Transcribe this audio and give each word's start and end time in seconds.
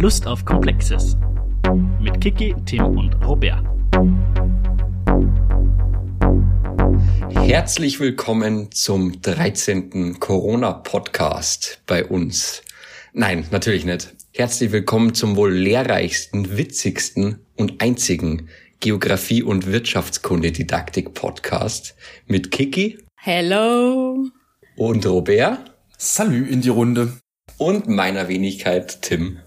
Lust 0.00 0.26
auf 0.26 0.44
Komplexes. 0.44 1.16
Mit 2.00 2.20
Kiki, 2.20 2.52
Tim 2.66 2.98
und 2.98 3.14
Robert. 3.24 3.64
Herzlich 7.30 8.00
willkommen 8.00 8.72
zum 8.72 9.22
13. 9.22 10.18
Corona-Podcast 10.18 11.80
bei 11.86 12.04
uns. 12.04 12.64
Nein, 13.12 13.46
natürlich 13.52 13.84
nicht. 13.84 14.16
Herzlich 14.34 14.72
willkommen 14.72 15.14
zum 15.14 15.36
wohl 15.36 15.54
lehrreichsten, 15.54 16.58
witzigsten 16.58 17.46
und 17.56 17.80
einzigen 17.80 18.48
Geografie- 18.80 19.44
und 19.44 19.68
Wirtschaftskunde-Didaktik-Podcast 19.68 21.94
mit 22.26 22.50
Kiki. 22.50 22.98
Hello. 23.16 24.26
Und 24.76 25.06
Robert. 25.06 25.72
Salü 25.96 26.46
in 26.46 26.62
die 26.62 26.70
Runde. 26.70 27.12
Und 27.58 27.86
meiner 27.86 28.26
Wenigkeit 28.26 29.00
Tim. 29.00 29.38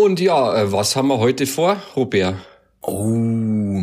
Und 0.00 0.20
ja, 0.20 0.54
äh, 0.54 0.70
was 0.70 0.94
haben 0.94 1.08
wir 1.08 1.18
heute 1.18 1.44
vor, 1.44 1.76
Robert? 1.96 2.36
Oh, 2.82 3.82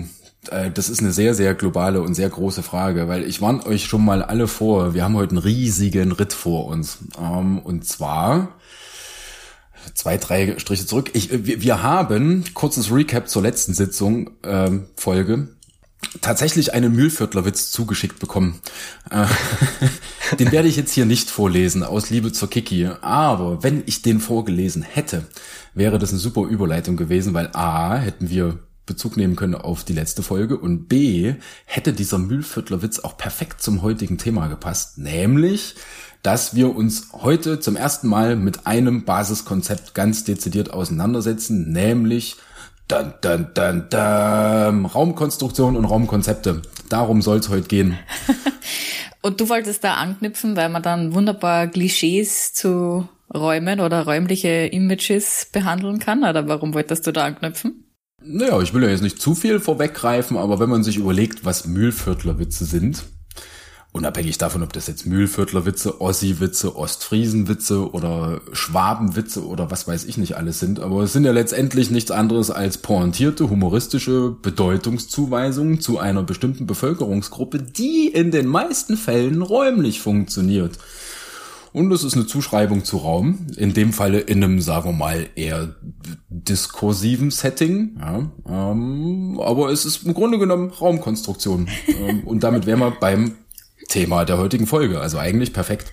äh, 0.50 0.72
das 0.72 0.88
ist 0.88 1.02
eine 1.02 1.12
sehr, 1.12 1.34
sehr 1.34 1.56
globale 1.56 2.02
und 2.02 2.14
sehr 2.14 2.30
große 2.30 2.64
Frage, 2.64 3.10
weil 3.10 3.26
ich 3.26 3.42
warne 3.42 3.66
euch 3.66 3.84
schon 3.84 4.06
mal 4.06 4.24
alle 4.24 4.48
vor, 4.48 4.94
wir 4.94 5.04
haben 5.04 5.18
heute 5.18 5.32
einen 5.32 5.44
riesigen 5.44 6.14
Ritt 6.14 6.32
vor 6.32 6.68
uns. 6.68 7.00
Ähm, 7.22 7.60
und 7.60 7.86
zwar 7.86 8.56
zwei, 9.94 10.16
drei 10.16 10.58
Striche 10.58 10.86
zurück. 10.86 11.12
Ich, 11.12 11.46
wir, 11.46 11.62
wir 11.62 11.84
haben, 11.84 12.46
kurzes 12.54 12.94
Recap 12.94 13.28
zur 13.28 13.42
letzten 13.42 13.74
Sitzung, 13.74 14.30
ähm, 14.46 14.86
Folge, 14.96 15.50
tatsächlich 16.22 16.74
einen 16.74 16.94
Mühlviertlerwitz 16.94 17.72
zugeschickt 17.72 18.20
bekommen. 18.20 18.60
Äh, 19.10 19.26
den 20.38 20.52
werde 20.52 20.68
ich 20.68 20.76
jetzt 20.76 20.94
hier 20.94 21.06
nicht 21.06 21.30
vorlesen, 21.30 21.84
aus 21.84 22.10
Liebe 22.10 22.32
zur 22.32 22.50
Kiki. 22.50 22.90
Aber 23.02 23.64
wenn 23.64 23.84
ich 23.86 24.02
den 24.02 24.20
vorgelesen 24.20 24.84
hätte, 24.84 25.26
wäre 25.74 26.00
das 26.00 26.12
eine 26.12 26.20
super 26.20 26.44
Überleitung 26.44 26.98
gewesen, 26.98 27.34
weil 27.34 27.50
A, 27.54 27.96
hätten 27.96 28.30
wir 28.30 28.60
Bezug 28.86 29.18
nehmen 29.18 29.36
können 29.36 29.56
auf 29.56 29.84
die 29.84 29.94
letzte 29.94 30.22
Folge 30.22 30.58
und 30.58 30.88
B, 30.88 31.36
hätte 31.66 31.94
dieser 31.94 32.20
Mühlviertlerwitz 32.20 33.00
auch 33.00 33.18
perfekt 33.18 33.62
zum 33.62 33.82
heutigen 33.82 34.18
Thema 34.18 34.48
gepasst, 34.48 34.98
nämlich, 34.98 35.76
dass 36.22 36.56
wir 36.56 36.76
uns 36.76 37.10
heute 37.14 37.60
zum 37.60 37.76
ersten 37.76 38.08
Mal 38.08 38.36
mit 38.36 38.68
einem 38.68 39.06
Basiskonzept 39.06 39.94
ganz 39.94 40.24
dezidiert 40.24 40.72
auseinandersetzen, 40.72 41.72
nämlich 41.72 42.38
Dun, 42.88 43.14
dun, 43.22 43.48
dun, 43.54 43.90
dun. 43.90 44.86
Raumkonstruktion 44.86 45.76
und 45.76 45.86
Raumkonzepte. 45.86 46.62
Darum 46.90 47.22
soll 47.22 47.38
es 47.38 47.50
heute 47.50 47.68
gehen. 47.68 47.98
und 49.22 49.42
du 49.42 49.50
wolltest 49.50 49.84
da 49.84 49.96
anknüpfen, 49.96 50.56
weil 50.56 50.70
man 50.70 50.84
dann 50.84 51.16
wunderbar 51.16 51.68
Klischees 51.68 52.54
zu 52.54 53.08
Räumen 53.34 53.80
oder 53.80 54.06
räumliche 54.06 54.68
Images 54.68 55.48
behandeln 55.52 56.00
kann? 56.00 56.24
Oder 56.24 56.48
warum 56.48 56.74
wolltest 56.74 57.08
du 57.08 57.12
da 57.12 57.26
anknüpfen? 57.26 57.86
Naja, 58.24 58.60
ich 58.62 58.74
will 58.74 58.84
ja 58.84 58.90
jetzt 58.90 59.04
nicht 59.04 59.22
zu 59.22 59.36
viel 59.36 59.60
vorweggreifen, 59.60 60.38
aber 60.38 60.60
wenn 60.60 60.70
man 60.70 60.84
sich 60.84 60.98
überlegt, 60.98 61.46
was 61.46 61.68
Mühlviertlerwitze 61.68 62.66
sind, 62.66 63.04
unabhängig 63.96 64.38
davon, 64.38 64.62
ob 64.62 64.74
das 64.74 64.88
jetzt 64.88 65.06
Mühlviertlerwitze, 65.06 66.02
Ossi-Witze, 66.02 66.76
Ostfriesen-Witze 66.76 67.92
oder 67.92 68.42
Schwaben-Witze 68.52 69.48
oder 69.48 69.72
was 69.72 69.88
weiß 69.88 70.04
ich 70.04 70.18
nicht 70.18 70.36
alles 70.36 70.60
sind, 70.60 70.82
aber 70.82 71.04
es 71.04 71.14
sind 71.14 71.24
ja 71.24 71.32
letztendlich 71.32 71.92
nichts 71.92 72.12
anderes 72.12 72.52
als 72.52 72.78
pointierte, 72.78 73.50
humoristische 73.50 74.36
Bedeutungszuweisungen 74.42 75.80
zu 75.80 75.98
einer 75.98 76.24
bestimmten 76.24 76.68
Bevölkerungsgruppe, 76.68 77.60
die 77.60 78.08
in 78.08 78.32
den 78.32 78.48
meisten 78.48 78.98
Fällen 78.98 79.42
räumlich 79.42 80.02
funktioniert. 80.02 80.78
Und 81.72 81.92
es 81.92 82.04
ist 82.04 82.16
eine 82.16 82.26
Zuschreibung 82.26 82.86
zu 82.86 82.98
Raum, 82.98 83.48
in 83.58 83.74
dem 83.74 83.92
Falle 83.92 84.20
in 84.20 84.44
einem, 84.44 84.62
sagen 84.62 84.90
wir 84.90 84.94
mal, 84.94 85.28
eher 85.36 85.76
diskursiven 86.30 87.32
Setting. 87.32 87.98
Ja, 88.00 88.32
ähm, 88.72 89.40
aber 89.42 89.72
es 89.72 89.86
ist 89.86 90.06
im 90.06 90.14
Grunde 90.14 90.38
genommen 90.38 90.70
Raumkonstruktion. 90.70 91.68
ähm, 91.88 92.24
und 92.26 92.44
damit 92.44 92.66
wären 92.66 92.80
wir 92.80 92.92
beim 92.92 93.34
Thema 93.88 94.26
der 94.26 94.38
heutigen 94.38 94.68
Folge. 94.68 95.00
Also 95.00 95.18
eigentlich 95.18 95.54
perfekt. 95.54 95.92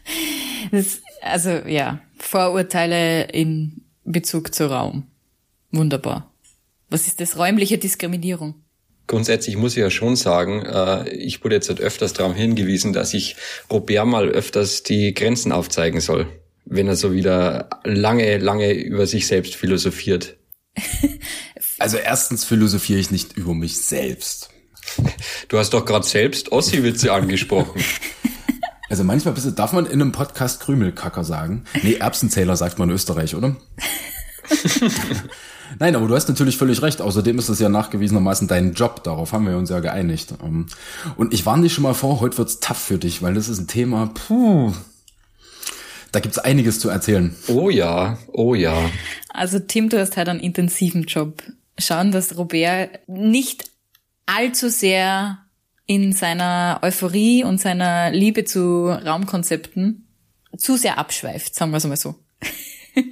das, 0.70 1.00
also 1.20 1.50
ja, 1.50 2.00
Vorurteile 2.18 3.24
in 3.24 3.82
Bezug 4.04 4.54
zu 4.54 4.70
Raum. 4.70 5.06
Wunderbar. 5.70 6.32
Was 6.90 7.06
ist 7.06 7.20
das? 7.20 7.38
Räumliche 7.38 7.78
Diskriminierung. 7.78 8.54
Grundsätzlich 9.06 9.56
muss 9.56 9.72
ich 9.72 9.82
ja 9.82 9.90
schon 9.90 10.16
sagen, 10.16 10.64
äh, 10.64 11.08
ich 11.10 11.42
wurde 11.42 11.56
jetzt 11.56 11.68
halt 11.68 11.80
öfters 11.80 12.12
darauf 12.12 12.34
hingewiesen, 12.34 12.92
dass 12.92 13.14
ich 13.14 13.36
Robert 13.70 14.06
mal 14.06 14.28
öfters 14.28 14.82
die 14.82 15.12
Grenzen 15.12 15.52
aufzeigen 15.52 16.00
soll, 16.00 16.26
wenn 16.64 16.86
er 16.86 16.96
so 16.96 17.12
wieder 17.12 17.68
lange, 17.84 18.38
lange 18.38 18.72
über 18.72 19.06
sich 19.06 19.26
selbst 19.26 19.56
philosophiert. 19.56 20.36
Also 21.78 21.96
erstens 21.96 22.44
philosophiere 22.44 23.00
ich 23.00 23.10
nicht 23.10 23.36
über 23.36 23.54
mich 23.54 23.80
selbst. 23.80 24.50
Du 25.48 25.58
hast 25.58 25.70
doch 25.70 25.84
gerade 25.84 26.06
selbst 26.06 26.52
Ossi-Witze 26.52 27.12
angesprochen. 27.12 27.82
Also 28.88 29.04
manchmal 29.04 29.32
darf 29.32 29.72
man 29.72 29.86
in 29.86 30.02
einem 30.02 30.12
Podcast 30.12 30.60
Krümelkacker 30.60 31.24
sagen. 31.24 31.64
Nee, 31.82 31.94
Erbsenzähler 31.94 32.56
sagt 32.56 32.78
man 32.78 32.90
in 32.90 32.94
Österreich, 32.94 33.34
oder? 33.34 33.56
Nein, 35.78 35.96
aber 35.96 36.06
du 36.06 36.14
hast 36.14 36.28
natürlich 36.28 36.58
völlig 36.58 36.82
recht. 36.82 37.00
Außerdem 37.00 37.38
ist 37.38 37.48
es 37.48 37.58
ja 37.58 37.70
nachgewiesenermaßen 37.70 38.48
dein 38.48 38.74
Job. 38.74 39.02
Darauf 39.02 39.32
haben 39.32 39.46
wir 39.46 39.56
uns 39.56 39.70
ja 39.70 39.80
geeinigt. 39.80 40.34
Ähm, 40.42 40.66
und 41.16 41.32
ich 41.32 41.46
warne 41.46 41.62
dich 41.62 41.72
schon 41.72 41.84
mal 41.84 41.94
vor, 41.94 42.20
heute 42.20 42.36
wird's 42.36 42.60
tough 42.60 42.76
für 42.76 42.98
dich, 42.98 43.22
weil 43.22 43.32
das 43.32 43.48
ist 43.48 43.60
ein 43.60 43.66
Thema, 43.66 44.10
puh, 44.12 44.74
da 46.12 46.20
gibt's 46.20 46.38
einiges 46.38 46.78
zu 46.78 46.90
erzählen. 46.90 47.34
Oh 47.48 47.70
ja, 47.70 48.18
oh 48.28 48.54
ja. 48.54 48.78
Also 49.30 49.58
Tim, 49.58 49.88
du 49.88 49.98
hast 49.98 50.18
halt 50.18 50.28
einen 50.28 50.40
intensiven 50.40 51.04
Job. 51.04 51.42
Schauen, 51.78 52.12
dass 52.12 52.36
Robert 52.36 53.00
nicht 53.08 53.71
allzu 54.34 54.68
sehr 54.68 55.38
in 55.86 56.12
seiner 56.12 56.80
Euphorie 56.82 57.44
und 57.44 57.60
seiner 57.60 58.10
Liebe 58.10 58.44
zu 58.44 58.88
Raumkonzepten 58.88 60.08
zu 60.56 60.76
sehr 60.76 60.98
abschweift, 60.98 61.54
sagen 61.54 61.70
wir 61.70 61.78
es 61.78 61.86
mal 61.86 61.96
so. 61.96 62.14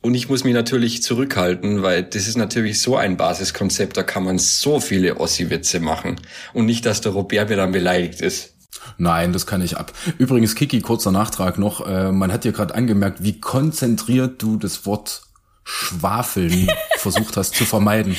Und 0.00 0.14
ich 0.14 0.28
muss 0.28 0.44
mich 0.44 0.54
natürlich 0.54 1.02
zurückhalten, 1.02 1.82
weil 1.82 2.04
das 2.04 2.28
ist 2.28 2.36
natürlich 2.36 2.80
so 2.80 2.96
ein 2.96 3.16
Basiskonzept, 3.16 3.96
da 3.96 4.04
kann 4.04 4.24
man 4.24 4.38
so 4.38 4.78
viele 4.78 5.18
Ossi-Witze 5.18 5.80
machen. 5.80 6.20
Und 6.54 6.66
nicht, 6.66 6.86
dass 6.86 7.00
der 7.00 7.12
Robert 7.12 7.48
mir 7.48 7.56
dann 7.56 7.72
beleidigt 7.72 8.20
ist. 8.20 8.54
Nein, 8.96 9.32
das 9.32 9.46
kann 9.46 9.60
ich 9.60 9.76
ab. 9.76 9.92
Übrigens, 10.18 10.54
Kiki, 10.54 10.80
kurzer 10.80 11.10
Nachtrag 11.10 11.58
noch. 11.58 11.86
Äh, 11.86 12.12
man 12.12 12.32
hat 12.32 12.44
dir 12.44 12.52
gerade 12.52 12.74
angemerkt, 12.74 13.22
wie 13.22 13.40
konzentriert 13.40 14.40
du 14.40 14.56
das 14.56 14.86
Wort 14.86 15.22
Schwafeln 15.64 16.68
versucht 16.96 17.36
hast 17.36 17.54
zu 17.56 17.64
vermeiden. 17.64 18.16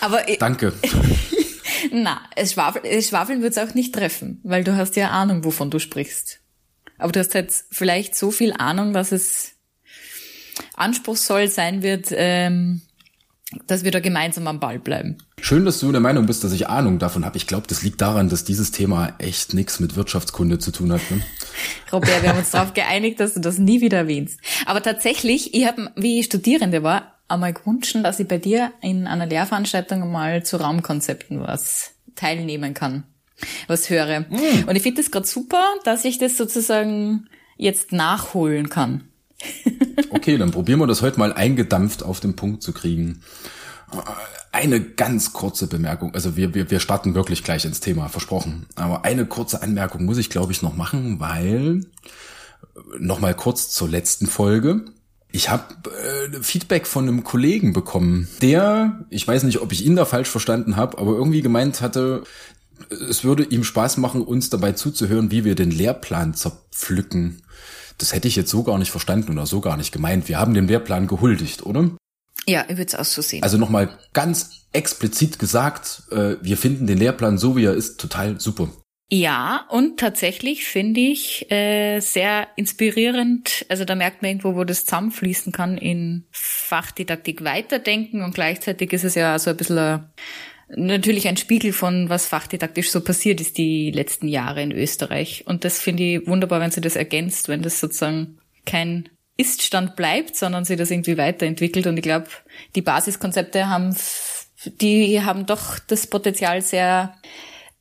Aber 0.00 0.20
Danke. 0.38 0.74
Na, 1.90 2.20
es 2.36 2.52
Schwafel, 2.52 2.82
Schwafeln 3.02 3.42
wird 3.42 3.56
es 3.56 3.58
auch 3.58 3.74
nicht 3.74 3.94
treffen, 3.94 4.40
weil 4.44 4.64
du 4.64 4.76
hast 4.76 4.96
ja 4.96 5.10
Ahnung, 5.10 5.44
wovon 5.44 5.70
du 5.70 5.78
sprichst. 5.78 6.40
Aber 6.98 7.12
du 7.12 7.20
hast 7.20 7.34
jetzt 7.34 7.66
vielleicht 7.70 8.14
so 8.14 8.30
viel 8.30 8.52
Ahnung, 8.52 8.92
dass 8.92 9.12
es 9.12 9.52
anspruchsvoll 10.74 11.48
sein 11.48 11.82
wird, 11.82 12.08
ähm, 12.10 12.82
dass 13.66 13.84
wir 13.84 13.90
da 13.90 14.00
gemeinsam 14.00 14.46
am 14.46 14.60
Ball 14.60 14.78
bleiben. 14.78 15.18
Schön, 15.40 15.64
dass 15.64 15.80
du 15.80 15.90
der 15.90 16.00
Meinung 16.00 16.26
bist, 16.26 16.44
dass 16.44 16.52
ich 16.52 16.68
Ahnung 16.68 16.98
davon 16.98 17.24
habe. 17.24 17.36
Ich 17.36 17.46
glaube, 17.46 17.66
das 17.66 17.82
liegt 17.82 18.00
daran, 18.00 18.28
dass 18.28 18.44
dieses 18.44 18.70
Thema 18.70 19.14
echt 19.18 19.54
nichts 19.54 19.80
mit 19.80 19.96
Wirtschaftskunde 19.96 20.58
zu 20.58 20.70
tun 20.70 20.92
hat. 20.92 21.00
Ne? 21.10 21.22
Robert, 21.92 22.22
wir 22.22 22.30
haben 22.30 22.38
uns 22.38 22.52
darauf 22.52 22.72
geeinigt, 22.72 23.20
dass 23.20 23.34
du 23.34 23.40
das 23.40 23.58
nie 23.58 23.80
wieder 23.80 23.98
erwähnst. 23.98 24.40
Aber 24.66 24.82
tatsächlich, 24.82 25.54
ich 25.54 25.66
habe, 25.66 25.90
wie 25.96 26.20
ich 26.20 26.26
Studierende 26.26 26.82
war, 26.82 27.18
einmal 27.28 27.52
gewünscht, 27.52 27.96
dass 28.02 28.20
ich 28.20 28.28
bei 28.28 28.38
dir 28.38 28.72
in 28.80 29.06
einer 29.06 29.26
Lehrveranstaltung 29.26 30.10
mal 30.10 30.44
zu 30.44 30.58
Raumkonzepten 30.58 31.40
was 31.40 31.92
teilnehmen 32.14 32.74
kann, 32.74 33.04
was 33.66 33.90
höre. 33.90 34.20
Mm. 34.20 34.68
Und 34.68 34.76
ich 34.76 34.82
finde 34.82 35.02
das 35.02 35.10
gerade 35.10 35.26
super, 35.26 35.64
dass 35.84 36.04
ich 36.04 36.18
das 36.18 36.36
sozusagen 36.36 37.28
jetzt 37.56 37.92
nachholen 37.92 38.68
kann. 38.68 39.08
okay, 40.10 40.38
dann 40.38 40.50
probieren 40.50 40.80
wir 40.80 40.86
das 40.86 41.02
heute 41.02 41.18
mal 41.18 41.32
eingedampft 41.32 42.02
auf 42.02 42.20
den 42.20 42.36
Punkt 42.36 42.62
zu 42.62 42.72
kriegen. 42.72 43.22
Eine 44.52 44.80
ganz 44.80 45.32
kurze 45.32 45.66
Bemerkung. 45.66 46.14
Also 46.14 46.36
wir, 46.36 46.54
wir, 46.54 46.70
wir 46.70 46.80
starten 46.80 47.14
wirklich 47.14 47.42
gleich 47.42 47.64
ins 47.64 47.80
Thema, 47.80 48.08
versprochen. 48.08 48.66
Aber 48.74 49.04
eine 49.04 49.26
kurze 49.26 49.62
Anmerkung 49.62 50.04
muss 50.04 50.18
ich, 50.18 50.30
glaube 50.30 50.52
ich, 50.52 50.62
noch 50.62 50.76
machen, 50.76 51.20
weil 51.20 51.80
noch 52.98 53.20
mal 53.20 53.34
kurz 53.34 53.70
zur 53.70 53.88
letzten 53.88 54.26
Folge. 54.26 54.84
Ich 55.32 55.48
habe 55.48 55.64
äh, 55.90 56.42
Feedback 56.42 56.86
von 56.86 57.08
einem 57.08 57.24
Kollegen 57.24 57.72
bekommen, 57.72 58.28
der, 58.42 59.04
ich 59.08 59.26
weiß 59.26 59.44
nicht, 59.44 59.60
ob 59.60 59.72
ich 59.72 59.84
ihn 59.84 59.96
da 59.96 60.04
falsch 60.04 60.28
verstanden 60.28 60.76
habe, 60.76 60.98
aber 60.98 61.12
irgendwie 61.12 61.40
gemeint 61.40 61.80
hatte, 61.80 62.24
es 62.90 63.24
würde 63.24 63.44
ihm 63.44 63.64
Spaß 63.64 63.96
machen, 63.96 64.22
uns 64.22 64.50
dabei 64.50 64.72
zuzuhören, 64.72 65.30
wie 65.30 65.44
wir 65.44 65.54
den 65.54 65.70
Lehrplan 65.70 66.34
zerpflücken. 66.34 67.42
Das 67.98 68.12
hätte 68.12 68.28
ich 68.28 68.36
jetzt 68.36 68.50
so 68.50 68.62
gar 68.62 68.78
nicht 68.78 68.90
verstanden 68.90 69.32
oder 69.32 69.46
so 69.46 69.60
gar 69.60 69.76
nicht 69.76 69.92
gemeint. 69.92 70.28
Wir 70.28 70.38
haben 70.38 70.54
den 70.54 70.68
Lehrplan 70.68 71.06
gehuldigt, 71.06 71.64
oder? 71.64 71.90
Ja, 72.46 72.64
ich 72.68 72.76
würde 72.76 72.88
es 72.88 72.94
auch 72.94 73.04
so 73.04 73.22
sehen. 73.22 73.42
Also 73.42 73.56
nochmal 73.56 73.88
ganz 74.12 74.66
explizit 74.72 75.38
gesagt, 75.38 76.02
äh, 76.10 76.36
wir 76.42 76.56
finden 76.56 76.86
den 76.86 76.98
Lehrplan 76.98 77.38
so, 77.38 77.56
wie 77.56 77.64
er 77.64 77.74
ist, 77.74 78.00
total 78.00 78.40
super. 78.40 78.68
Ja, 79.14 79.66
und 79.68 80.00
tatsächlich 80.00 80.64
finde 80.64 81.00
ich 81.00 81.50
äh, 81.50 82.00
sehr 82.00 82.48
inspirierend. 82.56 83.66
Also 83.68 83.84
da 83.84 83.94
merkt 83.94 84.22
man 84.22 84.30
irgendwo, 84.30 84.54
wo 84.54 84.64
das 84.64 84.86
zusammenfließen 84.86 85.52
kann 85.52 85.76
in 85.76 86.24
Fachdidaktik 86.30 87.44
weiterdenken 87.44 88.22
und 88.22 88.34
gleichzeitig 88.34 88.90
ist 88.94 89.04
es 89.04 89.14
ja 89.14 89.38
so 89.38 89.50
ein 89.50 89.58
bisschen 89.58 89.76
ein, 89.76 90.10
natürlich 90.74 91.28
ein 91.28 91.36
Spiegel 91.36 91.74
von, 91.74 92.08
was 92.08 92.26
fachdidaktisch 92.26 92.90
so 92.90 93.02
passiert 93.02 93.42
ist 93.42 93.58
die 93.58 93.90
letzten 93.90 94.28
Jahre 94.28 94.62
in 94.62 94.72
Österreich. 94.72 95.44
Und 95.46 95.66
das 95.66 95.78
finde 95.78 96.04
ich 96.04 96.26
wunderbar, 96.26 96.60
wenn 96.60 96.70
sie 96.70 96.80
das 96.80 96.96
ergänzt, 96.96 97.50
wenn 97.50 97.60
das 97.60 97.80
sozusagen 97.80 98.38
kein 98.64 99.10
Iststand 99.36 99.94
bleibt, 99.94 100.36
sondern 100.36 100.64
sie 100.64 100.76
das 100.76 100.90
irgendwie 100.90 101.18
weiterentwickelt. 101.18 101.86
Und 101.86 101.98
ich 101.98 102.02
glaube, 102.02 102.28
die 102.74 102.80
Basiskonzepte 102.80 103.68
haben, 103.68 103.94
die 104.80 105.20
haben 105.20 105.44
doch 105.44 105.78
das 105.80 106.06
Potenzial 106.06 106.62
sehr 106.62 107.14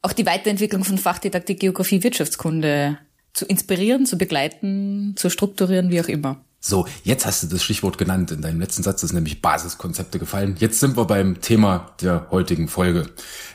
auch 0.01 0.13
die 0.13 0.25
Weiterentwicklung 0.25 0.83
von 0.83 0.97
Fachdidaktik, 0.97 1.59
Geografie, 1.59 2.03
Wirtschaftskunde 2.03 2.97
zu 3.33 3.45
inspirieren, 3.45 4.05
zu 4.05 4.17
begleiten, 4.17 5.13
zu 5.15 5.29
strukturieren, 5.29 5.89
wie 5.89 6.01
auch 6.01 6.07
immer. 6.07 6.43
So, 6.63 6.85
jetzt 7.03 7.25
hast 7.25 7.41
du 7.41 7.47
das 7.47 7.63
Stichwort 7.63 7.97
genannt. 7.97 8.29
In 8.29 8.43
deinem 8.43 8.59
letzten 8.59 8.83
Satz 8.83 9.01
ist 9.01 9.13
nämlich 9.13 9.41
Basiskonzepte 9.41 10.19
gefallen. 10.19 10.57
Jetzt 10.59 10.79
sind 10.79 10.95
wir 10.95 11.05
beim 11.05 11.41
Thema 11.41 11.95
der 12.01 12.27
heutigen 12.29 12.67
Folge. 12.67 13.09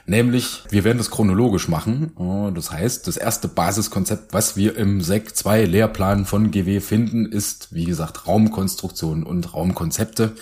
Nämlich, 0.06 0.64
wir 0.70 0.82
werden 0.82 0.98
das 0.98 1.12
chronologisch 1.12 1.68
machen. 1.68 2.10
Oh, 2.16 2.50
das 2.52 2.72
heißt, 2.72 3.06
das 3.06 3.16
erste 3.16 3.46
Basiskonzept, 3.46 4.32
was 4.34 4.56
wir 4.56 4.76
im 4.76 5.02
SEC 5.02 5.36
2 5.36 5.66
Lehrplan 5.66 6.24
von 6.26 6.50
GW 6.50 6.80
finden, 6.80 7.26
ist, 7.26 7.72
wie 7.72 7.84
gesagt, 7.84 8.26
Raumkonstruktion 8.26 9.22
und 9.22 9.54
Raumkonzepte, 9.54 10.34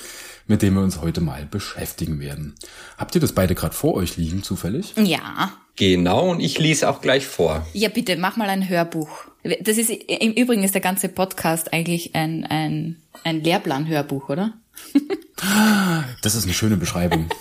mit 0.46 0.62
denen 0.62 0.76
wir 0.76 0.82
uns 0.82 1.02
heute 1.02 1.20
mal 1.20 1.44
beschäftigen 1.44 2.18
werden. 2.18 2.54
Habt 2.96 3.14
ihr 3.14 3.20
das 3.20 3.32
beide 3.32 3.54
gerade 3.54 3.74
vor 3.74 3.92
euch 3.92 4.16
liegen, 4.16 4.42
zufällig? 4.42 4.94
Ja. 4.96 5.52
Genau, 5.76 6.30
und 6.30 6.40
ich 6.40 6.58
lese 6.58 6.88
auch 6.88 7.00
gleich 7.00 7.26
vor. 7.26 7.66
Ja, 7.72 7.88
bitte, 7.88 8.16
mach 8.16 8.36
mal 8.36 8.48
ein 8.48 8.68
Hörbuch. 8.68 9.26
Das 9.60 9.76
ist, 9.76 9.90
im 9.90 10.32
Übrigen 10.32 10.62
ist 10.62 10.74
der 10.74 10.80
ganze 10.80 11.08
Podcast 11.08 11.72
eigentlich 11.72 12.14
ein, 12.14 12.46
ein, 12.46 13.02
ein 13.24 13.42
Lehrplan-Hörbuch, 13.42 14.28
oder? 14.28 14.54
Das 16.22 16.36
ist 16.36 16.44
eine 16.44 16.54
schöne 16.54 16.76
Beschreibung. 16.76 17.28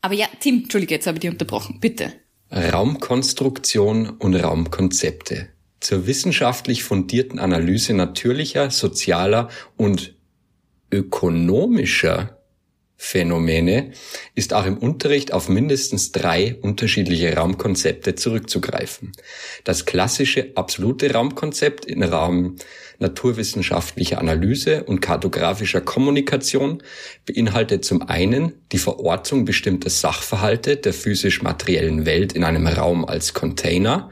Aber 0.00 0.14
ja, 0.14 0.26
Tim, 0.40 0.62
Entschuldige, 0.62 0.94
jetzt 0.94 1.06
habe 1.06 1.18
ich 1.18 1.20
dich 1.20 1.30
unterbrochen. 1.30 1.78
Bitte. 1.78 2.14
Raumkonstruktion 2.50 4.10
und 4.10 4.34
Raumkonzepte. 4.34 5.48
Zur 5.78 6.06
wissenschaftlich 6.06 6.84
fundierten 6.84 7.38
Analyse 7.38 7.94
natürlicher, 7.94 8.70
sozialer 8.70 9.50
und 9.76 10.14
ökonomischer 10.90 12.41
Phänomene 13.04 13.90
ist 14.36 14.54
auch 14.54 14.64
im 14.64 14.78
Unterricht 14.78 15.32
auf 15.32 15.48
mindestens 15.48 16.12
drei 16.12 16.54
unterschiedliche 16.62 17.34
Raumkonzepte 17.34 18.14
zurückzugreifen. 18.14 19.10
Das 19.64 19.86
klassische 19.86 20.52
absolute 20.54 21.12
Raumkonzept 21.12 21.84
im 21.84 22.04
Rahmen 22.04 22.58
naturwissenschaftlicher 23.00 24.18
Analyse 24.18 24.84
und 24.84 25.00
kartografischer 25.00 25.80
Kommunikation 25.80 26.80
beinhaltet 27.26 27.84
zum 27.84 28.02
einen 28.02 28.52
die 28.70 28.78
Verortung 28.78 29.44
bestimmter 29.44 29.90
Sachverhalte 29.90 30.76
der 30.76 30.94
physisch-materiellen 30.94 32.06
Welt 32.06 32.34
in 32.34 32.44
einem 32.44 32.68
Raum 32.68 33.04
als 33.04 33.34
Container 33.34 34.10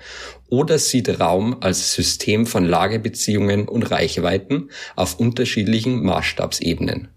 oder 0.48 0.80
sieht 0.80 1.20
Raum 1.20 1.58
als 1.60 1.94
System 1.94 2.44
von 2.44 2.64
Lagebeziehungen 2.64 3.68
und 3.68 3.88
Reichweiten 3.92 4.70
auf 4.96 5.20
unterschiedlichen 5.20 6.02
Maßstabsebenen. 6.02 7.08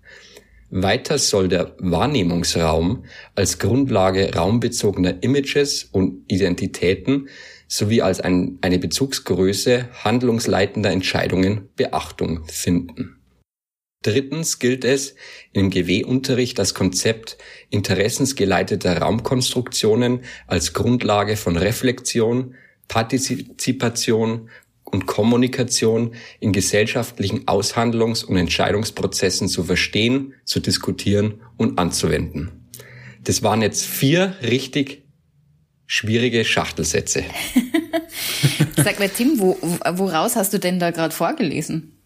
Weiter 0.76 1.20
soll 1.20 1.50
der 1.50 1.76
Wahrnehmungsraum 1.78 3.06
als 3.36 3.60
Grundlage 3.60 4.34
raumbezogener 4.34 5.22
Images 5.22 5.84
und 5.84 6.24
Identitäten 6.28 7.30
sowie 7.68 8.02
als 8.02 8.20
ein, 8.20 8.58
eine 8.62 8.80
Bezugsgröße 8.80 9.90
handlungsleitender 10.04 10.90
Entscheidungen 10.90 11.70
Beachtung 11.76 12.46
finden. 12.48 13.22
Drittens 14.02 14.58
gilt 14.58 14.84
es, 14.84 15.14
im 15.52 15.70
GW-Unterricht 15.70 16.58
das 16.58 16.74
Konzept 16.74 17.38
interessensgeleiteter 17.70 18.98
Raumkonstruktionen 18.98 20.22
als 20.48 20.74
Grundlage 20.74 21.38
von 21.38 21.56
Reflexion, 21.56 22.56
Partizipation 22.88 24.50
und 24.94 25.08
Kommunikation 25.08 26.14
in 26.40 26.54
gesellschaftlichen 26.54 27.46
Aushandlungs- 27.46 28.24
und 28.24 28.38
Entscheidungsprozessen 28.38 29.48
zu 29.50 29.64
verstehen, 29.64 30.34
zu 30.46 30.60
diskutieren 30.60 31.42
und 31.58 31.80
anzuwenden. 31.80 32.70
Das 33.24 33.42
waren 33.42 33.62
jetzt 33.62 33.86
vier 33.86 34.36
richtig 34.44 35.04
schwierige 35.88 36.46
Schachtelsätze. 36.46 37.24
Sag 38.78 39.00
mal, 39.00 39.10
Tim, 39.10 39.40
wo, 39.40 39.58
woraus 39.62 40.36
hast 40.36 40.54
du 40.54 40.60
denn 40.60 40.80
da 40.80 40.92
gerade 40.92 41.14
vorgelesen? 41.14 41.98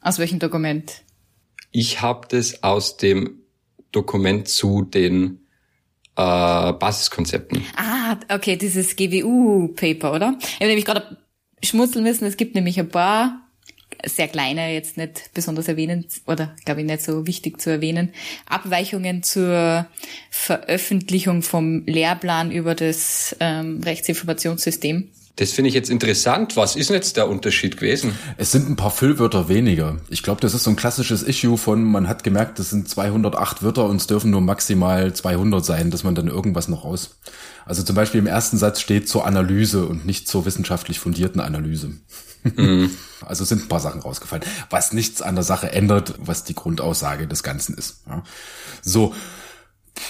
Aus 0.00 0.18
welchem 0.18 0.38
Dokument? 0.38 1.02
Ich 1.72 2.00
habe 2.00 2.26
das 2.28 2.62
aus 2.62 2.96
dem 2.96 3.42
Dokument 3.92 4.48
zu 4.48 4.82
den 4.82 5.46
äh, 6.16 6.72
Basiskonzepten. 6.72 7.64
Ah, 7.76 8.16
okay, 8.32 8.56
dieses 8.56 8.96
GWU-Paper, 8.96 10.12
oder? 10.12 10.36
Ich 10.40 10.54
habe 10.56 10.66
nämlich 10.66 10.84
gerade 10.84 11.16
schmutzeln 11.62 12.04
müssen. 12.04 12.26
Es 12.26 12.36
gibt 12.36 12.54
nämlich 12.54 12.78
ein 12.78 12.88
paar 12.88 13.40
sehr 14.04 14.28
kleine, 14.28 14.72
jetzt 14.72 14.96
nicht 14.96 15.30
besonders 15.34 15.68
erwähnen 15.68 16.06
oder 16.26 16.54
glaube 16.64 16.80
ich 16.80 16.86
nicht 16.86 17.02
so 17.02 17.26
wichtig 17.26 17.60
zu 17.60 17.70
erwähnen, 17.70 18.12
Abweichungen 18.46 19.22
zur 19.22 19.86
Veröffentlichung 20.30 21.42
vom 21.42 21.84
Lehrplan 21.86 22.50
über 22.50 22.74
das 22.74 23.36
ähm, 23.40 23.82
Rechtsinformationssystem. 23.82 25.10
Das 25.40 25.52
finde 25.52 25.68
ich 25.68 25.74
jetzt 25.74 25.88
interessant. 25.88 26.58
Was 26.58 26.76
ist 26.76 26.90
denn 26.90 26.96
jetzt 26.96 27.16
der 27.16 27.26
Unterschied 27.26 27.78
gewesen? 27.78 28.12
Es 28.36 28.52
sind 28.52 28.68
ein 28.68 28.76
paar 28.76 28.90
Füllwörter 28.90 29.48
weniger. 29.48 29.96
Ich 30.10 30.22
glaube, 30.22 30.42
das 30.42 30.52
ist 30.52 30.64
so 30.64 30.70
ein 30.70 30.76
klassisches 30.76 31.22
Issue 31.22 31.56
von, 31.56 31.82
man 31.82 32.08
hat 32.08 32.24
gemerkt, 32.24 32.58
das 32.58 32.68
sind 32.68 32.90
208 32.90 33.62
Wörter 33.62 33.86
und 33.86 33.96
es 33.96 34.06
dürfen 34.06 34.30
nur 34.30 34.42
maximal 34.42 35.14
200 35.14 35.64
sein, 35.64 35.90
dass 35.90 36.04
man 36.04 36.14
dann 36.14 36.28
irgendwas 36.28 36.68
noch 36.68 36.84
raus. 36.84 37.16
Also 37.64 37.82
zum 37.82 37.96
Beispiel 37.96 38.20
im 38.20 38.26
ersten 38.26 38.58
Satz 38.58 38.82
steht 38.82 39.08
zur 39.08 39.26
Analyse 39.26 39.86
und 39.86 40.04
nicht 40.04 40.28
zur 40.28 40.44
wissenschaftlich 40.44 40.98
fundierten 40.98 41.40
Analyse. 41.40 41.92
Mhm. 42.44 42.90
Also 43.26 43.44
sind 43.44 43.64
ein 43.64 43.68
paar 43.68 43.80
Sachen 43.80 44.00
rausgefallen, 44.00 44.44
was 44.70 44.94
nichts 44.94 45.20
an 45.20 45.34
der 45.34 45.44
Sache 45.44 45.72
ändert, 45.72 46.14
was 46.18 46.42
die 46.42 46.54
Grundaussage 46.54 47.28
des 47.28 47.42
Ganzen 47.42 47.74
ist. 47.74 48.02
Ja. 48.08 48.22
So, 48.80 49.14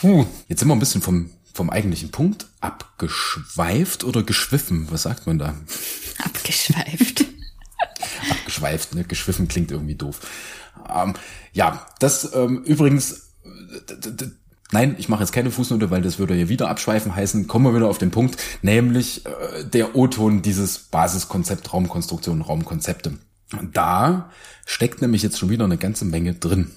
puh, 0.00 0.26
jetzt 0.46 0.60
sind 0.60 0.68
wir 0.68 0.76
ein 0.76 0.78
bisschen 0.78 1.02
vom 1.02 1.30
vom 1.52 1.70
eigentlichen 1.70 2.10
Punkt 2.10 2.46
abgeschweift 2.60 4.04
oder 4.04 4.22
geschwiffen? 4.22 4.88
Was 4.90 5.02
sagt 5.02 5.26
man 5.26 5.38
da? 5.38 5.54
Abgeschweift. 6.22 7.24
Abgeschweift, 8.30 8.94
ne? 8.94 9.04
Geschwiffen 9.04 9.48
klingt 9.48 9.70
irgendwie 9.70 9.94
doof. 9.94 10.20
Ähm, 10.94 11.14
ja, 11.52 11.86
das 11.98 12.34
ähm, 12.34 12.62
übrigens. 12.64 13.32
Nein, 14.72 14.94
ich 14.98 15.08
mache 15.08 15.22
jetzt 15.22 15.32
keine 15.32 15.50
Fußnote, 15.50 15.90
weil 15.90 16.02
das 16.02 16.20
würde 16.20 16.34
ja 16.36 16.48
wieder 16.48 16.68
abschweifen 16.68 17.14
heißen. 17.16 17.48
Kommen 17.48 17.64
wir 17.64 17.74
wieder 17.74 17.88
auf 17.88 17.98
den 17.98 18.12
Punkt, 18.12 18.36
nämlich 18.62 19.26
äh, 19.26 19.64
der 19.64 19.96
O-Ton 19.96 20.42
dieses 20.42 20.78
Basiskonzept 20.78 21.72
Raumkonstruktion, 21.72 22.40
Raumkonzepte. 22.40 23.18
Da 23.72 24.30
steckt 24.66 25.02
nämlich 25.02 25.22
jetzt 25.22 25.38
schon 25.38 25.50
wieder 25.50 25.64
eine 25.64 25.76
ganze 25.76 26.04
Menge 26.04 26.34
drin. 26.34 26.70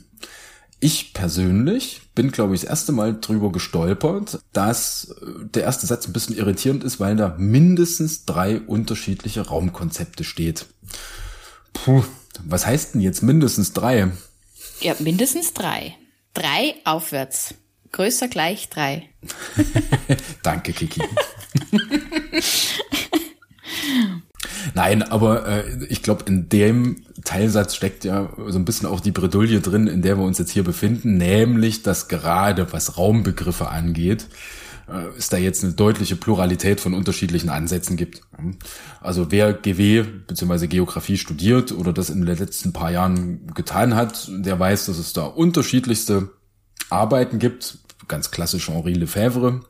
Ich 0.83 1.13
persönlich 1.13 2.01
bin, 2.13 2.33
glaube 2.33 2.55
ich, 2.55 2.59
das 2.59 2.69
erste 2.69 2.91
Mal 2.91 3.17
drüber 3.21 3.53
gestolpert, 3.53 4.39
dass 4.51 5.15
äh, 5.21 5.45
der 5.45 5.63
erste 5.63 5.87
Satz 5.87 6.05
ein 6.05 6.11
bisschen 6.11 6.35
irritierend 6.35 6.83
ist, 6.83 6.99
weil 6.99 7.15
da 7.15 7.37
mindestens 7.37 8.25
drei 8.25 8.59
unterschiedliche 8.59 9.47
Raumkonzepte 9.47 10.25
steht. 10.25 10.65
Puh, 11.71 12.03
was 12.43 12.65
heißt 12.65 12.95
denn 12.95 13.01
jetzt 13.01 13.23
mindestens 13.23 13.71
drei? 13.71 14.11
Ja, 14.81 14.93
mindestens 14.99 15.53
drei. 15.53 15.95
Drei 16.33 16.75
aufwärts. 16.83 17.53
Größer 17.93 18.27
gleich 18.27 18.67
drei. 18.67 19.07
Danke, 20.43 20.73
Kiki. 20.73 21.01
Nein, 24.73 25.01
aber 25.01 25.47
äh, 25.47 25.85
ich 25.85 26.03
glaube, 26.03 26.25
in 26.27 26.49
dem 26.49 27.05
Teilsatz 27.23 27.75
steckt 27.75 28.03
ja 28.03 28.29
so 28.47 28.57
ein 28.57 28.65
bisschen 28.65 28.87
auch 28.87 28.99
die 28.99 29.11
Bredouille 29.11 29.61
drin, 29.61 29.87
in 29.87 30.01
der 30.01 30.17
wir 30.17 30.25
uns 30.25 30.37
jetzt 30.37 30.51
hier 30.51 30.63
befinden, 30.63 31.17
nämlich, 31.17 31.83
dass 31.83 32.07
gerade 32.07 32.71
was 32.73 32.97
Raumbegriffe 32.97 33.69
angeht, 33.69 34.27
äh, 34.87 35.17
es 35.17 35.29
da 35.29 35.37
jetzt 35.37 35.63
eine 35.63 35.73
deutliche 35.73 36.15
Pluralität 36.15 36.81
von 36.81 36.93
unterschiedlichen 36.93 37.49
Ansätzen 37.49 37.97
gibt. 37.97 38.21
Also 39.01 39.31
wer 39.31 39.53
GW 39.53 40.03
bzw. 40.27 40.67
Geografie 40.67 41.17
studiert 41.17 41.71
oder 41.71 41.93
das 41.93 42.09
in 42.09 42.25
den 42.25 42.37
letzten 42.37 42.73
paar 42.73 42.91
Jahren 42.91 43.47
getan 43.53 43.95
hat, 43.95 44.29
der 44.29 44.59
weiß, 44.59 44.87
dass 44.87 44.97
es 44.97 45.13
da 45.13 45.23
unterschiedlichste 45.23 46.29
Arbeiten 46.89 47.39
gibt. 47.39 47.77
Ganz 48.07 48.31
klassisch 48.31 48.67
Henri 48.67 48.93
Lefebvre 48.93 49.61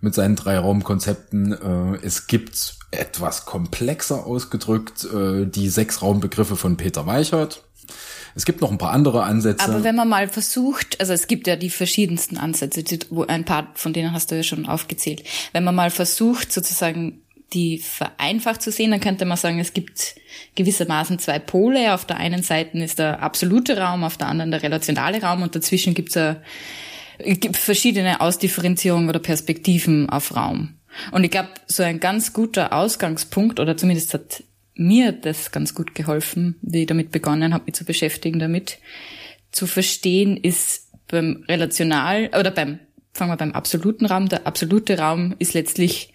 mit 0.00 0.14
seinen 0.14 0.36
drei 0.36 0.58
Raumkonzepten. 0.58 1.52
Äh, 1.52 1.98
es 2.02 2.26
gibt 2.26 2.76
etwas 2.98 3.46
komplexer 3.46 4.26
ausgedrückt, 4.26 5.04
äh, 5.04 5.46
die 5.46 5.68
sechs 5.68 6.02
Raumbegriffe 6.02 6.56
von 6.56 6.76
Peter 6.76 7.06
Weichert. 7.06 7.62
Es 8.34 8.44
gibt 8.44 8.60
noch 8.60 8.70
ein 8.70 8.78
paar 8.78 8.92
andere 8.92 9.22
Ansätze. 9.22 9.64
Aber 9.64 9.82
wenn 9.82 9.96
man 9.96 10.08
mal 10.08 10.28
versucht, 10.28 11.00
also 11.00 11.14
es 11.14 11.26
gibt 11.26 11.46
ja 11.46 11.56
die 11.56 11.70
verschiedensten 11.70 12.36
Ansätze, 12.36 12.84
wo 13.08 13.24
ein 13.24 13.44
paar 13.44 13.72
von 13.74 13.94
denen 13.94 14.12
hast 14.12 14.30
du 14.30 14.34
ja 14.36 14.42
schon 14.42 14.66
aufgezählt. 14.66 15.24
Wenn 15.52 15.64
man 15.64 15.74
mal 15.74 15.90
versucht, 15.90 16.52
sozusagen 16.52 17.22
die 17.52 17.78
vereinfacht 17.78 18.60
zu 18.60 18.70
sehen, 18.70 18.90
dann 18.90 19.00
könnte 19.00 19.24
man 19.24 19.38
sagen, 19.38 19.58
es 19.58 19.72
gibt 19.72 20.16
gewissermaßen 20.56 21.18
zwei 21.18 21.38
Pole. 21.38 21.94
Auf 21.94 22.04
der 22.04 22.18
einen 22.18 22.42
Seite 22.42 22.76
ist 22.78 22.98
der 22.98 23.22
absolute 23.22 23.78
Raum, 23.78 24.04
auf 24.04 24.16
der 24.18 24.26
anderen 24.26 24.50
der 24.50 24.62
relationale 24.62 25.22
Raum 25.22 25.42
und 25.42 25.54
dazwischen 25.54 25.94
gibt 25.94 26.14
es 26.14 26.36
verschiedene 27.52 28.20
Ausdifferenzierungen 28.20 29.08
oder 29.08 29.20
Perspektiven 29.20 30.10
auf 30.10 30.36
Raum. 30.36 30.74
Und 31.12 31.24
ich 31.24 31.30
glaube, 31.30 31.50
so 31.66 31.82
ein 31.82 32.00
ganz 32.00 32.32
guter 32.32 32.72
Ausgangspunkt, 32.72 33.60
oder 33.60 33.76
zumindest 33.76 34.14
hat 34.14 34.44
mir 34.74 35.12
das 35.12 35.52
ganz 35.52 35.74
gut 35.74 35.94
geholfen, 35.94 36.56
wie 36.62 36.82
ich 36.82 36.86
damit 36.86 37.10
begonnen 37.10 37.54
habe, 37.54 37.64
mich 37.66 37.74
zu 37.74 37.84
beschäftigen 37.84 38.38
damit, 38.38 38.78
zu 39.50 39.66
verstehen, 39.66 40.36
ist 40.36 40.90
beim 41.08 41.44
relational, 41.48 42.30
oder 42.38 42.50
beim, 42.50 42.78
fangen 43.14 43.30
wir 43.30 43.36
beim 43.36 43.52
absoluten 43.52 44.06
Raum, 44.06 44.28
der 44.28 44.46
absolute 44.46 44.98
Raum 44.98 45.34
ist 45.38 45.54
letztlich 45.54 46.12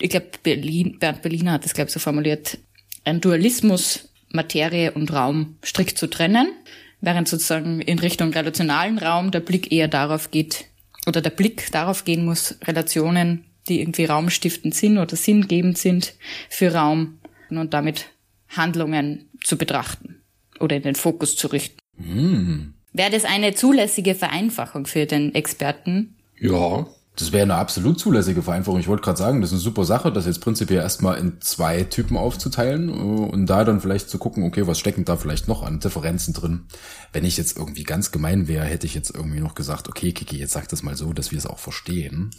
ich 0.00 0.10
glaube, 0.10 0.28
Berlin, 0.42 0.98
Bernd 0.98 1.22
Berliner 1.22 1.52
hat 1.52 1.64
das, 1.64 1.74
glaube 1.74 1.88
ich, 1.88 1.94
so 1.94 2.00
formuliert, 2.00 2.58
ein 3.04 3.20
Dualismus, 3.20 4.08
Materie 4.30 4.92
und 4.92 5.12
Raum 5.12 5.56
strikt 5.64 5.98
zu 5.98 6.08
trennen, 6.08 6.52
während 7.00 7.28
sozusagen 7.28 7.80
in 7.80 7.98
Richtung 7.98 8.32
relationalen 8.32 8.98
Raum 8.98 9.30
der 9.30 9.40
Blick 9.40 9.72
eher 9.72 9.88
darauf 9.88 10.30
geht, 10.30 10.66
oder 11.06 11.20
der 11.20 11.30
Blick 11.30 11.70
darauf 11.72 12.04
gehen 12.04 12.24
muss, 12.24 12.56
Relationen, 12.64 13.44
die 13.68 13.80
irgendwie 13.80 14.04
raumstiftend 14.04 14.74
sind 14.74 14.98
oder 14.98 15.16
sinngebend 15.16 15.78
sind 15.78 16.14
für 16.48 16.74
Raum 16.74 17.18
und 17.50 17.74
damit 17.74 18.06
Handlungen 18.48 19.28
zu 19.42 19.56
betrachten 19.56 20.20
oder 20.60 20.76
in 20.76 20.82
den 20.82 20.94
Fokus 20.94 21.36
zu 21.36 21.48
richten. 21.48 21.78
Mm. 21.96 22.74
Wäre 22.92 23.10
das 23.10 23.24
eine 23.24 23.54
zulässige 23.54 24.14
Vereinfachung 24.14 24.86
für 24.86 25.06
den 25.06 25.34
Experten? 25.34 26.16
Ja, 26.40 26.86
das 27.18 27.32
wäre 27.32 27.42
eine 27.42 27.56
absolut 27.56 27.98
zulässige 27.98 28.42
Vereinfachung. 28.42 28.78
Ich 28.78 28.86
wollte 28.86 29.02
gerade 29.02 29.18
sagen, 29.18 29.40
das 29.40 29.50
ist 29.50 29.54
eine 29.54 29.62
super 29.62 29.84
Sache, 29.84 30.12
das 30.12 30.24
jetzt 30.24 30.40
prinzipiell 30.40 30.80
erstmal 30.80 31.18
in 31.18 31.40
zwei 31.40 31.82
Typen 31.82 32.16
aufzuteilen 32.16 32.88
äh, 32.88 32.92
und 32.92 33.46
da 33.46 33.64
dann 33.64 33.80
vielleicht 33.80 34.08
zu 34.08 34.18
gucken, 34.18 34.44
okay, 34.44 34.68
was 34.68 34.78
stecken 34.78 35.04
da 35.04 35.16
vielleicht 35.16 35.48
noch 35.48 35.64
an 35.64 35.80
Differenzen 35.80 36.32
drin. 36.32 36.66
Wenn 37.12 37.24
ich 37.24 37.36
jetzt 37.36 37.56
irgendwie 37.56 37.82
ganz 37.82 38.12
gemein 38.12 38.46
wäre, 38.46 38.64
hätte 38.64 38.86
ich 38.86 38.94
jetzt 38.94 39.12
irgendwie 39.12 39.40
noch 39.40 39.56
gesagt, 39.56 39.88
okay, 39.88 40.12
Kiki, 40.12 40.36
jetzt 40.38 40.52
sag 40.52 40.68
das 40.68 40.84
mal 40.84 40.96
so, 40.96 41.12
dass 41.12 41.32
wir 41.32 41.38
es 41.38 41.46
auch 41.46 41.58
verstehen. 41.58 42.30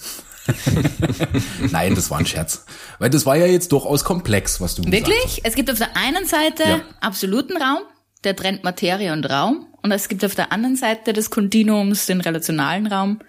Nein, 1.72 1.96
das 1.96 2.10
war 2.10 2.20
ein 2.20 2.26
Scherz. 2.26 2.66
Weil 3.00 3.10
das 3.10 3.26
war 3.26 3.36
ja 3.36 3.48
jetzt 3.48 3.74
durchaus 3.74 4.06
komplex, 4.06 4.62
was 4.62 4.76
du 4.76 4.84
Wirklich? 4.84 5.04
gesagt 5.04 5.38
hast. 5.38 5.46
Es 5.46 5.56
gibt 5.56 5.70
auf 5.70 5.78
der 5.78 5.98
einen 5.98 6.26
Seite 6.26 6.64
ja. 6.64 6.82
absoluten 7.02 7.58
Raum, 7.58 7.80
der 8.24 8.34
trennt 8.34 8.64
Materie 8.64 9.12
und 9.12 9.30
Raum. 9.30 9.68
Und 9.82 9.92
es 9.92 10.08
gibt 10.08 10.24
auf 10.24 10.36
der 10.36 10.52
anderen 10.54 10.76
Seite 10.76 11.14
des 11.14 11.30
Kontinuums 11.30 12.06
den 12.06 12.22
relationalen 12.22 12.88
Raum, 12.88 13.20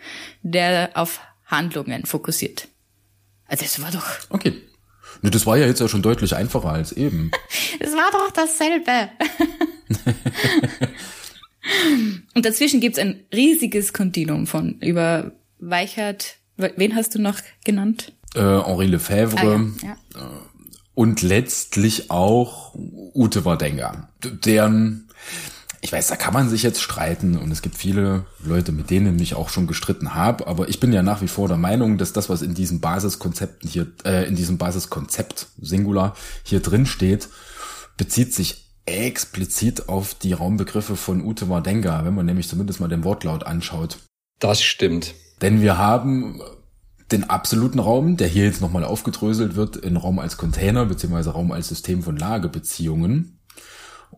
der 0.43 0.91
auf 0.95 1.21
Handlungen 1.51 2.07
fokussiert. 2.07 2.69
Also 3.47 3.65
das 3.65 3.83
war 3.83 3.91
doch. 3.91 4.07
Okay. 4.31 4.55
Ne, 5.23 5.31
das 5.31 5.45
war 5.47 5.57
ja 5.59 5.67
jetzt 5.67 5.81
ja 5.81 5.89
schon 5.89 6.03
deutlich 6.03 6.35
einfacher 6.37 6.71
als 6.71 6.93
eben. 6.93 7.31
Es 7.81 7.93
war 7.93 8.11
doch 8.13 8.31
dasselbe. 8.31 9.11
Und 12.35 12.45
dazwischen 12.45 12.81
gibt's 12.81 12.99
ein 12.99 13.25
riesiges 13.35 13.93
Kontinuum 13.93 14.47
von 14.47 14.79
über 14.81 15.33
Weichert. 15.59 16.37
Wen 16.57 16.95
hast 16.95 17.15
du 17.15 17.19
noch 17.21 17.41
genannt? 17.65 18.13
Äh, 18.35 18.41
Henri 18.41 18.87
Lefebvre. 18.87 19.57
Ah, 19.57 19.71
ja. 19.83 19.97
Ja. 20.15 20.21
Äh, 20.21 20.51
und 20.95 21.23
letztlich 21.23 22.11
auch 22.11 22.75
Ute 22.75 23.45
Wardenga, 23.47 24.11
deren 24.23 25.09
ich 25.83 25.93
weiß, 25.93 26.09
da 26.09 26.17
kann 26.17 26.35
man 26.35 26.49
sich 26.49 26.63
jetzt 26.63 26.83
streiten 26.83 27.39
und 27.39 27.51
es 27.51 27.63
gibt 27.63 27.77
viele 27.77 28.27
Leute, 28.45 28.71
mit 28.71 28.91
denen 28.91 29.19
ich 29.19 29.35
auch 29.35 29.49
schon 29.49 29.67
gestritten 29.67 30.15
habe, 30.15 30.47
aber 30.47 30.69
ich 30.69 30.79
bin 30.79 30.93
ja 30.93 31.03
nach 31.03 31.23
wie 31.23 31.29
vor 31.29 31.49
der 31.49 31.57
Meinung, 31.57 31.97
dass 31.97 32.13
das, 32.13 32.29
was 32.29 32.43
in 32.43 32.55
diesen 32.55 32.81
Basiskonzepten 32.81 33.69
hier, 33.69 33.87
äh, 34.05 34.29
in 34.29 34.37
diesem 34.37 34.59
Basiskonzept 34.59 35.47
Singular 35.61 36.15
hier 36.43 36.61
drin 36.61 36.85
steht, 36.85 37.29
bezieht 37.97 38.35
sich 38.35 38.67
explizit 38.85 39.89
auf 39.89 40.15
die 40.15 40.33
Raumbegriffe 40.33 40.97
von 40.97 41.25
Ute 41.25 41.49
Wardenga, 41.49 42.05
wenn 42.05 42.15
man 42.15 42.27
nämlich 42.27 42.49
zumindest 42.49 42.81
mal 42.81 42.89
den 42.89 43.05
Wortlaut 43.05 43.47
anschaut. 43.47 43.99
Das 44.39 44.63
stimmt. 44.63 45.15
Denn 45.41 45.63
wir 45.63 45.79
haben 45.79 46.41
den 47.11 47.29
absoluten 47.29 47.79
Raum, 47.79 48.17
der 48.17 48.29
hier 48.29 48.45
jetzt 48.45 48.61
nochmal 48.61 48.85
aufgedröselt 48.85 49.57
wird 49.57 49.77
in 49.77 49.97
Raum 49.97 50.19
als 50.19 50.37
Container 50.37 50.87
beziehungsweise 50.87 51.31
Raum 51.31 51.53
als 51.53 51.69
System 51.69 52.03
von 52.03 52.17
Lagebeziehungen. 52.17 53.40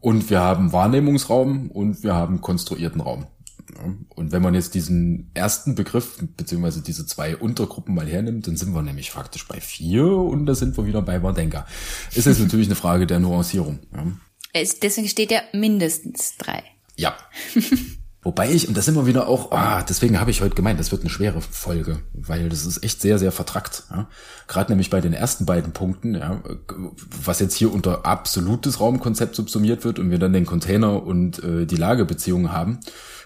Und 0.00 0.30
wir 0.30 0.40
haben 0.40 0.72
Wahrnehmungsraum 0.72 1.70
und 1.70 2.02
wir 2.02 2.14
haben 2.14 2.40
konstruierten 2.40 3.00
Raum. 3.00 3.26
Und 4.14 4.32
wenn 4.32 4.42
man 4.42 4.54
jetzt 4.54 4.74
diesen 4.74 5.30
ersten 5.34 5.74
Begriff, 5.74 6.18
beziehungsweise 6.36 6.82
diese 6.82 7.06
zwei 7.06 7.36
Untergruppen 7.36 7.94
mal 7.94 8.06
hernimmt, 8.06 8.46
dann 8.46 8.56
sind 8.56 8.74
wir 8.74 8.82
nämlich 8.82 9.10
faktisch 9.10 9.46
bei 9.48 9.60
vier 9.60 10.06
und 10.06 10.46
da 10.46 10.54
sind 10.54 10.76
wir 10.76 10.86
wieder 10.86 11.02
bei 11.02 11.22
Wardenga. 11.22 11.66
Ist 12.14 12.26
jetzt 12.26 12.40
natürlich 12.40 12.66
eine 12.66 12.74
Frage 12.74 13.06
der 13.06 13.20
Nuancierung. 13.20 13.78
Ja. 13.92 14.64
Deswegen 14.82 15.08
steht 15.08 15.30
ja 15.30 15.40
mindestens 15.52 16.36
drei. 16.36 16.62
Ja. 16.96 17.16
Wobei 18.24 18.52
ich, 18.52 18.68
und 18.68 18.76
das 18.76 18.86
immer 18.86 19.04
wieder 19.06 19.26
auch, 19.26 19.50
ah, 19.50 19.82
deswegen 19.82 20.20
habe 20.20 20.30
ich 20.30 20.42
heute 20.42 20.54
gemeint, 20.54 20.78
das 20.78 20.92
wird 20.92 21.02
eine 21.02 21.10
schwere 21.10 21.40
Folge, 21.40 21.98
weil 22.12 22.48
das 22.48 22.64
ist 22.64 22.84
echt 22.84 23.00
sehr, 23.00 23.18
sehr 23.18 23.32
vertrackt. 23.32 23.82
Ja. 23.90 24.06
Gerade 24.46 24.70
nämlich 24.70 24.90
bei 24.90 25.00
den 25.00 25.12
ersten 25.12 25.44
beiden 25.44 25.72
Punkten, 25.72 26.14
ja, 26.14 26.40
was 27.24 27.40
jetzt 27.40 27.54
hier 27.54 27.72
unter 27.72 28.06
absolutes 28.06 28.78
Raumkonzept 28.78 29.34
subsumiert 29.34 29.84
wird 29.84 29.98
und 29.98 30.12
wir 30.12 30.20
dann 30.20 30.32
den 30.32 30.46
Container 30.46 31.02
und 31.02 31.42
äh, 31.42 31.66
die 31.66 31.76
Lagebeziehungen 31.76 32.52
haben, 32.52 32.78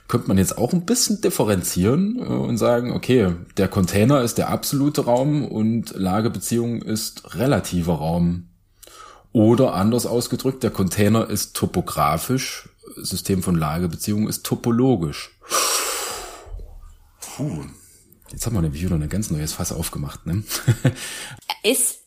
könnte 0.08 0.28
man 0.28 0.38
jetzt 0.38 0.56
auch 0.56 0.72
ein 0.72 0.86
bisschen 0.86 1.20
differenzieren 1.20 2.16
äh, 2.18 2.22
und 2.22 2.56
sagen, 2.56 2.92
okay, 2.92 3.34
der 3.58 3.68
Container 3.68 4.22
ist 4.22 4.38
der 4.38 4.48
absolute 4.48 5.04
Raum 5.04 5.44
und 5.44 5.94
Lagebeziehung 5.94 6.80
ist 6.80 7.34
relativer 7.34 7.96
Raum. 7.96 8.48
Oder 9.32 9.74
anders 9.74 10.06
ausgedrückt, 10.06 10.62
der 10.62 10.70
Container 10.70 11.28
ist 11.28 11.54
topografisch 11.54 12.70
System 12.96 13.42
von 13.42 13.56
Lagebeziehungen 13.56 14.28
ist 14.28 14.44
topologisch. 14.44 15.38
Puh. 17.20 17.64
Jetzt 18.32 18.46
haben 18.46 18.54
wir 18.54 18.62
nämlich 18.62 18.82
wieder 18.82 18.96
ein 18.96 19.08
ganz 19.08 19.30
neues 19.30 19.52
Fass 19.52 19.72
aufgemacht. 19.72 20.26
Ne? 20.26 20.42
ist, 21.62 22.00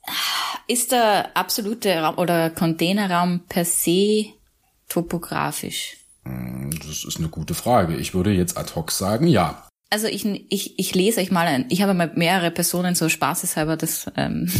ist 0.67 0.91
der 0.91 1.35
absolute 1.37 1.97
Raum 2.01 2.17
oder 2.17 2.49
Containerraum 2.49 3.41
per 3.47 3.63
se 3.63 4.33
topografisch? 4.89 5.97
Hm, 6.25 6.71
das 6.79 7.05
ist 7.05 7.17
eine 7.17 7.29
gute 7.29 7.53
Frage. 7.53 7.95
Ich 7.95 8.13
würde 8.13 8.31
jetzt 8.31 8.57
ad 8.57 8.75
hoc 8.75 8.91
sagen, 8.91 9.27
ja. 9.27 9.68
Also 9.91 10.05
ich, 10.07 10.23
ich, 10.49 10.77
ich 10.77 10.93
lese 10.93 11.19
euch 11.19 11.31
mal 11.31 11.47
ein, 11.47 11.65
ich 11.69 11.81
habe 11.81 11.95
mal 11.95 12.11
mehrere 12.13 12.51
Personen 12.51 12.93
so 12.93 13.09
spaßeshalber 13.09 13.75
das 13.75 14.05
ähm, 14.17 14.51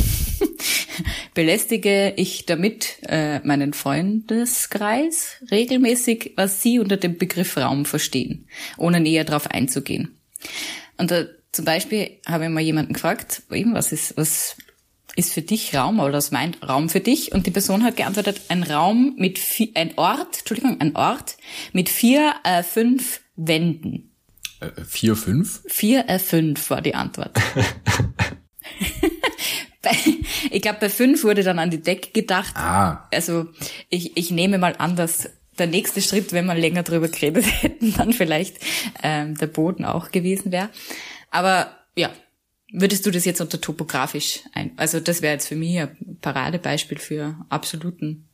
belästige 1.36 2.14
ich 2.16 2.48
damit 2.48 2.98
äh, 3.04 3.40
meinen 3.42 3.74
Freundeskreis 3.74 5.38
regelmäßig, 5.52 6.34
was 6.36 6.64
sie 6.64 6.80
unter 6.80 6.98
dem 6.98 7.18
Begriff 7.18 7.58
Raum 7.58 7.86
verstehen, 7.86 8.48
ohne 8.78 9.00
näher 9.00 9.24
darauf 9.24 9.52
einzugehen. 9.52 10.20
Und 10.98 11.12
äh, 11.12 11.28
zum 11.52 11.66
Beispiel 11.66 12.20
habe 12.26 12.46
ich 12.46 12.50
mal 12.50 12.62
jemanden 12.62 12.94
gefragt, 12.94 13.44
eben, 13.52 13.76
was 13.76 13.92
ist, 13.92 14.18
was 14.18 14.58
ist 15.16 15.34
für 15.34 15.42
dich 15.44 15.76
Raum 15.76 16.00
oder 16.00 16.14
was 16.14 16.32
meint 16.32 16.68
Raum 16.68 16.90
für 16.90 17.02
dich? 17.02 17.34
Und 17.34 17.46
die 17.46 17.52
Person 17.52 17.84
hat 17.84 17.98
geantwortet, 17.98 18.42
ein 18.50 18.64
Raum 18.64 19.14
mit 19.18 19.38
vier, 19.38 19.70
ein 19.76 19.98
Ort, 19.98 20.40
Entschuldigung, 20.40 20.82
ein 20.82 20.96
Ort 20.96 21.38
mit 21.72 21.90
vier, 21.90 22.34
äh, 22.44 22.64
fünf 22.64 23.22
Wänden. 23.36 24.09
Äh, 24.60 24.72
vier, 24.86 25.16
fünf? 25.16 25.62
Vier, 25.68 26.08
äh, 26.08 26.20
fünf 26.20 26.70
war 26.70 26.82
die 26.82 26.96
Antwort. 26.96 27.38
ich 30.52 30.62
glaube, 30.62 30.80
bei 30.82 30.90
fünf 30.90 31.24
wurde 31.24 31.44
dann 31.44 31.60
an 31.60 31.70
die 31.70 31.82
Decke 31.82 32.12
gedacht. 32.12 32.56
Ah. 32.56 33.08
Also 33.14 33.48
ich, 33.90 34.18
ich 34.18 34.32
nehme 34.32 34.58
mal 34.58 34.76
an, 34.78 34.96
dass 34.96 35.30
der 35.58 35.68
nächste 35.68 36.02
Schritt, 36.02 36.34
wenn 36.34 36.46
wir 36.46 36.56
länger 36.56 36.84
drüber 36.84 37.08
geredet 37.08 37.46
hätten, 37.62 37.94
dann 37.94 38.14
vielleicht 38.14 38.58
ähm, 39.04 39.38
der 39.38 39.48
Boden 39.48 39.86
auch 39.86 40.12
gewesen 40.12 40.52
wäre. 40.52 40.70
Aber 41.32 41.72
ja, 41.96 42.10
würdest 42.72 43.06
du 43.06 43.12
das 43.12 43.26
jetzt 43.26 43.42
unter 43.42 43.62
topografisch 43.62 44.42
ein? 44.54 44.72
Also 44.78 45.00
das 45.00 45.22
wäre 45.22 45.34
jetzt 45.34 45.48
für 45.48 45.56
mich 45.56 45.80
ein 45.80 46.18
Paradebeispiel 46.22 47.00
für 47.00 47.36
absoluten 47.50 48.28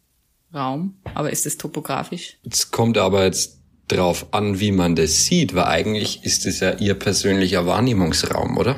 Raum. 0.53 0.98
Aber 1.13 1.32
ist 1.32 1.46
es 1.46 1.58
topografisch? 1.58 2.38
Es 2.50 2.72
kommt 2.72 2.98
aber 2.98 3.25
jetzt 3.25 3.60
drauf 3.87 4.27
an, 4.31 4.59
wie 4.59 4.71
man 4.71 4.95
das 4.95 5.25
sieht, 5.25 5.55
weil 5.55 5.65
eigentlich 5.65 6.23
ist 6.23 6.45
es 6.45 6.59
ja 6.59 6.71
ihr 6.71 6.95
persönlicher 6.95 7.65
Wahrnehmungsraum, 7.65 8.57
oder? 8.57 8.75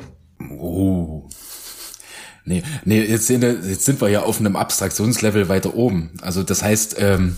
Oh. 0.58 1.28
Nee, 2.44 2.62
nee, 2.84 3.02
jetzt 3.02 3.26
sind, 3.26 3.42
wir, 3.42 3.52
jetzt 3.52 3.84
sind 3.84 4.00
wir 4.00 4.08
ja 4.08 4.22
auf 4.22 4.40
einem 4.40 4.56
Abstraktionslevel 4.56 5.48
weiter 5.48 5.74
oben. 5.74 6.12
Also 6.22 6.42
das 6.42 6.62
heißt, 6.62 6.96
ähm, 6.98 7.36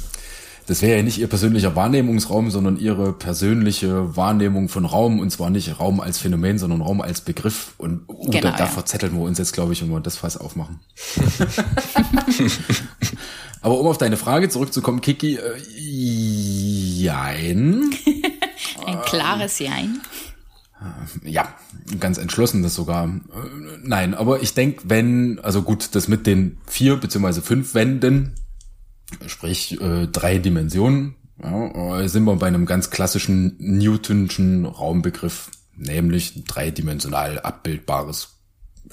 das 0.71 0.83
wäre 0.83 0.99
ja 0.99 1.03
nicht 1.03 1.19
ihr 1.19 1.27
persönlicher 1.27 1.75
Wahrnehmungsraum, 1.75 2.53
sondern 2.53 2.77
ihre 2.77 3.13
persönliche 3.13 4.17
Wahrnehmung 4.17 4.69
von 4.69 4.85
Raum 4.85 5.19
und 5.19 5.31
zwar 5.31 5.51
nicht 5.51 5.81
Raum 5.81 5.99
als 5.99 6.19
Phänomen, 6.19 6.59
sondern 6.59 6.81
Raum 6.81 7.01
als 7.01 7.23
Begriff. 7.23 7.75
Und 7.77 8.03
uh, 8.07 8.31
genau, 8.31 8.51
da, 8.51 8.53
da 8.53 8.65
ja. 8.65 8.67
verzetteln 8.67 9.15
wir 9.15 9.23
uns 9.23 9.39
jetzt, 9.39 9.53
glaube 9.53 9.73
ich, 9.73 9.83
wenn 9.83 9.91
wir 9.91 9.99
das 9.99 10.17
Fass 10.17 10.37
aufmachen. 10.37 10.79
Aber 13.63 13.81
um 13.81 13.89
auf 13.89 13.99
deine 13.99 14.17
Frage 14.17 14.49
zurückzukommen, 14.49 15.01
Kiki, 15.01 15.37
äh, 15.37 15.41
Jein. 17.01 17.91
Ein 18.87 19.01
klares 19.03 19.59
Jein. 19.59 20.01
Ja, 21.25 21.55
ganz 21.99 22.19
entschlossen 22.19 22.63
das 22.63 22.75
sogar. 22.75 23.07
Äh, 23.07 23.79
Nein, 23.83 24.15
aber 24.15 24.43
ich 24.43 24.55
denke, 24.55 24.85
wenn, 24.87 25.39
also 25.41 25.63
gut, 25.63 25.95
das 25.95 26.09
mit 26.09 26.27
den 26.27 26.59
vier 26.67 26.97
beziehungsweise 26.97 27.43
fünf 27.43 27.75
Wänden, 27.75 28.35
sprich 29.27 29.81
äh, 29.81 30.07
drei 30.07 30.39
Dimensionen, 30.39 31.17
ja, 31.43 32.01
äh, 32.01 32.09
sind 32.09 32.25
wir 32.25 32.37
bei 32.37 32.47
einem 32.47 32.67
ganz 32.67 32.91
klassischen 32.91 33.57
Newtonschen 33.59 34.65
Raumbegriff, 34.65 35.51
nämlich 35.77 36.45
dreidimensional 36.45 37.41
abbildbares 37.41 38.37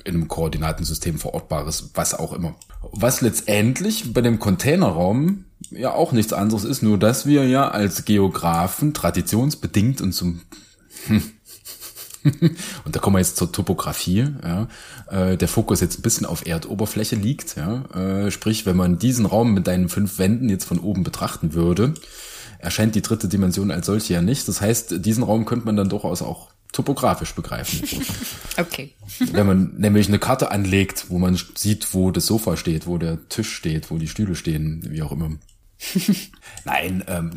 in 0.04 0.16
einem 0.16 0.28
Koordinatensystem 0.28 1.18
verortbares, 1.18 1.92
was 1.94 2.14
auch 2.14 2.34
immer. 2.34 2.56
Was 2.92 3.22
letztendlich 3.22 4.14
bei 4.14 4.22
dem 4.22 4.40
Containerraum 4.40 5.46
ja 5.72 5.94
auch 5.94 6.12
nichts 6.12 6.34
anderes 6.34 6.64
ist, 6.64 6.82
nur 6.82 6.98
dass 6.98 7.26
wir 7.26 7.48
ja 7.48 7.70
als 7.70 8.06
Geografen 8.06 8.94
traditionsbedingt 8.94 10.02
und 10.02 10.14
zum 10.14 10.42
und 12.86 12.96
da 12.96 13.00
kommen 13.00 13.16
wir 13.16 13.20
jetzt 13.20 13.38
zur 13.38 13.52
Topografie, 13.52 14.28
ja, 14.44 14.68
äh, 15.10 15.38
der 15.38 15.48
Fokus 15.48 15.80
jetzt 15.80 16.00
ein 16.00 16.02
bisschen 16.02 16.26
auf 16.26 16.46
Erdoberfläche 16.46 17.16
liegt, 17.16 17.56
ja, 17.56 17.86
äh, 17.96 18.32
sprich, 18.32 18.66
wenn 18.66 18.76
man 18.76 19.00
diesen 19.00 19.26
Raum 19.26 19.54
mit 19.54 19.68
deinen 19.68 19.90
fünf 19.90 20.20
Wänden 20.20 20.50
jetzt 20.50 20.66
von 20.66 20.80
oben 20.80 21.04
betrachten 21.04 21.54
würde, 21.54 21.94
erscheint 22.60 22.96
die 22.96 23.02
dritte 23.02 23.28
Dimension 23.28 23.72
als 23.72 23.86
solche 23.86 24.14
ja 24.14 24.22
nicht. 24.22 24.48
Das 24.48 24.62
heißt, 24.62 25.06
diesen 25.06 25.24
Raum 25.24 25.46
könnte 25.46 25.66
man 25.66 25.76
dann 25.76 25.90
durchaus 25.90 26.22
auch 26.22 26.50
topografisch 26.72 27.34
begreifen. 27.34 27.88
Okay. 28.60 28.96
Wenn 29.20 29.46
man 29.46 29.76
nämlich 29.78 30.08
eine 30.08 30.18
Karte 30.18 30.50
anlegt, 30.50 31.06
wo 31.10 31.20
man 31.20 31.40
sieht, 31.54 31.94
wo 31.94 32.10
das 32.10 32.26
Sofa 32.26 32.58
steht, 32.58 32.88
wo 32.88 32.98
der 32.98 33.30
Tisch 33.30 33.54
steht, 33.54 33.92
wo 33.92 34.00
die 34.00 34.08
Stühle 34.08 34.34
stehen, 34.34 34.84
wie 34.90 35.04
auch 35.04 35.12
immer. 35.12 35.30
Nein, 36.66 37.04
ähm, 37.08 37.32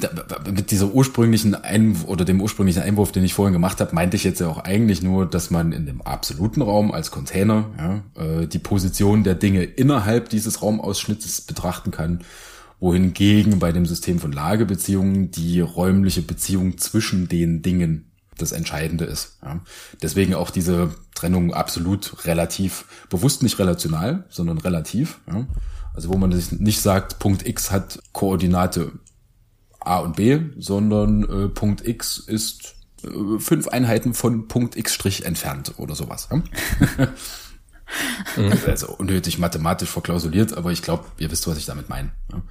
mit 0.51 0.71
dieser 0.71 0.93
ursprünglichen 0.93 1.55
Einwurf 1.55 2.09
oder 2.09 2.25
dem 2.25 2.41
ursprünglichen 2.41 2.83
Einwurf, 2.83 3.13
den 3.13 3.25
ich 3.25 3.35
vorhin 3.35 3.53
gemacht 3.53 3.81
habe, 3.81 3.95
meinte 3.95 4.17
ich 4.17 4.25
jetzt 4.25 4.41
ja 4.41 4.49
auch 4.49 4.59
eigentlich 4.59 5.03
nur, 5.03 5.27
dass 5.27 5.51
man 5.51 5.73
in 5.73 5.87
dem 5.87 6.03
absoluten 6.03 6.63
Raum 6.63 6.91
als 6.91 7.11
Container 7.11 8.03
ja, 8.17 8.23
äh, 8.23 8.47
die 8.47 8.59
Position 8.59 9.23
der 9.25 9.35
Dinge 9.35 9.63
innerhalb 9.63 10.31
dieses 10.31 10.63
Raumausschnittes 10.63 11.43
betrachten 11.43 11.91
kann, 11.91 12.21
wohingegen 12.81 13.59
bei 13.59 13.73
dem 13.73 13.85
System 13.85 14.19
von 14.19 14.33
Lagebeziehungen 14.33 15.31
die 15.31 15.61
räumliche 15.61 16.23
Beziehung 16.23 16.79
zwischen 16.79 17.29
den 17.29 17.63
Dingen 17.63 18.11
das 18.39 18.53
Entscheidende 18.53 19.05
ist. 19.05 19.39
Ja. 19.43 19.61
Deswegen 20.03 20.35
auch 20.35 20.51
diese 20.51 20.95
Trennung 21.15 21.53
absolut 21.53 22.25
relativ, 22.25 22.87
bewusst 23.11 23.43
nicht 23.43 23.59
relational, 23.59 24.25
sondern 24.31 24.59
relativ. 24.59 25.21
Ja. 25.27 25.47
Also 26.01 26.15
wo 26.15 26.17
man 26.17 26.33
sich 26.33 26.51
nicht 26.59 26.81
sagt, 26.81 27.19
Punkt 27.19 27.47
X 27.47 27.71
hat 27.71 28.01
Koordinate 28.15 28.93
A 29.81 29.99
und 29.99 30.17
B, 30.17 30.41
sondern 30.57 31.25
äh, 31.25 31.49
Punkt 31.51 31.87
X 31.87 32.17
ist 32.17 32.75
äh, 33.05 33.39
fünf 33.39 33.69
Einheiten 33.69 34.15
von 34.15 34.49
Punkt 34.49 34.77
X 34.77 34.95
Strich 34.95 35.27
entfernt 35.27 35.75
oder 35.77 35.95
sowas. 35.95 36.31
Ja? 36.31 37.09
also 38.67 38.95
unnötig 38.97 39.39
mathematisch 39.39 39.91
verklausuliert, 39.91 40.57
aber 40.57 40.73
ich 40.73 40.81
glaube, 40.81 41.05
ihr 41.19 41.31
wisst, 41.31 41.47
was 41.47 41.59
ich 41.59 41.67
damit 41.67 41.91
meine. 41.91 42.13
Ja? 42.33 42.43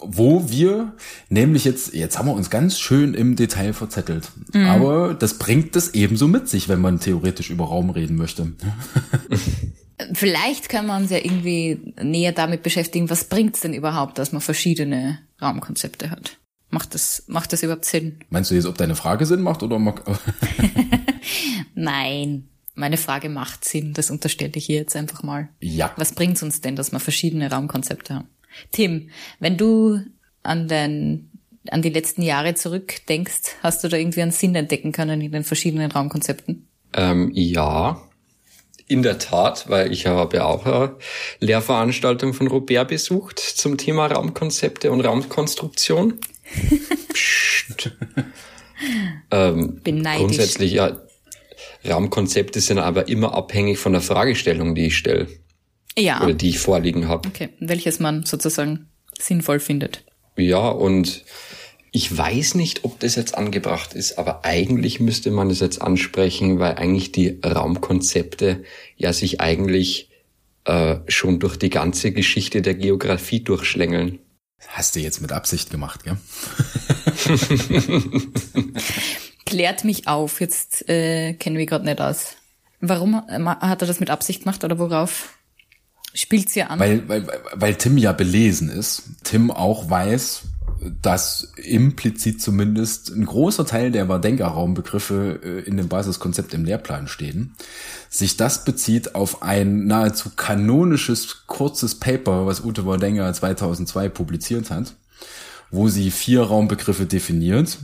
Wo 0.00 0.48
wir 0.48 0.94
nämlich 1.28 1.64
jetzt, 1.64 1.92
jetzt 1.92 2.20
haben 2.20 2.28
wir 2.28 2.34
uns 2.34 2.50
ganz 2.50 2.78
schön 2.78 3.14
im 3.14 3.34
Detail 3.34 3.72
verzettelt. 3.72 4.30
Mhm. 4.52 4.64
Aber 4.66 5.12
das 5.12 5.38
bringt 5.38 5.74
es 5.74 5.92
ebenso 5.92 6.28
mit 6.28 6.48
sich, 6.48 6.68
wenn 6.68 6.80
man 6.80 7.00
theoretisch 7.00 7.50
über 7.50 7.64
Raum 7.64 7.90
reden 7.90 8.14
möchte. 8.14 8.52
Vielleicht 10.12 10.68
können 10.68 10.86
wir 10.86 10.96
uns 10.96 11.10
ja 11.10 11.18
irgendwie 11.18 11.94
näher 12.00 12.32
damit 12.32 12.62
beschäftigen, 12.62 13.10
was 13.10 13.24
bringt's 13.24 13.60
denn 13.60 13.74
überhaupt, 13.74 14.18
dass 14.18 14.32
man 14.32 14.40
verschiedene 14.40 15.18
Raumkonzepte 15.40 16.10
hat? 16.10 16.36
Macht 16.70 16.94
das, 16.94 17.24
macht 17.26 17.52
das 17.52 17.62
überhaupt 17.62 17.84
Sinn? 17.86 18.20
Meinst 18.30 18.50
du 18.50 18.54
jetzt, 18.54 18.66
ob 18.66 18.76
deine 18.76 18.94
Frage 18.94 19.26
Sinn 19.26 19.40
macht 19.40 19.62
oder? 19.62 19.78
Nein, 21.74 22.48
meine 22.74 22.96
Frage 22.96 23.28
macht 23.28 23.64
Sinn. 23.64 23.94
Das 23.94 24.10
unterstelle 24.10 24.52
ich 24.54 24.66
hier 24.66 24.76
jetzt 24.76 24.94
einfach 24.94 25.22
mal. 25.22 25.48
Ja. 25.60 25.92
Was 25.96 26.12
bringt's 26.12 26.42
uns 26.42 26.60
denn, 26.60 26.76
dass 26.76 26.92
wir 26.92 27.00
verschiedene 27.00 27.50
Raumkonzepte 27.50 28.14
haben? 28.14 28.28
Tim, 28.70 29.10
wenn 29.40 29.56
du 29.56 30.00
an 30.42 30.68
den, 30.68 31.30
an 31.70 31.82
die 31.82 31.90
letzten 31.90 32.22
Jahre 32.22 32.54
zurückdenkst, 32.54 33.56
hast 33.62 33.82
du 33.82 33.88
da 33.88 33.96
irgendwie 33.96 34.22
einen 34.22 34.30
Sinn 34.30 34.54
entdecken 34.54 34.92
können 34.92 35.20
in 35.20 35.32
den 35.32 35.44
verschiedenen 35.44 35.90
Raumkonzepten? 35.90 36.68
Ähm, 36.92 37.30
ja, 37.34 38.00
in 38.88 39.02
der 39.02 39.18
Tat, 39.18 39.68
weil 39.68 39.92
ich 39.92 40.06
habe 40.06 40.38
ja 40.38 40.44
auch 40.46 40.64
eine 40.64 40.96
Lehrveranstaltung 41.40 42.32
von 42.32 42.48
Robert 42.48 42.88
besucht 42.88 43.38
zum 43.38 43.76
Thema 43.76 44.06
Raumkonzepte 44.06 44.90
und 44.90 45.02
Raumkonstruktion. 45.02 46.18
Psst. 47.12 47.92
ähm, 49.30 49.80
grundsätzlich 49.84 50.72
ja, 50.72 51.02
Raumkonzepte 51.86 52.60
sind 52.60 52.78
aber 52.78 53.08
immer 53.08 53.34
abhängig 53.34 53.78
von 53.78 53.92
der 53.92 54.00
Fragestellung, 54.00 54.74
die 54.74 54.86
ich 54.86 54.96
stelle. 54.96 55.28
Ja. 55.96 56.22
Oder 56.22 56.34
die 56.34 56.48
ich 56.48 56.58
vorliegen 56.58 57.08
habe. 57.08 57.28
Okay, 57.28 57.50
welches 57.60 57.98
man 57.98 58.24
sozusagen 58.24 58.88
sinnvoll 59.18 59.60
findet. 59.60 60.04
Ja, 60.36 60.68
und 60.68 61.24
ich 61.90 62.16
weiß 62.16 62.54
nicht, 62.54 62.84
ob 62.84 63.00
das 63.00 63.14
jetzt 63.16 63.36
angebracht 63.36 63.94
ist, 63.94 64.18
aber 64.18 64.44
eigentlich 64.44 65.00
müsste 65.00 65.30
man 65.30 65.50
es 65.50 65.60
jetzt 65.60 65.80
ansprechen, 65.80 66.58
weil 66.58 66.74
eigentlich 66.74 67.12
die 67.12 67.40
Raumkonzepte 67.44 68.62
ja 68.96 69.12
sich 69.12 69.40
eigentlich 69.40 70.10
äh, 70.64 70.96
schon 71.08 71.38
durch 71.38 71.56
die 71.56 71.70
ganze 71.70 72.12
Geschichte 72.12 72.60
der 72.62 72.74
Geografie 72.74 73.40
durchschlängeln. 73.40 74.18
Hast 74.68 74.96
du 74.96 75.00
jetzt 75.00 75.22
mit 75.22 75.32
Absicht 75.32 75.70
gemacht, 75.70 76.04
gell? 76.04 76.18
Klärt 79.46 79.84
mich 79.84 80.08
auf, 80.08 80.40
jetzt 80.40 80.88
äh, 80.88 81.32
kennen 81.34 81.56
wir 81.56 81.66
gerade 81.66 81.84
nicht 81.84 82.00
aus. 82.00 82.36
Warum 82.80 83.16
hat 83.16 83.82
er 83.82 83.88
das 83.88 83.98
mit 83.98 84.10
Absicht 84.10 84.44
gemacht 84.44 84.62
oder 84.62 84.78
worauf 84.78 85.38
spielt 86.12 86.50
sie 86.50 86.62
an? 86.62 86.78
Weil, 86.78 87.08
weil, 87.08 87.26
weil 87.54 87.74
Tim 87.76 87.96
ja 87.96 88.12
belesen 88.12 88.68
ist. 88.68 89.04
Tim 89.24 89.50
auch 89.50 89.88
weiß, 89.88 90.42
dass 91.02 91.52
implizit 91.56 92.40
zumindest 92.40 93.10
ein 93.10 93.26
großer 93.26 93.66
Teil 93.66 93.90
der 93.90 94.08
Wadenka-Raumbegriffe 94.08 95.40
äh, 95.42 95.60
in 95.60 95.76
dem 95.76 95.88
Basiskonzept 95.88 96.54
im 96.54 96.64
Lehrplan 96.64 97.08
stehen. 97.08 97.54
Sich 98.08 98.36
das 98.36 98.64
bezieht 98.64 99.14
auf 99.14 99.42
ein 99.42 99.86
nahezu 99.86 100.30
kanonisches 100.36 101.46
kurzes 101.46 101.96
Paper, 101.96 102.46
was 102.46 102.64
Ute 102.64 102.86
Wadenga 102.86 103.32
2002 103.32 104.08
publiziert 104.08 104.70
hat, 104.70 104.94
wo 105.70 105.88
sie 105.88 106.10
vier 106.10 106.42
Raumbegriffe 106.42 107.06
definiert. 107.06 107.78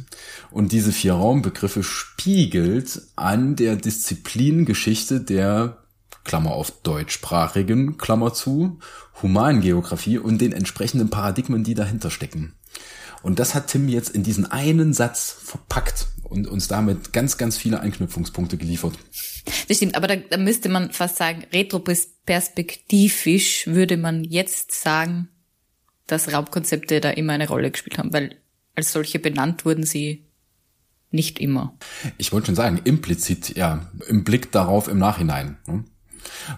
Und 0.51 0.73
diese 0.73 0.93
vier 0.93 1.15
Raumbegriffe 1.15 1.83
spiegelt 1.83 3.03
an 3.17 3.57
der 3.57 3.77
Disziplingeschichte 3.77 5.21
der 5.21 5.79
Klammer 6.23 6.53
auf 6.53 6.71
deutschsprachigen, 6.83 7.99
Klammer 7.99 8.33
zu, 8.33 8.79
Humangeografie 9.23 10.19
und 10.19 10.41
den 10.41 10.53
entsprechenden 10.53 11.11
Paradigmen, 11.11 11.65
die 11.65 11.75
dahinter 11.75 12.11
stecken. 12.11 12.55
Und 13.25 13.39
das 13.39 13.55
hat 13.55 13.69
Tim 13.69 13.89
jetzt 13.89 14.11
in 14.11 14.23
diesen 14.23 14.45
einen 14.45 14.93
Satz 14.93 15.35
verpackt 15.43 16.09
und 16.25 16.47
uns 16.47 16.69
damit 16.69 17.15
ganz, 17.15 17.39
ganz 17.39 17.57
viele 17.57 17.81
Anknüpfungspunkte 17.81 18.59
geliefert. 18.59 18.99
Das 19.67 19.79
stimmt, 19.79 19.97
aber 19.97 20.09
da, 20.09 20.17
da 20.17 20.37
müsste 20.37 20.69
man 20.69 20.93
fast 20.93 21.17
sagen, 21.17 21.47
retroperspektivisch 21.51 23.67
würde 23.67 23.97
man 23.97 24.25
jetzt 24.25 24.73
sagen, 24.73 25.31
dass 26.07 26.35
Raumkonzepte 26.35 27.01
da 27.01 27.09
immer 27.11 27.33
eine 27.33 27.49
Rolle 27.49 27.71
gespielt 27.71 27.97
haben, 27.97 28.13
weil 28.13 28.37
als 28.75 28.93
solche 28.93 29.19
benannt 29.19 29.65
wurden 29.65 29.85
sie 29.85 30.27
nicht 31.11 31.39
immer. 31.39 31.79
Ich 32.19 32.31
wollte 32.31 32.45
schon 32.47 32.57
sagen, 32.57 32.79
implizit, 32.85 33.57
ja, 33.57 33.91
im 34.07 34.25
Blick 34.25 34.53
darauf 34.53 34.87
im 34.87 34.99
Nachhinein. 34.99 35.57
Ne? 35.67 35.85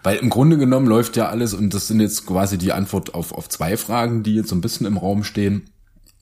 Weil 0.03 0.17
im 0.17 0.31
Grunde 0.31 0.59
genommen 0.59 0.89
läuft 0.89 1.17
ja 1.17 1.29
alles, 1.29 1.55
und 1.55 1.75
das 1.75 1.87
sind 1.87 2.01
jetzt 2.01 2.27
quasi 2.27 2.59
die 2.59 2.73
Antwort 2.73 3.15
auf, 3.15 3.31
auf 3.31 3.49
zwei 3.49 3.77
Fragen, 3.77 4.25
die 4.25 4.35
jetzt 4.35 4.49
so 4.49 4.57
ein 4.57 4.61
bisschen 4.61 4.87
im 4.87 4.97
Raum 4.97 5.23
stehen. 5.23 5.71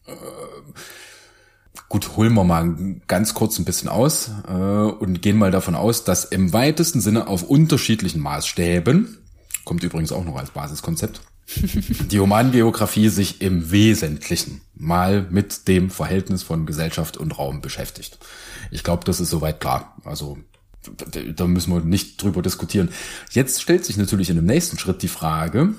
Äh, 0.06 0.12
gut, 1.88 2.16
holen 2.16 2.34
wir 2.34 2.44
mal 2.44 3.00
ganz 3.06 3.34
kurz 3.34 3.58
ein 3.58 3.64
bisschen 3.64 3.88
aus 3.88 4.30
äh, 4.48 4.52
und 4.52 5.22
gehen 5.22 5.36
mal 5.36 5.50
davon 5.50 5.74
aus, 5.74 6.04
dass 6.04 6.24
im 6.24 6.52
weitesten 6.52 7.00
Sinne 7.00 7.26
auf 7.26 7.42
unterschiedlichen 7.42 8.20
Maßstäben, 8.20 9.18
kommt 9.64 9.82
übrigens 9.82 10.12
auch 10.12 10.24
noch 10.24 10.36
als 10.36 10.50
Basiskonzept, 10.50 11.20
die 12.10 12.20
Humangeografie 12.20 13.08
sich 13.08 13.40
im 13.42 13.70
Wesentlichen 13.70 14.62
mal 14.74 15.26
mit 15.30 15.68
dem 15.68 15.90
Verhältnis 15.90 16.42
von 16.42 16.66
Gesellschaft 16.66 17.16
und 17.16 17.38
Raum 17.38 17.60
beschäftigt. 17.60 18.18
Ich 18.70 18.82
glaube, 18.82 19.04
das 19.04 19.20
ist 19.20 19.30
soweit 19.30 19.60
klar. 19.60 19.96
Also 20.04 20.38
da 21.34 21.46
müssen 21.46 21.72
wir 21.72 21.80
nicht 21.80 22.22
drüber 22.22 22.42
diskutieren. 22.42 22.90
Jetzt 23.30 23.62
stellt 23.62 23.84
sich 23.84 23.96
natürlich 23.96 24.30
in 24.30 24.36
dem 24.36 24.46
nächsten 24.46 24.78
Schritt 24.78 25.02
die 25.02 25.08
Frage, 25.08 25.74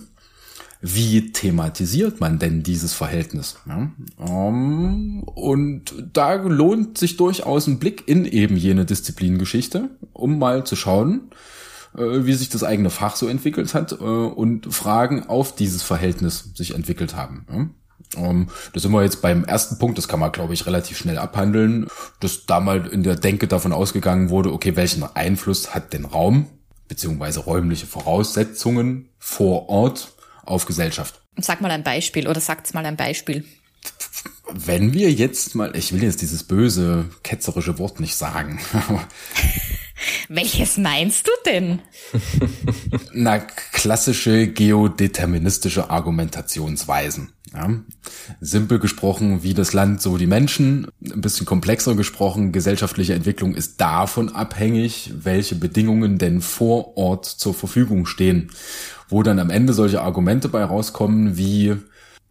wie 0.81 1.31
thematisiert 1.31 2.19
man 2.19 2.39
denn 2.39 2.63
dieses 2.63 2.93
Verhältnis? 2.93 3.57
Ja, 3.65 3.91
um, 4.17 4.27
ähm, 4.27 5.23
und 5.23 5.95
da 6.13 6.35
lohnt 6.35 6.97
sich 6.97 7.17
durchaus 7.17 7.67
ein 7.67 7.79
Blick 7.79 8.07
in 8.07 8.25
eben 8.25 8.57
jene 8.57 8.85
Disziplingeschichte, 8.85 9.89
um 10.13 10.37
mal 10.37 10.65
zu 10.65 10.75
schauen, 10.75 11.31
äh, 11.97 12.25
wie 12.25 12.33
sich 12.33 12.49
das 12.49 12.63
eigene 12.63 12.89
Fach 12.89 13.15
so 13.15 13.27
entwickelt 13.27 13.73
hat 13.73 13.93
äh, 13.93 13.95
und 13.95 14.73
Fragen 14.73 15.27
auf 15.27 15.55
dieses 15.55 15.81
Verhältnis 15.81 16.51
sich 16.55 16.75
entwickelt 16.75 17.15
haben. 17.15 17.47
Ja? 17.49 17.67
Ähm, 18.17 18.47
da 18.73 18.79
sind 18.79 18.91
wir 18.91 19.03
jetzt 19.03 19.21
beim 19.21 19.43
ersten 19.43 19.77
Punkt, 19.77 19.97
das 19.97 20.07
kann 20.07 20.19
man, 20.19 20.31
glaube 20.31 20.53
ich, 20.53 20.65
relativ 20.65 20.97
schnell 20.97 21.17
abhandeln, 21.17 21.87
dass 22.19 22.45
da 22.45 22.59
mal 22.59 22.85
in 22.87 23.03
der 23.03 23.15
Denke 23.15 23.47
davon 23.47 23.73
ausgegangen 23.73 24.29
wurde, 24.29 24.53
okay, 24.53 24.75
welchen 24.75 25.03
Einfluss 25.03 25.73
hat 25.73 25.93
denn 25.93 26.05
Raum 26.05 26.47
beziehungsweise 26.87 27.39
räumliche 27.41 27.87
Voraussetzungen 27.87 29.09
vor 29.17 29.69
Ort 29.69 30.14
auf 30.45 30.65
Gesellschaft? 30.65 31.21
Sag 31.37 31.61
mal 31.61 31.71
ein 31.71 31.83
Beispiel 31.83 32.27
oder 32.27 32.39
sagt's 32.39 32.73
mal 32.73 32.85
ein 32.85 32.97
Beispiel. 32.97 33.45
Wenn 34.51 34.93
wir 34.93 35.11
jetzt 35.11 35.55
mal, 35.55 35.75
ich 35.75 35.91
will 35.93 36.03
jetzt 36.03 36.21
dieses 36.21 36.43
böse, 36.43 37.05
ketzerische 37.23 37.77
Wort 37.79 37.99
nicht 37.99 38.15
sagen. 38.15 38.59
Welches 40.29 40.77
meinst 40.77 41.27
du 41.27 41.31
denn? 41.45 41.79
Na, 43.13 43.39
klassische 43.39 44.47
geodeterministische 44.47 45.89
Argumentationsweisen. 45.89 47.31
Ja. 47.53 47.69
Simpel 48.41 48.79
gesprochen, 48.79 49.43
wie 49.43 49.53
das 49.53 49.71
Land, 49.71 50.01
so 50.01 50.17
die 50.17 50.27
Menschen. 50.27 50.87
Ein 51.01 51.21
bisschen 51.21 51.45
komplexer 51.45 51.95
gesprochen, 51.95 52.51
gesellschaftliche 52.51 53.13
Entwicklung 53.13 53.55
ist 53.55 53.79
davon 53.79 54.29
abhängig, 54.35 55.13
welche 55.15 55.55
Bedingungen 55.55 56.17
denn 56.17 56.41
vor 56.41 56.97
Ort 56.97 57.25
zur 57.25 57.53
Verfügung 57.53 58.05
stehen. 58.05 58.51
Wo 59.09 59.23
dann 59.23 59.39
am 59.39 59.49
Ende 59.49 59.73
solche 59.73 60.01
Argumente 60.01 60.49
bei 60.49 60.63
rauskommen 60.63 61.37
wie, 61.37 61.75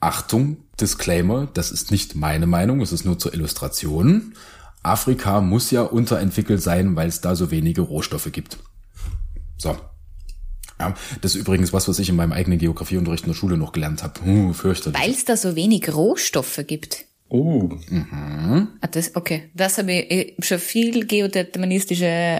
Achtung, 0.00 0.58
Disclaimer, 0.80 1.48
das 1.54 1.70
ist 1.70 1.90
nicht 1.90 2.14
meine 2.14 2.46
Meinung, 2.46 2.80
es 2.80 2.92
ist 2.92 3.04
nur 3.04 3.18
zur 3.18 3.32
Illustration. 3.32 4.34
Afrika 4.82 5.40
muss 5.40 5.70
ja 5.70 5.82
unterentwickelt 5.82 6.60
sein, 6.60 6.94
weil 6.94 7.08
es 7.08 7.20
da 7.20 7.34
so 7.34 7.50
wenige 7.50 7.80
Rohstoffe 7.80 8.30
gibt. 8.30 8.58
So. 9.56 9.76
Ja, 10.78 10.94
das 11.20 11.34
ist 11.34 11.40
übrigens 11.40 11.72
was, 11.72 11.88
was 11.88 11.98
ich 12.00 12.08
in 12.08 12.16
meinem 12.16 12.32
eigenen 12.32 12.58
Geografieunterricht 12.58 13.24
in 13.24 13.30
der 13.30 13.36
Schule 13.36 13.56
noch 13.56 13.72
gelernt 13.72 14.02
habe. 14.02 14.20
Huh, 14.24 14.52
fürchterlich. 14.52 15.00
Weil 15.00 15.10
es 15.12 15.24
da 15.24 15.36
so 15.36 15.56
wenig 15.56 15.94
Rohstoffe 15.94 16.60
gibt. 16.66 17.06
Oh. 17.28 17.70
Mhm. 17.88 18.68
Ah, 18.80 18.86
das, 18.88 19.16
okay, 19.16 19.50
das 19.54 19.78
habe 19.78 19.92
ich, 19.92 20.36
ich 20.38 20.46
schon 20.46 20.58
viel 20.58 21.06
geodeterministische 21.06 22.04
äh, 22.04 22.38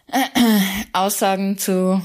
Aussagen 0.93 1.57
zu 1.57 2.05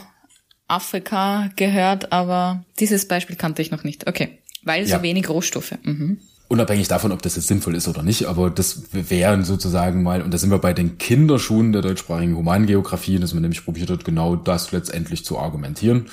Afrika 0.69 1.49
gehört, 1.55 2.11
aber 2.11 2.63
dieses 2.79 3.07
Beispiel 3.07 3.35
kannte 3.35 3.61
ich 3.61 3.71
noch 3.71 3.83
nicht. 3.83 4.07
Okay, 4.07 4.39
weil 4.63 4.85
so 4.85 4.93
Ja. 4.95 5.01
wenig 5.01 5.29
Rohstoffe. 5.29 5.75
Mhm. 5.83 6.19
Unabhängig 6.47 6.87
davon, 6.87 7.11
ob 7.11 7.21
das 7.21 7.35
jetzt 7.35 7.47
sinnvoll 7.47 7.75
ist 7.75 7.87
oder 7.87 8.01
nicht, 8.01 8.25
aber 8.25 8.49
das 8.49 8.81
wären 8.91 9.43
sozusagen 9.45 10.01
mal, 10.01 10.23
und 10.23 10.33
da 10.33 10.37
sind 10.39 10.49
wir 10.49 10.57
bei 10.57 10.73
den 10.73 10.97
Kinderschuhen 10.97 11.73
der 11.73 11.83
deutschsprachigen 11.83 12.35
Humangeografie, 12.35 13.19
dass 13.19 13.33
man 13.33 13.43
nämlich 13.43 13.63
probiert 13.63 13.91
hat, 13.91 14.03
genau 14.03 14.35
das 14.35 14.71
letztendlich 14.71 15.23
zu 15.23 15.37
argumentieren. 15.37 16.07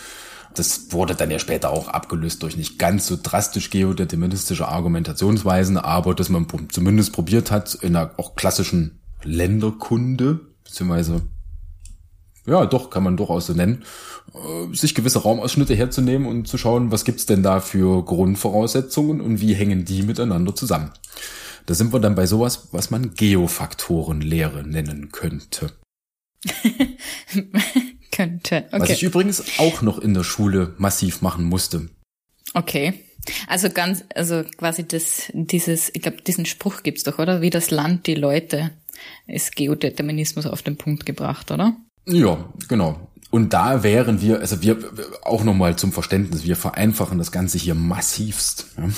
Das 0.53 0.93
wurde 0.93 1.15
dann 1.15 1.31
ja 1.31 1.39
später 1.39 1.71
auch 1.71 1.89
abgelöst 1.89 2.43
durch 2.43 2.57
nicht 2.57 2.79
ganz 2.79 3.07
so 3.07 3.19
drastisch 3.23 3.71
geodeterministische 3.71 4.69
Argumentationsweisen, 4.69 5.79
aber 5.79 6.15
dass 6.15 6.29
man 6.29 6.47
zumindest 6.71 7.13
probiert 7.13 7.51
hat, 7.51 7.75
in 7.75 7.97
einer 7.97 8.11
auch 8.19 8.37
klassischen 8.37 9.01
Länderkunde, 9.23 10.41
beziehungsweise 10.65 11.23
ja, 12.47 12.67
doch, 12.67 12.91
kann 12.91 13.03
man 13.03 13.17
durchaus 13.17 13.47
so 13.47 13.53
nennen, 13.53 13.85
äh, 14.35 14.75
sich 14.75 14.95
gewisse 14.95 15.21
Raumausschnitte 15.23 15.75
herzunehmen 15.75 16.27
und 16.27 16.47
zu 16.49 16.59
schauen, 16.59 16.91
was 16.93 17.05
gibt's 17.05 17.27
denn 17.27 17.43
da 17.43 17.61
für 17.61 18.05
Grundvoraussetzungen 18.05 19.21
und 19.21 19.41
wie 19.41 19.55
hängen 19.55 19.85
die 19.85 20.03
miteinander 20.03 20.55
zusammen. 20.55 20.91
Da 21.67 21.75
sind 21.75 21.93
wir 21.93 21.99
dann 22.01 22.15
bei 22.15 22.27
sowas, 22.27 22.69
was 22.73 22.91
man 22.91 23.15
Geofaktorenlehre 23.15 24.63
nennen 24.67 25.11
könnte. 25.11 25.73
Könnte. 28.13 28.67
Was 28.71 28.89
ich 28.89 28.97
Okay. 28.99 29.07
übrigens 29.07 29.43
auch 29.59 29.83
noch 29.83 29.99
in 29.99 30.15
der 30.15 30.25
Schule 30.25 30.75
massiv 30.79 31.23
machen 31.23 31.45
musste. 31.45 31.89
okay. 32.55 33.03
Also 33.49 33.71
ganz, 33.71 34.05
also 34.15 34.45
quasi 34.57 34.87
das, 34.87 35.33
dieses, 35.35 35.91
ich 35.93 36.01
glaube, 36.03 36.23
diesen 36.23 36.47
Spruch 36.47 36.85
gibt's 36.85 37.03
doch, 37.03 37.19
oder? 37.19 37.41
Wie 37.43 37.51
das 37.51 37.73
Land 37.73 38.07
die 38.07 38.15
Leute 38.15 38.71
ist 39.27 39.57
Geodeterminismus 39.57 40.47
auf 40.47 40.63
den 40.63 40.77
Punkt 40.77 41.07
gebracht, 41.07 41.51
oder? 41.51 41.77
Ja, 42.07 42.49
genau. 42.69 43.09
Und 43.31 43.53
da 43.53 43.83
wären 43.83 44.21
wir, 44.21 44.41
also 44.41 44.63
wir 44.63 44.79
auch 45.23 45.45
nochmal 45.45 45.77
zum 45.77 45.93
Verständnis, 45.93 46.45
wir 46.45 46.57
vereinfachen 46.57 47.19
das 47.19 47.33
Ganze 47.33 47.59
hier 47.59 47.75
massivst. 47.75 48.67
Ja. 48.79 48.89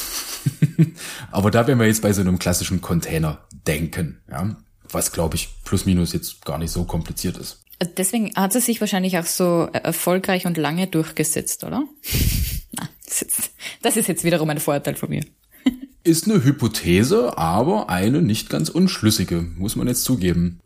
Aber 1.31 1.51
da 1.51 1.67
wären 1.67 1.79
wir 1.79 1.87
jetzt 1.87 2.03
bei 2.03 2.13
so 2.13 2.21
einem 2.21 2.39
klassischen 2.39 2.81
Container-Denken, 2.81 4.21
ja. 4.31 4.57
Was, 4.91 5.13
glaube 5.13 5.37
ich, 5.37 5.49
plus 5.65 5.85
minus 5.85 6.15
jetzt 6.15 6.45
gar 6.47 6.57
nicht 6.57 6.71
so 6.71 6.85
kompliziert 6.85 7.37
ist. 7.37 7.63
Also 7.79 7.93
Deswegen 7.97 8.35
hat 8.35 8.55
es 8.55 8.67
sich 8.67 8.81
wahrscheinlich 8.81 9.19
auch 9.19 9.27
so 9.27 9.69
äh, 9.73 9.79
erfolgreich 9.79 10.47
und 10.47 10.57
lange 10.57 10.87
durchgesetzt, 10.87 11.65
oder? 11.65 11.85
Na, 12.73 12.89
das, 13.05 13.23
ist 13.23 13.37
jetzt, 13.37 13.51
das 13.83 13.97
ist 13.97 14.09
jetzt 14.09 14.25
wiederum 14.25 14.49
ein 14.51 14.61
Vorteil 14.61 14.95
von 14.95 15.11
mir. 15.11 15.25
Ist 16.05 16.27
eine 16.27 16.43
Hypothese, 16.43 17.37
aber 17.37 17.91
eine 17.91 18.23
nicht 18.23 18.49
ganz 18.49 18.71
unschlüssige, 18.71 19.43
muss 19.43 19.77
man 19.77 19.89
jetzt 19.89 20.05
zugeben. 20.05 20.61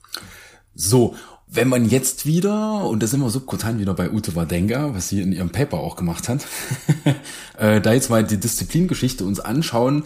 So, 0.75 1.17
wenn 1.55 1.69
man 1.69 1.87
jetzt 1.87 2.25
wieder, 2.25 2.85
und 2.85 3.03
da 3.03 3.07
sind 3.07 3.21
wir 3.21 3.29
subkutan 3.29 3.79
wieder 3.79 3.93
bei 3.93 4.11
Ute 4.11 4.35
Wadenga, 4.35 4.95
was 4.95 5.09
sie 5.09 5.21
in 5.21 5.33
ihrem 5.33 5.51
Paper 5.51 5.81
auch 5.81 5.97
gemacht 5.97 6.31
hat, 6.31 6.47
äh, 7.59 7.81
da 7.81 7.93
jetzt 7.93 8.09
mal 8.09 8.25
die 8.25 8.41
Disziplingeschichte 8.41 9.25
uns 9.25 9.39
anschauen, 9.39 10.05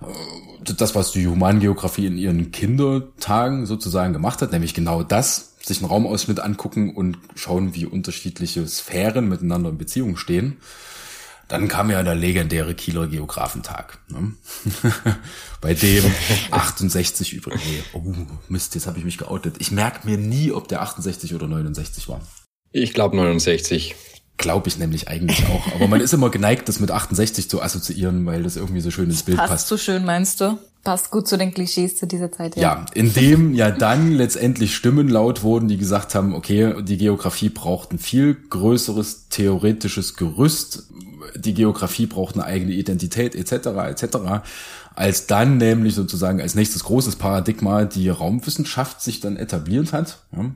äh, 0.00 0.74
das, 0.76 0.96
was 0.96 1.12
die 1.12 1.28
Humangeografie 1.28 2.06
in 2.06 2.18
ihren 2.18 2.50
Kindertagen 2.50 3.64
sozusagen 3.66 4.12
gemacht 4.12 4.42
hat, 4.42 4.50
nämlich 4.50 4.74
genau 4.74 5.04
das, 5.04 5.54
sich 5.62 5.78
einen 5.78 5.88
Raumausschnitt 5.88 6.40
angucken 6.40 6.96
und 6.96 7.16
schauen, 7.36 7.76
wie 7.76 7.86
unterschiedliche 7.86 8.66
Sphären 8.66 9.28
miteinander 9.28 9.70
in 9.70 9.78
Beziehung 9.78 10.16
stehen. 10.16 10.56
Dann 11.52 11.68
kam 11.68 11.90
ja 11.90 12.02
der 12.02 12.14
legendäre 12.14 12.74
Kieler 12.74 13.08
Geographentag, 13.08 13.98
ne? 14.08 14.32
bei 15.60 15.74
dem 15.74 16.02
68 16.50 17.34
übrigens. 17.34 17.62
Nee, 17.62 17.82
oh 17.92 18.02
Mist, 18.48 18.74
jetzt 18.74 18.86
habe 18.86 18.96
ich 18.98 19.04
mich 19.04 19.18
geoutet. 19.18 19.56
Ich 19.58 19.70
merke 19.70 20.08
mir 20.08 20.16
nie, 20.16 20.50
ob 20.50 20.68
der 20.68 20.80
68 20.80 21.34
oder 21.34 21.48
69 21.48 22.08
war. 22.08 22.22
Ich 22.70 22.94
glaube 22.94 23.16
69. 23.16 23.94
Glaube 24.38 24.68
ich 24.68 24.78
nämlich 24.78 25.08
eigentlich 25.08 25.44
auch. 25.48 25.74
Aber 25.74 25.88
man 25.88 26.00
ist 26.00 26.14
immer 26.14 26.30
geneigt, 26.30 26.70
das 26.70 26.80
mit 26.80 26.90
68 26.90 27.50
zu 27.50 27.60
assoziieren, 27.60 28.24
weil 28.24 28.44
das 28.44 28.56
irgendwie 28.56 28.80
so 28.80 28.90
schön 28.90 29.10
ins 29.10 29.22
Bild 29.22 29.36
Passt 29.36 29.50
passt. 29.50 29.68
so 29.68 29.76
schön, 29.76 30.06
meinst 30.06 30.40
du? 30.40 30.58
Passt 30.84 31.10
gut 31.10 31.28
zu 31.28 31.36
den 31.36 31.52
Klischees 31.52 31.98
zu 31.98 32.06
dieser 32.06 32.32
Zeit, 32.32 32.56
ja. 32.56 32.62
Ja, 32.62 32.86
in 32.94 33.12
dem 33.12 33.54
ja 33.54 33.70
dann 33.70 34.12
letztendlich 34.12 34.74
Stimmen 34.74 35.08
laut 35.08 35.42
wurden, 35.42 35.68
die 35.68 35.76
gesagt 35.76 36.14
haben, 36.14 36.34
okay, 36.34 36.82
die 36.82 36.96
Geografie 36.96 37.50
braucht 37.50 37.92
ein 37.92 37.98
viel 37.98 38.34
größeres 38.34 39.28
theoretisches 39.28 40.16
Gerüst, 40.16 40.88
die 41.36 41.54
Geografie 41.54 42.06
braucht 42.06 42.34
eine 42.34 42.44
eigene 42.44 42.72
Identität 42.72 43.34
etc. 43.34 43.66
etc. 43.88 44.16
Als 44.94 45.26
dann 45.26 45.56
nämlich 45.56 45.94
sozusagen 45.94 46.40
als 46.40 46.54
nächstes 46.54 46.84
großes 46.84 47.16
Paradigma 47.16 47.84
die 47.84 48.08
Raumwissenschaft 48.08 49.00
sich 49.00 49.20
dann 49.20 49.36
etabliert 49.36 49.92
hat. 49.92 50.18
Ja, 50.32 50.50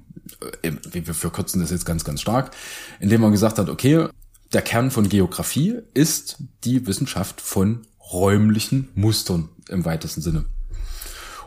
äh, 0.63 0.73
wir 0.93 1.15
verkürzen 1.15 1.61
das 1.61 1.71
jetzt 1.71 1.87
ganz, 1.87 2.05
ganz 2.05 2.21
stark, 2.21 2.51
indem 3.01 3.21
man 3.21 3.33
gesagt 3.33 3.59
hat, 3.59 3.69
okay, 3.69 4.09
der 4.53 4.63
Kern 4.63 4.91
von 4.91 5.09
Geografie 5.09 5.79
ist 5.95 6.39
die 6.65 6.87
Wissenschaft 6.87 7.41
von 7.41 7.83
räumlichen 8.13 8.89
Mustern 8.95 9.49
im 9.69 9.85
weitesten 9.85 10.21
Sinne. 10.21 10.45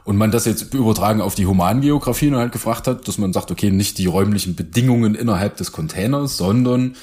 Und 0.04 0.18
man 0.18 0.32
das 0.32 0.46
jetzt 0.46 0.74
übertragen 0.74 1.22
auf 1.22 1.36
die 1.36 1.46
Humangeografie 1.46 2.30
und 2.30 2.38
halt 2.38 2.52
gefragt 2.52 2.88
hat, 2.88 3.08
dass 3.08 3.18
man 3.18 3.32
sagt, 3.32 3.52
okay, 3.52 3.70
nicht 3.70 3.98
die 3.98 4.08
räumlichen 4.08 4.56
Bedingungen 4.56 5.14
innerhalb 5.14 5.58
des 5.58 5.72
Containers, 5.72 6.36
sondern 6.36 6.96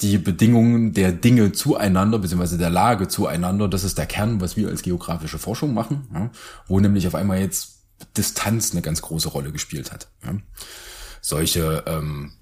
die 0.00 0.18
Bedingungen 0.18 0.92
der 0.92 1.12
Dinge 1.12 1.52
zueinander, 1.52 2.18
beziehungsweise 2.18 2.58
der 2.58 2.70
Lage 2.70 3.08
zueinander, 3.08 3.68
das 3.68 3.84
ist 3.84 3.96
der 3.96 4.06
Kern, 4.06 4.40
was 4.40 4.56
wir 4.56 4.68
als 4.68 4.82
geografische 4.82 5.38
Forschung 5.38 5.72
machen, 5.72 6.08
ja, 6.12 6.30
wo 6.66 6.80
nämlich 6.80 7.06
auf 7.06 7.14
einmal 7.14 7.38
jetzt 7.40 7.84
Distanz 8.16 8.72
eine 8.72 8.82
ganz 8.82 9.02
große 9.02 9.28
Rolle 9.28 9.52
gespielt 9.52 9.92
hat. 9.92 10.08
Ja. 10.24 10.34
Solche 11.20 11.84
ähm, 11.86 12.32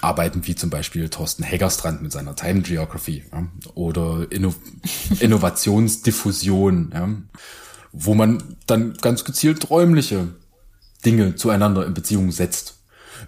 Arbeiten 0.00 0.46
wie 0.46 0.54
zum 0.54 0.70
Beispiel 0.70 1.08
Thorsten 1.10 1.42
Heggerstrand 1.42 2.02
mit 2.02 2.12
seiner 2.12 2.34
Time 2.34 2.62
Geography 2.62 3.24
ja, 3.30 3.46
oder 3.74 4.26
Inno 4.30 4.54
Innovationsdiffusion, 5.20 6.92
ja, 6.94 7.08
wo 7.92 8.14
man 8.14 8.56
dann 8.66 8.94
ganz 8.94 9.24
gezielt 9.24 9.68
räumliche 9.68 10.28
Dinge 11.04 11.34
zueinander 11.34 11.86
in 11.86 11.94
Beziehung 11.94 12.30
setzt. 12.32 12.79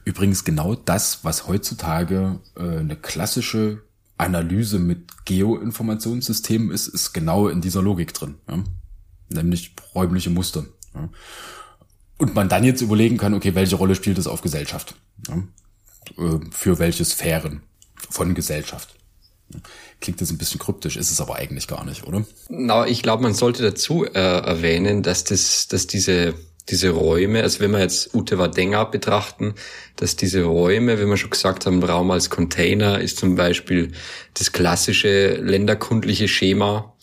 Übrigens 0.04 0.44
genau 0.44 0.74
das, 0.74 1.24
was 1.24 1.46
heutzutage 1.46 2.40
äh, 2.56 2.78
eine 2.78 2.96
klassische 2.96 3.82
Analyse 4.18 4.78
mit 4.78 5.24
Geoinformationssystemen 5.24 6.70
ist, 6.70 6.88
ist 6.88 7.12
genau 7.12 7.48
in 7.48 7.60
dieser 7.60 7.82
Logik 7.82 8.14
drin. 8.14 8.36
Ja? 8.48 8.62
Nämlich 9.28 9.74
räumliche 9.94 10.30
Muster. 10.30 10.64
Ja? 10.94 11.08
Und 12.18 12.34
man 12.34 12.48
dann 12.48 12.64
jetzt 12.64 12.82
überlegen 12.82 13.18
kann, 13.18 13.34
okay, 13.34 13.54
welche 13.54 13.76
Rolle 13.76 13.94
spielt 13.94 14.18
es 14.18 14.26
auf 14.26 14.42
Gesellschaft? 14.42 14.94
Ja? 15.28 15.42
Äh, 16.18 16.40
Für 16.50 16.78
welche 16.78 17.04
Sphären 17.04 17.62
von 18.10 18.34
Gesellschaft? 18.34 18.96
Klingt 20.00 20.20
jetzt 20.20 20.30
ein 20.30 20.38
bisschen 20.38 20.60
kryptisch, 20.60 20.96
ist 20.96 21.10
es 21.10 21.20
aber 21.20 21.36
eigentlich 21.36 21.68
gar 21.68 21.84
nicht, 21.84 22.06
oder? 22.06 22.24
Na, 22.48 22.86
ich 22.86 23.02
glaube, 23.02 23.22
man 23.22 23.34
sollte 23.34 23.62
dazu 23.62 24.04
äh, 24.04 24.10
erwähnen, 24.18 25.02
dass 25.02 25.24
das, 25.24 25.68
dass 25.68 25.86
diese 25.86 26.34
diese 26.68 26.90
Räume, 26.90 27.42
also 27.42 27.60
wenn 27.60 27.72
wir 27.72 27.80
jetzt 27.80 28.14
Ute 28.14 28.38
Wadenga 28.38 28.84
betrachten, 28.84 29.54
dass 29.96 30.16
diese 30.16 30.44
Räume, 30.44 31.00
wie 31.00 31.06
wir 31.06 31.16
schon 31.16 31.30
gesagt 31.30 31.66
haben, 31.66 31.82
Raum 31.82 32.10
als 32.10 32.30
Container 32.30 33.00
ist 33.00 33.18
zum 33.18 33.34
Beispiel 33.34 33.92
das 34.34 34.52
klassische 34.52 35.34
länderkundliche 35.36 36.28
Schema 36.28 36.96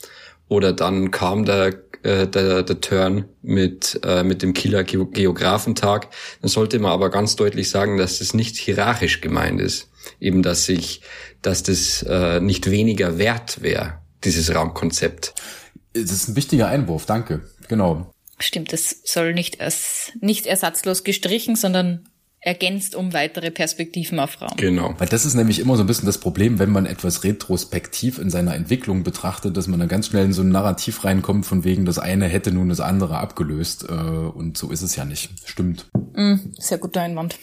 Oder 0.48 0.74
dann 0.74 1.12
kam 1.12 1.46
der, 1.46 1.74
äh, 2.04 2.28
der, 2.28 2.64
der 2.64 2.82
Turn 2.82 3.26
mit, 3.42 4.00
äh, 4.04 4.24
mit 4.24 4.42
dem 4.42 4.54
Kieler 4.54 4.84
Geographentag. 4.84 6.08
Dann 6.42 6.50
sollte 6.50 6.80
man 6.80 6.92
aber 6.92 7.10
ganz 7.12 7.36
deutlich 7.36 7.70
sagen, 7.70 7.98
dass 7.98 8.20
das 8.20 8.34
nicht 8.34 8.58
hierarchisch 8.58 9.22
gemeint 9.22 9.62
ist. 9.62 9.92
Eben, 10.20 10.42
dass 10.42 10.66
sich, 10.66 11.02
dass 11.42 11.62
das 11.62 12.02
äh, 12.04 12.40
nicht 12.40 12.72
weniger 12.72 13.20
wert 13.20 13.62
wäre, 13.62 14.00
dieses 14.24 14.54
Raumkonzept. 14.56 15.36
Das 15.94 16.12
ist 16.12 16.30
ein 16.30 16.36
wichtiger 16.36 16.68
Einwurf, 16.68 17.06
danke. 17.06 17.42
Genau. 17.68 18.12
Stimmt, 18.40 18.74
das 18.74 19.02
soll 19.04 19.34
nicht 19.34 19.62
als 19.62 20.14
nicht 20.22 20.46
ersatzlos 20.46 21.04
gestrichen, 21.04 21.56
sondern 21.56 22.08
ergänzt 22.42 22.96
um 22.96 23.14
weitere 23.14 23.52
Perspektiven 23.52 24.20
auf 24.20 24.42
Raum. 24.42 24.56
Genau. 24.56 24.96
Weil 24.98 25.08
das 25.08 25.26
ist 25.26 25.36
nämlich 25.36 25.60
immer 25.60 25.76
so 25.76 25.84
ein 25.84 25.88
bisschen 25.88 26.06
das 26.06 26.20
Problem, 26.20 26.58
wenn 26.58 26.72
man 26.72 26.86
etwas 26.86 27.24
retrospektiv 27.24 28.18
in 28.18 28.30
seiner 28.30 28.56
Entwicklung 28.56 29.04
betrachtet, 29.04 29.58
dass 29.58 29.68
man 29.68 29.80
dann 29.80 29.90
ganz 29.90 30.08
schnell 30.08 30.26
in 30.26 30.34
so 30.34 30.42
ein 30.42 30.50
Narrativ 30.50 31.04
reinkommt, 31.04 31.46
von 31.46 31.64
wegen 31.64 31.86
das 31.86 32.00
eine 32.00 32.28
hätte 32.28 32.52
nun 32.52 32.70
das 32.70 32.80
andere 32.80 33.18
abgelöst. 33.18 33.86
Äh, 33.90 33.94
und 33.94 34.58
so 34.58 34.72
ist 34.72 34.82
es 34.82 34.96
ja 34.96 35.04
nicht. 35.04 35.30
Stimmt. 35.46 35.88
Mm, 36.16 36.36
sehr 36.58 36.78
guter 36.78 37.02
Einwand. 37.02 37.38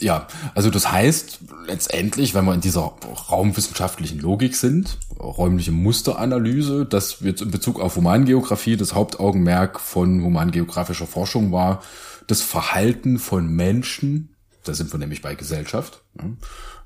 Ja, 0.00 0.26
also 0.54 0.70
das 0.70 0.90
heißt 0.90 1.40
letztendlich, 1.66 2.34
wenn 2.34 2.44
wir 2.44 2.54
in 2.54 2.60
dieser 2.60 2.94
raumwissenschaftlichen 3.30 4.18
Logik 4.18 4.56
sind, 4.56 4.98
räumliche 5.18 5.70
Musteranalyse, 5.72 6.86
dass 6.86 7.20
jetzt 7.20 7.42
in 7.42 7.50
Bezug 7.50 7.78
auf 7.80 7.96
Humangeografie 7.96 8.76
das 8.76 8.94
Hauptaugenmerk 8.94 9.78
von 9.78 10.22
humangeografischer 10.22 11.06
Forschung 11.06 11.52
war, 11.52 11.82
das 12.26 12.40
Verhalten 12.40 13.18
von 13.18 13.46
Menschen, 13.46 14.34
da 14.64 14.74
sind 14.74 14.92
wir 14.92 14.98
nämlich 14.98 15.22
bei 15.22 15.34
Gesellschaft, 15.34 16.02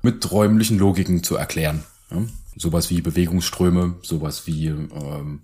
mit 0.01 0.29
räumlichen 0.31 0.77
Logiken 0.77 1.23
zu 1.23 1.35
erklären. 1.37 1.83
Sowas 2.55 2.89
wie 2.89 3.01
Bewegungsströme, 3.01 3.95
sowas 4.01 4.47
wie 4.47 4.67
ähm, 4.67 5.41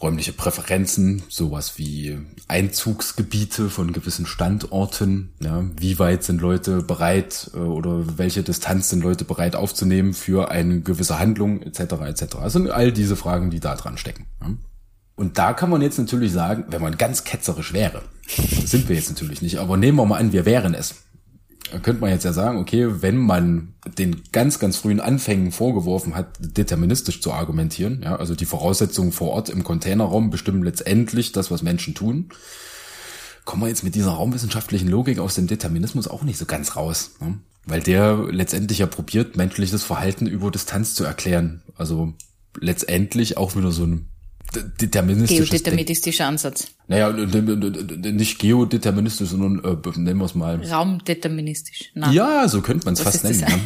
räumliche 0.00 0.32
Präferenzen, 0.32 1.22
sowas 1.28 1.76
wie 1.76 2.18
Einzugsgebiete 2.46 3.68
von 3.68 3.92
gewissen 3.92 4.26
Standorten, 4.26 5.32
ja, 5.40 5.64
wie 5.76 5.98
weit 5.98 6.22
sind 6.22 6.40
Leute 6.40 6.82
bereit 6.82 7.50
äh, 7.54 7.58
oder 7.58 8.18
welche 8.18 8.42
Distanz 8.42 8.90
sind 8.90 9.02
Leute 9.02 9.24
bereit 9.24 9.56
aufzunehmen 9.56 10.14
für 10.14 10.50
eine 10.50 10.80
gewisse 10.80 11.18
Handlung 11.18 11.62
etc. 11.62 11.80
etc. 12.06 12.36
Also 12.36 12.70
all 12.70 12.92
diese 12.92 13.16
Fragen, 13.16 13.50
die 13.50 13.60
da 13.60 13.74
dran 13.74 13.98
stecken. 13.98 14.26
Ja. 14.40 14.50
Und 15.16 15.36
da 15.36 15.52
kann 15.52 15.68
man 15.68 15.82
jetzt 15.82 15.98
natürlich 15.98 16.32
sagen, 16.32 16.66
wenn 16.68 16.80
man 16.80 16.96
ganz 16.96 17.24
ketzerisch 17.24 17.72
wäre, 17.72 18.02
sind 18.64 18.88
wir 18.88 18.94
jetzt 18.94 19.08
natürlich 19.08 19.42
nicht, 19.42 19.58
aber 19.58 19.76
nehmen 19.76 19.98
wir 19.98 20.06
mal 20.06 20.18
an, 20.18 20.32
wir 20.32 20.46
wären 20.46 20.74
es 20.74 20.94
könnte 21.82 22.00
man 22.00 22.10
jetzt 22.10 22.24
ja 22.24 22.32
sagen, 22.32 22.58
okay, 22.58 23.02
wenn 23.02 23.16
man 23.16 23.74
den 23.98 24.22
ganz, 24.32 24.58
ganz 24.58 24.76
frühen 24.76 25.00
Anfängen 25.00 25.52
vorgeworfen 25.52 26.14
hat, 26.14 26.28
deterministisch 26.38 27.20
zu 27.20 27.32
argumentieren, 27.32 28.02
ja, 28.02 28.16
also 28.16 28.34
die 28.34 28.46
Voraussetzungen 28.46 29.12
vor 29.12 29.30
Ort 29.30 29.48
im 29.48 29.64
Containerraum 29.64 30.30
bestimmen 30.30 30.62
letztendlich 30.62 31.32
das, 31.32 31.50
was 31.50 31.62
Menschen 31.62 31.94
tun, 31.94 32.30
kommen 33.44 33.62
wir 33.62 33.68
jetzt 33.68 33.84
mit 33.84 33.94
dieser 33.94 34.10
raumwissenschaftlichen 34.10 34.88
Logik 34.88 35.18
aus 35.18 35.34
dem 35.34 35.46
Determinismus 35.46 36.08
auch 36.08 36.22
nicht 36.22 36.38
so 36.38 36.44
ganz 36.44 36.76
raus. 36.76 37.12
Ne? 37.20 37.38
Weil 37.64 37.80
der 37.80 38.16
letztendlich 38.30 38.78
ja 38.78 38.86
probiert, 38.86 39.36
menschliches 39.36 39.84
Verhalten 39.84 40.26
über 40.26 40.50
Distanz 40.50 40.94
zu 40.94 41.04
erklären. 41.04 41.62
Also 41.76 42.12
letztendlich 42.58 43.36
auch 43.36 43.56
wieder 43.56 43.70
so 43.70 43.84
ein 43.84 44.08
deterministisches 44.54 45.50
Geodeterministischer 45.50 46.26
Ansatz. 46.26 46.68
Naja, 46.86 47.10
nicht 47.12 48.38
geodeterministisch, 48.38 49.28
sondern 49.28 49.64
äh, 49.64 49.98
nennen 49.98 50.18
wir 50.18 50.24
es 50.24 50.34
mal. 50.34 50.64
Raumdeterministisch. 50.64 51.90
Na. 51.94 52.10
Ja, 52.12 52.48
so 52.48 52.62
könnte 52.62 52.86
man 52.86 52.94
es 52.94 53.00
fast 53.00 53.24
nennen. 53.24 53.40
Ja. 53.40 53.56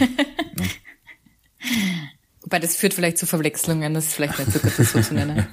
Wobei 2.42 2.58
das 2.58 2.76
führt 2.76 2.94
vielleicht 2.94 3.18
zu 3.18 3.26
Verwechslungen, 3.26 3.94
das 3.94 4.06
ist 4.06 4.14
vielleicht 4.14 4.38
nicht 4.38 4.52
so 4.52 4.58
gut, 4.58 4.72
das 4.76 4.92
so 4.92 5.00
zu 5.00 5.14
nennen. 5.14 5.46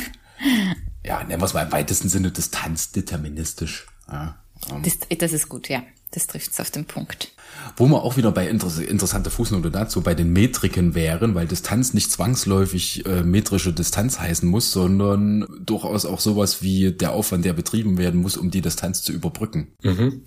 ja, 1.04 1.24
nennen 1.24 1.40
wir 1.40 1.46
es 1.46 1.54
mal 1.54 1.66
im 1.66 1.72
weitesten 1.72 2.08
Sinne 2.08 2.30
distanzdeterministisch. 2.30 3.86
Ja, 4.08 4.38
um. 4.70 4.82
das, 4.82 4.98
das 5.18 5.32
ist 5.32 5.48
gut, 5.48 5.68
ja. 5.68 5.82
Das 6.12 6.28
trifft 6.28 6.52
es 6.52 6.60
auf 6.60 6.70
den 6.70 6.84
Punkt. 6.84 7.32
Wo 7.76 7.86
wir 7.86 8.02
auch 8.02 8.16
wieder 8.16 8.32
bei 8.32 8.48
inter 8.48 8.70
interessante 8.80 9.30
Fußnote 9.30 9.70
dazu 9.70 10.00
bei 10.00 10.14
den 10.14 10.32
Metriken 10.32 10.94
wären, 10.94 11.34
weil 11.34 11.46
Distanz 11.46 11.94
nicht 11.94 12.10
zwangsläufig 12.10 13.04
äh, 13.06 13.22
metrische 13.22 13.72
Distanz 13.72 14.18
heißen 14.18 14.48
muss, 14.48 14.72
sondern 14.72 15.46
durchaus 15.64 16.06
auch 16.06 16.20
sowas 16.20 16.62
wie 16.62 16.92
der 16.92 17.12
Aufwand, 17.12 17.44
der 17.44 17.52
betrieben 17.52 17.98
werden 17.98 18.20
muss, 18.20 18.36
um 18.36 18.50
die 18.50 18.60
Distanz 18.60 19.02
zu 19.02 19.12
überbrücken. 19.12 19.68
Mhm. 19.82 20.22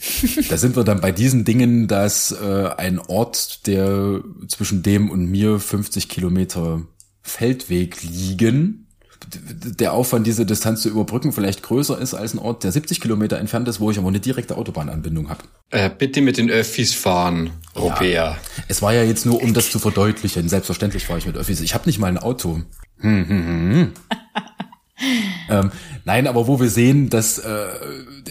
da 0.49 0.57
sind 0.57 0.75
wir 0.75 0.83
dann 0.83 1.01
bei 1.01 1.11
diesen 1.11 1.45
Dingen, 1.45 1.87
dass 1.87 2.31
äh, 2.31 2.69
ein 2.77 2.99
Ort, 2.99 3.67
der 3.67 4.21
zwischen 4.47 4.83
dem 4.83 5.09
und 5.09 5.25
mir 5.29 5.59
50 5.59 6.09
Kilometer 6.09 6.83
Feldweg 7.21 8.01
liegen, 8.03 8.87
der 9.27 9.93
Aufwand, 9.93 10.25
diese 10.25 10.45
Distanz 10.45 10.81
zu 10.81 10.89
überbrücken, 10.89 11.33
vielleicht 11.33 11.63
größer 11.63 11.99
ist 11.99 12.13
als 12.13 12.33
ein 12.33 12.39
Ort, 12.39 12.63
der 12.63 12.71
70 12.71 13.01
Kilometer 13.01 13.37
entfernt 13.37 13.67
ist, 13.67 13.79
wo 13.79 13.91
ich 13.91 13.97
aber 13.97 14.07
eine 14.07 14.19
direkte 14.19 14.57
Autobahnanbindung 14.57 15.29
habe. 15.29 15.43
Äh, 15.71 15.89
bitte 15.95 16.21
mit 16.21 16.37
den 16.37 16.49
Öffis 16.49 16.93
fahren, 16.93 17.51
Robert. 17.75 18.01
Ja, 18.01 18.37
es 18.67 18.81
war 18.81 18.93
ja 18.93 19.03
jetzt 19.03 19.25
nur, 19.25 19.41
um 19.41 19.53
das 19.53 19.71
zu 19.71 19.79
verdeutlichen. 19.79 20.49
Selbstverständlich 20.49 21.05
fahre 21.05 21.19
ich 21.19 21.25
mit 21.25 21.37
Öffis. 21.37 21.61
Ich 21.61 21.73
habe 21.73 21.85
nicht 21.85 21.99
mal 21.99 22.07
ein 22.07 22.17
Auto. 22.17 22.61
Hm, 22.99 23.27
hm, 23.27 23.47
hm. 23.47 23.71
hm. 23.73 23.91
ähm, 25.49 25.71
nein, 26.05 26.27
aber 26.27 26.47
wo 26.47 26.59
wir 26.59 26.69
sehen, 26.69 27.09
dass 27.09 27.39
äh, 27.39 27.67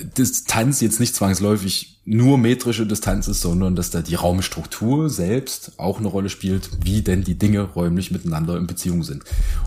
Distanz 0.05 0.81
jetzt 0.81 1.01
nicht 1.01 1.15
zwangsläufig 1.15 2.01
nur 2.05 2.39
metrische 2.39 2.87
Distanz 2.87 3.29
ist, 3.29 3.43
sondern 3.43 3.77
dass 3.77 3.91
da 3.91 4.01
die 4.01 4.15
Raumstruktur 4.15 5.11
selbst 5.11 5.73
auch 5.79 5.99
eine 5.99 6.09
Rolle 6.09 6.31
spielt, 6.31 6.71
wie 6.83 7.03
denn 7.03 7.23
die 7.23 7.37
Dinge 7.37 7.61
räumlich 7.61 8.11
miteinander 8.11 8.57
in 8.57 8.67
Beziehung 8.67 9.03
sind. 9.03 9.25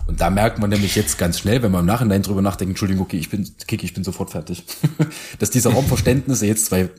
Und 0.08 0.20
da 0.20 0.28
merkt 0.28 0.58
man 0.58 0.70
nämlich 0.70 0.96
jetzt 0.96 1.18
ganz 1.18 1.38
schnell, 1.38 1.62
wenn 1.62 1.70
man 1.70 1.80
im 1.80 1.86
Nachhinein 1.86 2.22
drüber 2.22 2.42
nachdenkt, 2.42 2.70
Entschuldigung, 2.70 3.04
okay, 3.04 3.18
ich 3.18 3.30
bin, 3.30 3.48
Kiki, 3.66 3.86
ich 3.86 3.94
bin 3.94 4.02
sofort 4.02 4.30
fertig, 4.30 4.64
dass 5.38 5.50
diese 5.50 5.68
Raumverständnisse 5.68 6.46
jetzt 6.46 6.66
zwei 6.66 6.90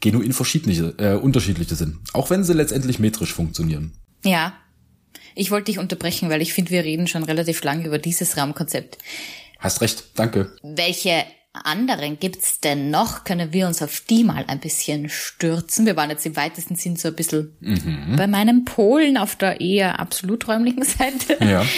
genuin 0.00 0.32
verschiedene, 0.32 0.94
äh, 0.98 1.16
unterschiedliche 1.16 1.74
sind, 1.74 1.98
auch 2.12 2.30
wenn 2.30 2.44
sie 2.44 2.52
letztendlich 2.52 3.00
metrisch 3.00 3.32
funktionieren. 3.32 3.92
Ja, 4.24 4.52
ich 5.34 5.50
wollte 5.50 5.72
dich 5.72 5.78
unterbrechen, 5.78 6.30
weil 6.30 6.42
ich 6.42 6.52
finde, 6.52 6.70
wir 6.70 6.84
reden 6.84 7.08
schon 7.08 7.24
relativ 7.24 7.64
lange 7.64 7.86
über 7.86 7.98
dieses 7.98 8.36
Raumkonzept. 8.36 8.98
Hast 9.58 9.80
recht, 9.80 10.04
danke. 10.14 10.52
Welche 10.62 11.24
anderen 11.52 12.18
gibt's 12.18 12.60
denn 12.60 12.90
noch? 12.90 13.24
Können 13.24 13.52
wir 13.52 13.66
uns 13.66 13.82
auf 13.82 14.00
die 14.00 14.24
mal 14.24 14.44
ein 14.48 14.60
bisschen 14.60 15.08
stürzen? 15.08 15.86
Wir 15.86 15.96
waren 15.96 16.10
jetzt 16.10 16.26
im 16.26 16.36
weitesten 16.36 16.76
Sinn 16.76 16.96
so 16.96 17.08
ein 17.08 17.14
bisschen 17.14 17.56
mhm. 17.60 18.16
bei 18.16 18.26
meinem 18.26 18.64
Polen 18.64 19.16
auf 19.18 19.36
der 19.36 19.60
eher 19.60 20.00
absolut 20.00 20.48
räumlichen 20.48 20.84
Seite. 20.84 21.36
Ja. 21.44 21.64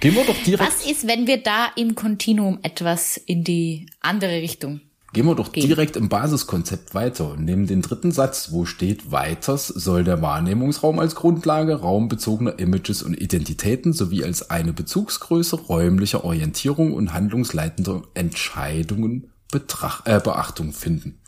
Gehen 0.00 0.14
wir 0.14 0.24
doch 0.24 0.40
direkt. 0.42 0.62
Was 0.62 0.86
ist, 0.86 1.06
wenn 1.06 1.26
wir 1.26 1.42
da 1.42 1.70
im 1.76 1.94
Kontinuum 1.94 2.60
etwas 2.62 3.16
in 3.16 3.42
die 3.44 3.86
andere 4.00 4.40
Richtung 4.40 4.80
Gehen 5.14 5.24
wir 5.24 5.34
doch 5.34 5.52
Gehen. 5.52 5.66
direkt 5.66 5.96
im 5.96 6.10
Basiskonzept 6.10 6.94
weiter 6.94 7.30
und 7.30 7.44
nehmen 7.44 7.66
den 7.66 7.80
dritten 7.80 8.12
Satz, 8.12 8.52
wo 8.52 8.66
steht, 8.66 9.10
weiters 9.10 9.68
soll 9.68 10.04
der 10.04 10.20
Wahrnehmungsraum 10.20 10.98
als 10.98 11.14
Grundlage 11.14 11.76
raumbezogener 11.76 12.58
Images 12.58 13.02
und 13.02 13.18
Identitäten 13.18 13.94
sowie 13.94 14.22
als 14.24 14.50
eine 14.50 14.74
Bezugsgröße 14.74 15.56
räumlicher 15.56 16.24
Orientierung 16.24 16.92
und 16.92 17.14
handlungsleitender 17.14 18.02
Entscheidungen 18.12 19.30
Betracht, 19.50 20.06
äh, 20.06 20.20
Beachtung 20.22 20.74
finden. 20.74 21.20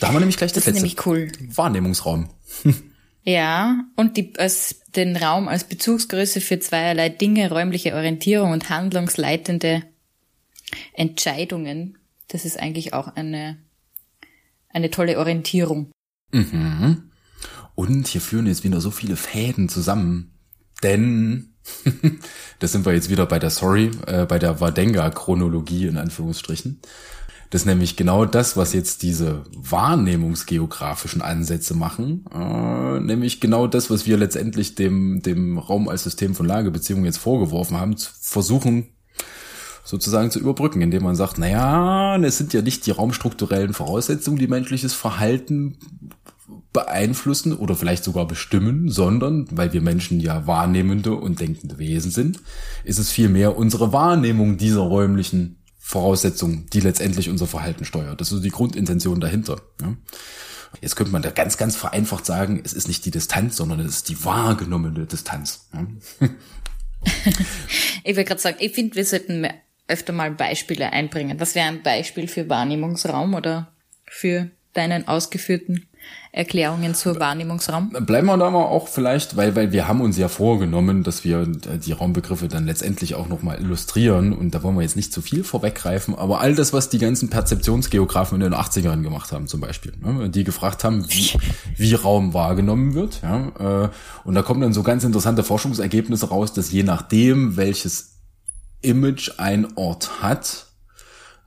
Da 0.00 0.08
haben 0.08 0.16
wir 0.16 0.20
nämlich 0.20 0.36
gleich 0.36 0.52
das, 0.52 0.64
das 0.64 0.74
letzte. 0.74 0.82
Nämlich 0.82 1.06
cool. 1.06 1.30
Wahrnehmungsraum. 1.54 2.28
ja, 3.22 3.84
und 3.94 4.16
die, 4.16 4.32
als, 4.36 4.80
den 4.96 5.16
Raum 5.16 5.46
als 5.46 5.62
Bezugsgröße 5.62 6.40
für 6.40 6.58
zweierlei 6.58 7.08
Dinge, 7.08 7.50
räumliche 7.50 7.94
Orientierung 7.94 8.50
und 8.50 8.68
handlungsleitende 8.68 9.84
Entscheidungen 10.94 11.98
das 12.28 12.44
ist 12.44 12.58
eigentlich 12.58 12.94
auch 12.94 13.08
eine, 13.08 13.58
eine 14.68 14.90
tolle 14.90 15.18
Orientierung. 15.18 15.90
Mhm. 16.32 17.10
Und 17.74 18.06
hier 18.06 18.20
führen 18.20 18.46
jetzt 18.46 18.64
wieder 18.64 18.80
so 18.80 18.90
viele 18.90 19.16
Fäden 19.16 19.68
zusammen, 19.68 20.32
denn 20.82 21.54
da 22.58 22.66
sind 22.66 22.86
wir 22.86 22.92
jetzt 22.92 23.10
wieder 23.10 23.26
bei 23.26 23.38
der 23.38 23.50
Sorry, 23.50 23.90
äh, 24.06 24.26
bei 24.26 24.38
der 24.38 24.60
Wadenga-Chronologie 24.60 25.86
in 25.86 25.96
Anführungsstrichen. 25.96 26.80
Das 27.50 27.62
ist 27.62 27.66
nämlich 27.66 27.96
genau 27.96 28.24
das, 28.24 28.56
was 28.56 28.72
jetzt 28.72 29.02
diese 29.02 29.44
wahrnehmungsgeografischen 29.56 31.22
Ansätze 31.22 31.74
machen, 31.74 32.24
äh, 32.34 33.00
nämlich 33.00 33.40
genau 33.40 33.66
das, 33.66 33.90
was 33.90 34.06
wir 34.06 34.16
letztendlich 34.16 34.74
dem, 34.74 35.22
dem 35.22 35.58
Raum 35.58 35.88
als 35.88 36.04
System 36.04 36.34
von 36.34 36.46
Lagebeziehungen 36.46 37.04
jetzt 37.04 37.18
vorgeworfen 37.18 37.76
haben, 37.76 37.96
zu 37.96 38.10
versuchen 38.20 38.93
sozusagen 39.84 40.30
zu 40.30 40.40
überbrücken, 40.40 40.80
indem 40.80 41.02
man 41.02 41.14
sagt, 41.14 41.38
naja, 41.38 42.16
es 42.16 42.38
sind 42.38 42.52
ja 42.52 42.62
nicht 42.62 42.86
die 42.86 42.90
raumstrukturellen 42.90 43.74
Voraussetzungen, 43.74 44.38
die 44.38 44.48
menschliches 44.48 44.94
Verhalten 44.94 45.78
beeinflussen 46.72 47.52
oder 47.52 47.76
vielleicht 47.76 48.02
sogar 48.02 48.26
bestimmen, 48.26 48.88
sondern, 48.88 49.46
weil 49.50 49.72
wir 49.72 49.80
Menschen 49.80 50.20
ja 50.20 50.46
wahrnehmende 50.46 51.12
und 51.14 51.40
denkende 51.40 51.78
Wesen 51.78 52.10
sind, 52.10 52.40
ist 52.82 52.98
es 52.98 53.10
vielmehr 53.10 53.56
unsere 53.56 53.92
Wahrnehmung 53.92 54.56
dieser 54.56 54.80
räumlichen 54.80 55.58
Voraussetzungen, 55.78 56.66
die 56.72 56.80
letztendlich 56.80 57.28
unser 57.28 57.46
Verhalten 57.46 57.84
steuert. 57.84 58.20
Das 58.20 58.32
ist 58.32 58.42
die 58.42 58.50
Grundintention 58.50 59.20
dahinter. 59.20 59.60
Ja. 59.80 59.94
Jetzt 60.80 60.96
könnte 60.96 61.12
man 61.12 61.22
da 61.22 61.30
ganz, 61.30 61.56
ganz 61.56 61.76
vereinfacht 61.76 62.26
sagen, 62.26 62.60
es 62.64 62.72
ist 62.72 62.88
nicht 62.88 63.04
die 63.04 63.10
Distanz, 63.10 63.56
sondern 63.56 63.80
es 63.80 63.96
ist 63.96 64.08
die 64.08 64.24
wahrgenommene 64.24 65.06
Distanz. 65.06 65.68
Ja. 65.72 65.86
ich 68.04 68.16
will 68.16 68.24
gerade 68.24 68.40
sagen, 68.40 68.56
ich 68.60 68.74
finde, 68.74 68.96
wir 68.96 69.04
sollten 69.04 69.46
öfter 69.88 70.12
mal 70.12 70.30
Beispiele 70.30 70.92
einbringen. 70.92 71.40
Was 71.40 71.54
wäre 71.54 71.68
ein 71.68 71.82
Beispiel 71.82 72.28
für 72.28 72.48
Wahrnehmungsraum 72.48 73.34
oder 73.34 73.68
für 74.06 74.50
deinen 74.72 75.06
ausgeführten 75.06 75.86
Erklärungen 76.32 76.94
zur 76.94 77.20
Wahrnehmungsraum? 77.20 77.90
Bleiben 78.06 78.26
wir 78.26 78.36
da 78.36 78.50
mal 78.50 78.64
auch 78.64 78.88
vielleicht, 78.88 79.36
weil, 79.36 79.54
weil 79.54 79.72
wir 79.72 79.86
haben 79.86 80.00
uns 80.00 80.18
ja 80.18 80.28
vorgenommen, 80.28 81.04
dass 81.04 81.22
wir 81.22 81.46
die 81.46 81.92
Raumbegriffe 81.92 82.48
dann 82.48 82.66
letztendlich 82.66 83.14
auch 83.14 83.28
nochmal 83.28 83.60
illustrieren 83.60 84.32
und 84.32 84.52
da 84.52 84.62
wollen 84.62 84.74
wir 84.74 84.82
jetzt 84.82 84.96
nicht 84.96 85.12
zu 85.12 85.22
viel 85.22 85.44
vorweggreifen, 85.44 86.14
aber 86.14 86.40
all 86.40 86.54
das, 86.54 86.72
was 86.72 86.88
die 86.88 86.98
ganzen 86.98 87.30
Perzeptionsgeografen 87.30 88.40
in 88.40 88.50
den 88.50 88.54
80ern 88.54 89.02
gemacht 89.02 89.32
haben 89.32 89.46
zum 89.46 89.60
Beispiel, 89.60 89.92
ne, 90.00 90.28
die 90.28 90.44
gefragt 90.44 90.82
haben, 90.82 91.08
wie, 91.08 91.38
wie 91.76 91.94
Raum 91.94 92.34
wahrgenommen 92.34 92.94
wird, 92.94 93.20
ja, 93.22 93.84
äh, 93.84 93.88
und 94.24 94.34
da 94.34 94.42
kommen 94.42 94.60
dann 94.60 94.72
so 94.72 94.82
ganz 94.82 95.04
interessante 95.04 95.44
Forschungsergebnisse 95.44 96.28
raus, 96.28 96.52
dass 96.52 96.72
je 96.72 96.82
nachdem, 96.82 97.56
welches 97.56 98.13
Image 98.84 99.32
ein 99.38 99.76
Ort 99.76 100.22
hat, 100.22 100.66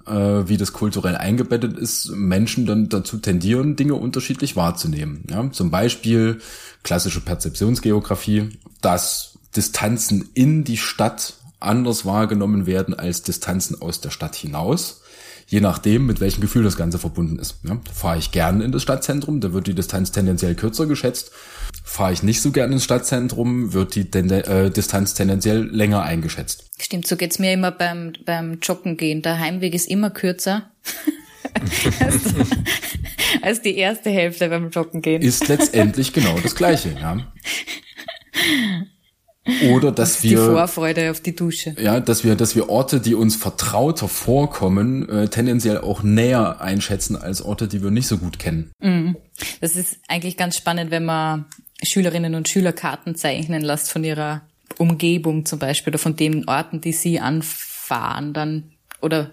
äh, 0.05 0.11
wie 0.11 0.57
das 0.57 0.73
kulturell 0.73 1.15
eingebettet 1.15 1.77
ist, 1.77 2.09
Menschen 2.11 2.65
dann 2.65 2.89
dazu 2.89 3.17
tendieren, 3.17 3.75
Dinge 3.75 3.95
unterschiedlich 3.95 4.55
wahrzunehmen. 4.55 5.23
Ja, 5.29 5.51
zum 5.51 5.71
Beispiel 5.71 6.39
klassische 6.83 7.21
Perzeptionsgeografie, 7.21 8.49
dass 8.81 9.37
Distanzen 9.55 10.29
in 10.33 10.63
die 10.63 10.77
Stadt 10.77 11.35
anders 11.59 12.05
wahrgenommen 12.05 12.65
werden 12.65 12.93
als 12.93 13.23
Distanzen 13.23 13.81
aus 13.81 14.01
der 14.01 14.11
Stadt 14.11 14.35
hinaus 14.35 15.01
je 15.47 15.61
nachdem, 15.61 16.05
mit 16.05 16.19
welchem 16.19 16.41
Gefühl 16.41 16.63
das 16.63 16.77
Ganze 16.77 16.99
verbunden 16.99 17.39
ist. 17.39 17.55
Ja, 17.63 17.79
fahre 17.93 18.17
ich 18.19 18.31
gern 18.31 18.61
in 18.61 18.71
das 18.71 18.83
Stadtzentrum, 18.83 19.39
da 19.39 19.53
wird 19.53 19.67
die 19.67 19.73
Distanz 19.73 20.11
tendenziell 20.11 20.55
kürzer 20.55 20.85
geschätzt. 20.85 21.31
Fahre 21.87 22.11
ich 22.11 22.21
nicht 22.21 22.41
so 22.41 22.51
gern 22.51 22.73
ins 22.73 22.83
Stadtzentrum, 22.83 23.71
wird 23.71 23.95
die 23.95 24.11
Tende 24.11 24.45
äh, 24.45 24.69
Distanz 24.69 25.13
tendenziell 25.13 25.63
länger 25.63 26.03
eingeschätzt. 26.03 26.65
Stimmt, 26.77 27.07
so 27.07 27.15
geht's 27.15 27.39
mir 27.39 27.53
immer 27.53 27.71
beim, 27.71 28.11
beim 28.25 28.59
Joggen 28.61 28.97
gehen. 28.97 29.21
Der 29.21 29.39
Heimweg 29.39 29.73
ist 29.73 29.87
immer 29.87 30.09
kürzer. 30.09 30.69
als, 32.01 32.19
als 33.41 33.61
die 33.61 33.77
erste 33.77 34.09
Hälfte 34.09 34.49
beim 34.49 34.69
Joggen 34.69 35.01
gehen. 35.01 35.21
Ist 35.21 35.47
letztendlich 35.47 36.11
genau 36.11 36.37
das 36.43 36.55
Gleiche, 36.55 36.89
ja. 36.89 37.31
Oder 39.71 39.93
dass 39.93 40.15
das 40.15 40.23
wir 40.23 40.29
die 40.31 40.35
Vorfreude 40.35 41.09
auf 41.09 41.21
die 41.21 41.35
Dusche. 41.35 41.73
Ja, 41.79 42.01
dass 42.01 42.25
wir, 42.25 42.35
dass 42.35 42.57
wir 42.57 42.67
Orte, 42.67 42.99
die 42.99 43.15
uns 43.15 43.37
vertrauter 43.37 44.09
vorkommen, 44.09 45.07
äh, 45.07 45.29
tendenziell 45.29 45.77
auch 45.77 46.03
näher 46.03 46.59
einschätzen 46.59 47.15
als 47.15 47.41
Orte, 47.41 47.69
die 47.69 47.81
wir 47.81 47.91
nicht 47.91 48.07
so 48.07 48.17
gut 48.17 48.39
kennen. 48.39 48.71
Mhm. 48.81 49.15
Das 49.61 49.77
ist 49.77 49.99
eigentlich 50.09 50.35
ganz 50.35 50.57
spannend, 50.57 50.91
wenn 50.91 51.05
man 51.05 51.45
Schülerinnen 51.83 52.35
und 52.35 52.49
Schüler 52.49 52.73
Karten 52.73 53.15
zeichnen 53.15 53.61
lässt 53.61 53.91
von 53.91 54.03
ihrer 54.03 54.41
Umgebung 54.77 55.45
zum 55.45 55.59
Beispiel 55.59 55.91
oder 55.91 55.99
von 55.99 56.15
den 56.15 56.47
Orten, 56.47 56.81
die 56.81 56.93
sie 56.93 57.19
anfahren 57.19 58.33
dann 58.33 58.71
oder 59.01 59.31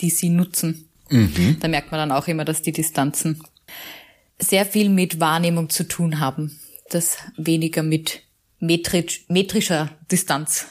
die 0.00 0.10
sie 0.10 0.28
nutzen. 0.28 0.88
Mhm. 1.10 1.58
Da 1.60 1.68
merkt 1.68 1.90
man 1.90 1.98
dann 1.98 2.12
auch 2.12 2.28
immer, 2.28 2.44
dass 2.44 2.62
die 2.62 2.72
Distanzen 2.72 3.42
sehr 4.38 4.66
viel 4.66 4.88
mit 4.88 5.20
Wahrnehmung 5.20 5.70
zu 5.70 5.84
tun 5.84 6.20
haben. 6.20 6.58
Das 6.90 7.18
weniger 7.36 7.82
mit 7.82 8.23
metrisch, 8.64 9.24
metrischer 9.28 9.90
Distanz. 10.10 10.66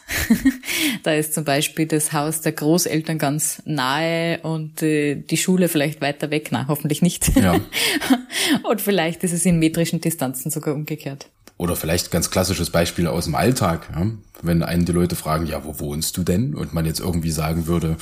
da 1.04 1.14
ist 1.14 1.34
zum 1.34 1.44
Beispiel 1.44 1.86
das 1.86 2.14
Haus 2.14 2.42
der 2.42 2.52
Großeltern 2.52 3.18
ganz 3.18 3.62
nahe 3.66 4.40
und 4.42 4.82
äh, 4.82 5.16
die 5.16 5.38
Schule 5.38 5.70
vielleicht 5.70 6.02
weiter 6.02 6.32
weg. 6.32 6.50
Na, 6.52 6.68
hoffentlich 6.68 7.02
nicht. 7.02 7.36
Ja. 7.36 7.60
und 8.70 8.82
vielleicht 8.82 9.24
ist 9.24 9.34
es 9.34 9.46
in 9.46 9.60
metrischen 9.60 10.02
Distanzen 10.02 10.52
sogar 10.52 10.74
umgekehrt. 10.74 11.28
Oder 11.58 11.76
vielleicht 11.76 12.12
ganz 12.12 12.32
klassisches 12.32 12.72
Beispiel 12.72 13.08
aus 13.08 13.26
dem 13.26 13.36
Alltag. 13.36 13.88
Ja? 13.96 14.08
Wenn 14.42 14.64
einen 14.64 14.86
die 14.86 14.92
Leute 14.92 15.16
fragen, 15.16 15.46
ja, 15.46 15.64
wo 15.64 15.80
wohnst 15.80 16.18
du 16.18 16.24
denn? 16.24 16.56
Und 16.56 16.74
man 16.74 16.86
jetzt 16.86 17.00
irgendwie 17.00 17.32
sagen 17.32 17.68
würde, 17.68 17.98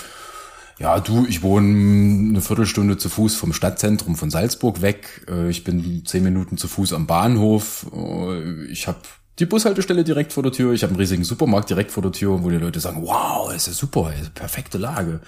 ja, 0.79 0.99
du, 0.99 1.27
ich 1.27 1.43
wohne 1.43 2.29
eine 2.29 2.41
Viertelstunde 2.41 2.97
zu 2.97 3.09
Fuß 3.09 3.35
vom 3.35 3.53
Stadtzentrum 3.53 4.15
von 4.15 4.31
Salzburg 4.31 4.81
weg. 4.81 5.25
Äh, 5.29 5.49
ich 5.49 5.63
bin 5.63 6.03
zehn 6.05 6.23
Minuten 6.23 6.57
zu 6.57 6.67
Fuß 6.67 6.93
am 6.93 7.05
Bahnhof. 7.05 7.85
Äh, 7.93 8.65
ich 8.65 8.87
habe 8.87 8.99
die 9.39 9.45
Bushaltestelle 9.45 10.03
direkt 10.03 10.33
vor 10.33 10.43
der 10.43 10.51
Tür. 10.51 10.73
Ich 10.73 10.83
habe 10.83 10.91
einen 10.91 10.99
riesigen 10.99 11.23
Supermarkt 11.23 11.69
direkt 11.69 11.91
vor 11.91 12.03
der 12.03 12.11
Tür, 12.11 12.43
wo 12.43 12.49
die 12.49 12.57
Leute 12.57 12.79
sagen, 12.79 13.01
wow, 13.03 13.53
ist 13.53 13.67
ja 13.67 13.73
super, 13.73 14.13
ist 14.19 14.33
perfekte 14.33 14.77
Lage. 14.77 15.21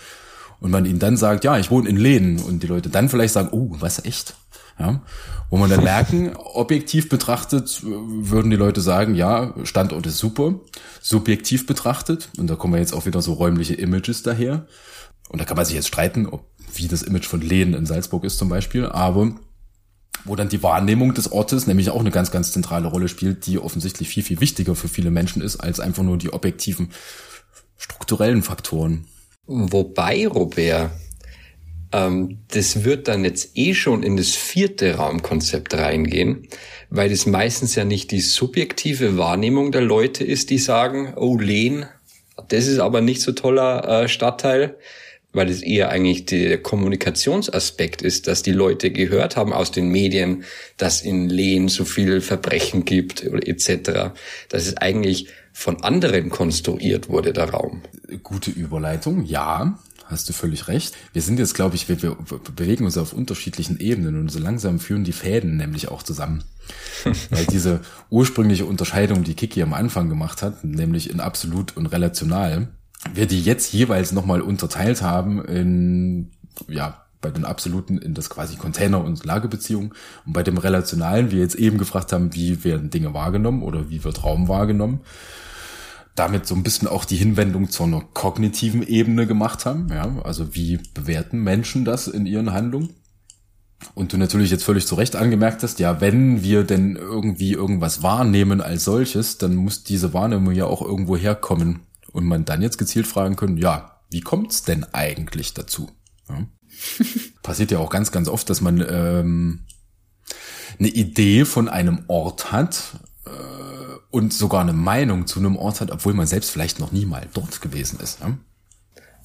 Und 0.60 0.72
man 0.72 0.86
ihnen 0.86 1.00
dann 1.00 1.18
sagt, 1.18 1.44
ja, 1.44 1.58
ich 1.58 1.72
wohne 1.72 1.90
in 1.90 1.98
Lehnen. 1.98 2.40
Und 2.40 2.64
die 2.64 2.68
Leute 2.68 2.90
dann 2.90 3.10
vielleicht 3.10 3.34
sagen, 3.34 3.50
oh, 3.52 3.76
was 3.80 4.06
echt? 4.06 4.36
Ja, 4.80 5.02
wo 5.50 5.58
man 5.58 5.70
dann 5.70 5.84
merken, 5.84 6.36
objektiv 6.36 7.10
betrachtet 7.10 7.82
würden 7.84 8.50
die 8.50 8.58
Leute 8.58 8.82
sagen, 8.82 9.14
ja, 9.14 9.54
Standort 9.64 10.06
ist 10.06 10.18
super. 10.18 10.56
Subjektiv 11.02 11.68
betrachtet, 11.68 12.30
und 12.38 12.50
da 12.50 12.56
kommen 12.56 12.74
wir 12.74 12.80
jetzt 12.80 12.94
auch 12.94 13.06
wieder 13.06 13.22
so 13.22 13.34
räumliche 13.34 13.76
Images 13.76 14.24
daher. 14.24 14.66
Und 15.30 15.42
da 15.42 15.46
kann 15.46 15.58
man 15.58 15.66
sich 15.66 15.76
jetzt 15.76 15.88
streiten, 15.88 16.28
ob, 16.28 16.46
wie 16.74 16.88
das 16.88 17.04
Image 17.04 17.28
von 17.28 17.42
Lehnen 17.42 17.74
in 17.74 17.86
Salzburg 17.86 18.24
ist 18.24 18.38
zum 18.38 18.50
Beispiel. 18.50 18.86
Aber 18.86 19.36
wo 20.26 20.36
dann 20.36 20.50
die 20.50 20.64
Wahrnehmung 20.64 21.14
des 21.14 21.32
Ortes 21.32 21.68
nämlich 21.68 21.90
auch 21.90 22.00
eine 22.00 22.12
ganz, 22.12 22.32
ganz 22.32 22.52
zentrale 22.52 22.88
Rolle 22.88 23.08
spielt, 23.08 23.46
die 23.46 23.60
offensichtlich 23.60 24.08
viel, 24.08 24.24
viel 24.24 24.40
wichtiger 24.40 24.76
für 24.76 24.88
viele 24.88 25.12
Menschen 25.12 25.42
ist, 25.42 25.58
als 25.58 25.80
einfach 25.80 26.04
nur 26.04 26.18
die 26.18 26.32
objektiven 26.32 26.92
strukturellen 27.78 28.44
Faktoren. 28.44 29.06
Wobei, 29.46 30.26
Robert, 30.28 30.92
ähm, 31.92 32.40
das 32.50 32.84
wird 32.84 33.08
dann 33.08 33.26
jetzt 33.26 33.52
eh 33.56 33.74
schon 33.74 34.04
in 34.04 34.18
das 34.18 34.30
vierte 34.30 34.96
Raumkonzept 34.96 35.74
reingehen, 35.74 36.48
weil 36.90 37.10
das 37.10 37.26
meistens 37.26 37.76
ja 37.76 37.84
nicht 37.84 38.12
die 38.12 38.22
subjektive 38.22 39.18
Wahrnehmung 39.18 39.72
der 39.72 39.82
Leute 39.82 40.24
ist, 40.24 40.50
die 40.50 40.58
sagen, 40.58 41.14
oh, 41.16 41.38
Lehn, 41.38 41.86
das 42.48 42.68
ist 42.68 42.80
aber 42.80 43.02
nicht 43.02 43.22
so 43.22 43.32
toller 43.32 44.04
äh, 44.04 44.08
Stadtteil, 44.08 44.78
weil 45.34 45.50
es 45.50 45.62
eher 45.62 45.90
eigentlich 45.90 46.26
der 46.26 46.62
Kommunikationsaspekt 46.62 48.02
ist, 48.02 48.28
dass 48.28 48.44
die 48.44 48.52
Leute 48.52 48.92
gehört 48.92 49.36
haben 49.36 49.52
aus 49.52 49.72
den 49.72 49.90
Medien, 49.90 50.44
dass 50.78 51.02
in 51.02 51.28
Lehen 51.28 51.68
so 51.68 51.86
viel 51.86 52.22
Verbrechen 52.22 52.86
gibt 52.86 53.24
etc. 53.24 54.14
Dass 54.50 54.68
es 54.68 54.78
eigentlich 54.78 55.28
von 55.52 55.84
anderen 55.84 56.30
konstruiert 56.30 57.10
wurde, 57.10 57.34
der 57.34 57.50
Raum. 57.50 57.82
Gute 58.24 58.52
Überleitung, 58.52 59.26
ja. 59.26 59.80
Hast 60.06 60.28
du 60.30 60.34
völlig 60.34 60.68
recht. 60.68 60.94
Wir 61.14 61.22
sind 61.22 61.40
jetzt, 61.40 61.56
glaube 61.56 61.76
ich, 61.76 61.88
wir, 61.90 62.02
wir 62.02 62.18
bewegen 62.56 62.86
uns 62.86 62.98
auf 62.98 63.14
unterschiedlichen 63.14 63.80
Ebenen 63.80 64.20
und 64.20 64.30
so 64.30 64.38
langsam 64.38 64.80
führen 64.80 65.04
die 65.04 65.14
Fäden 65.14 65.58
nämlich 65.58 65.88
auch 65.88 66.04
zusammen. 66.04 66.44
Weil 67.30 67.46
diese 67.46 67.82
ursprüngliche 68.10 68.66
Unterscheidung, 68.66 69.24
die 69.24 69.34
Kiki 69.34 69.62
am 69.64 69.74
Anfang 69.74 70.10
gemacht 70.10 70.42
hat, 70.42 70.64
nämlich 70.64 71.10
in 71.10 71.20
absolut 71.20 71.76
und 71.78 71.88
relational, 71.88 72.68
wir 73.12 73.26
die 73.26 73.42
jetzt 73.42 73.74
jeweils 73.74 74.12
nochmal 74.12 74.42
unterteilt 74.42 75.02
haben 75.02 75.44
in, 75.44 76.32
ja, 76.68 77.04
bei 77.22 77.32
den 77.32 77.46
absoluten 77.46 77.98
in 77.98 78.14
das 78.14 78.30
quasi 78.30 78.58
Container- 78.58 79.04
und 79.04 79.26
Lagebeziehung 79.26 79.94
und 80.26 80.34
bei 80.34 80.44
dem 80.44 80.58
relationalen, 80.58 81.32
wir 81.32 81.40
jetzt 81.40 81.56
eben 81.56 81.78
gefragt 81.78 82.12
haben, 82.12 82.36
wie 82.36 82.64
werden 82.64 82.90
Dinge 82.90 83.14
wahrgenommen 83.14 83.64
oder 83.64 83.90
wie 83.90 84.04
wird 84.04 84.24
Raum 84.24 84.48
wahrgenommen, 84.50 85.02
damit 86.16 86.46
so 86.46 86.54
ein 86.54 86.64
bisschen 86.64 86.88
auch 86.88 87.06
die 87.06 87.16
Hinwendung 87.16 87.70
zu 87.70 87.84
einer 87.84 88.02
kognitiven 88.14 88.86
Ebene 88.86 89.26
gemacht 89.26 89.66
haben, 89.66 89.88
ja, 89.90 90.22
also 90.24 90.54
wie 90.54 90.80
bewerten 90.94 91.42
Menschen 91.42 91.86
das 91.86 92.08
in 92.08 92.26
ihren 92.26 92.54
Handlungen? 92.54 92.90
Und 93.96 94.14
du 94.14 94.18
natürlich 94.18 94.52
jetzt 94.52 94.64
völlig 94.64 94.88
zu 94.88 94.96
Recht 94.96 95.16
angemerkt 95.16 95.64
hast, 95.64 95.80
ja, 95.80 96.00
wenn 96.00 96.42
wir 96.44 96.64
denn 96.64 96.96
irgendwie 96.96 97.52
irgendwas 97.52 98.02
wahrnehmen 98.02 98.62
als 98.62 98.86
solches, 98.86 99.38
dann 99.38 99.56
muss 99.56 99.84
diese 99.84 100.14
Wahrnehmung 100.14 100.54
ja 100.54 100.66
auch 100.66 100.82
irgendwo 100.82 101.18
herkommen 101.18 101.82
und 102.14 102.26
man 102.26 102.46
dann 102.46 102.62
jetzt 102.62 102.78
gezielt 102.78 103.08
fragen 103.08 103.36
können, 103.36 103.58
ja, 103.58 104.00
wie 104.10 104.22
kommt's 104.22 104.64
denn 104.64 104.86
eigentlich 104.94 105.54
dazu? 105.54 105.90
Ja. 106.30 106.46
Passiert 107.44 107.72
ja 107.72 107.80
auch 107.80 107.90
ganz, 107.90 108.12
ganz 108.12 108.30
oft, 108.30 108.50
dass 108.50 108.62
man 108.62 108.80
ähm, 108.88 109.66
eine 110.80 110.88
Idee 110.88 111.44
von 111.44 111.68
einem 111.68 112.06
Ort 112.08 112.52
hat 112.52 113.00
äh, 113.26 113.30
und 114.12 114.34
sogar 114.34 114.62
eine 114.62 114.74
Meinung 114.74 115.28
zu 115.28 115.40
einem 115.40 115.58
Ort 115.58 115.82
hat, 115.82 115.92
obwohl 115.92 116.14
man 116.14 116.28
selbst 116.28 116.52
vielleicht 116.52 116.80
noch 116.80 116.92
nie 116.92 117.06
mal 117.06 117.28
dort 117.34 117.62
gewesen 117.62 118.00
ist. 118.00 118.22
Ja? 118.22 118.38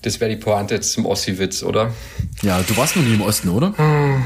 Das 0.02 0.20
wäre 0.20 0.30
die 0.30 0.36
Pointe 0.36 0.74
jetzt 0.74 0.92
zum 0.92 1.06
Ossi-Witz, 1.06 1.62
oder? 1.62 1.92
Ja, 2.42 2.62
du 2.62 2.76
warst 2.76 2.96
noch 2.96 3.02
nie 3.02 3.14
im 3.14 3.20
Osten, 3.20 3.48
oder? 3.48 3.76
Hm, 3.76 4.22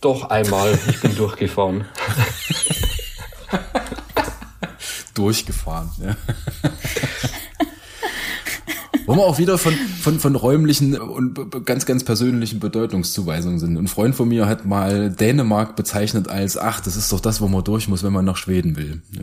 doch 0.00 0.24
einmal. 0.24 0.78
Ich 0.88 1.00
bin 1.00 1.14
durchgefahren. 1.16 1.86
durchgefahren, 5.14 5.90
ja. 5.98 6.16
Wo 9.06 9.14
wir 9.14 9.22
auch 9.22 9.38
wieder 9.38 9.58
von, 9.58 9.72
von, 9.72 10.18
von 10.18 10.36
räumlichen 10.36 10.98
und 10.98 11.64
ganz, 11.66 11.86
ganz 11.86 12.04
persönlichen 12.04 12.60
Bedeutungszuweisungen 12.60 13.58
sind. 13.58 13.76
Ein 13.76 13.88
Freund 13.88 14.14
von 14.14 14.28
mir 14.28 14.46
hat 14.46 14.64
mal 14.64 15.10
Dänemark 15.10 15.76
bezeichnet 15.76 16.28
als, 16.28 16.56
ach, 16.56 16.80
das 16.80 16.96
ist 16.96 17.12
doch 17.12 17.20
das, 17.20 17.40
wo 17.40 17.48
man 17.48 17.64
durch 17.64 17.88
muss, 17.88 18.02
wenn 18.02 18.12
man 18.12 18.24
nach 18.24 18.36
Schweden 18.36 18.76
will. 18.76 19.02
Ja. 19.12 19.22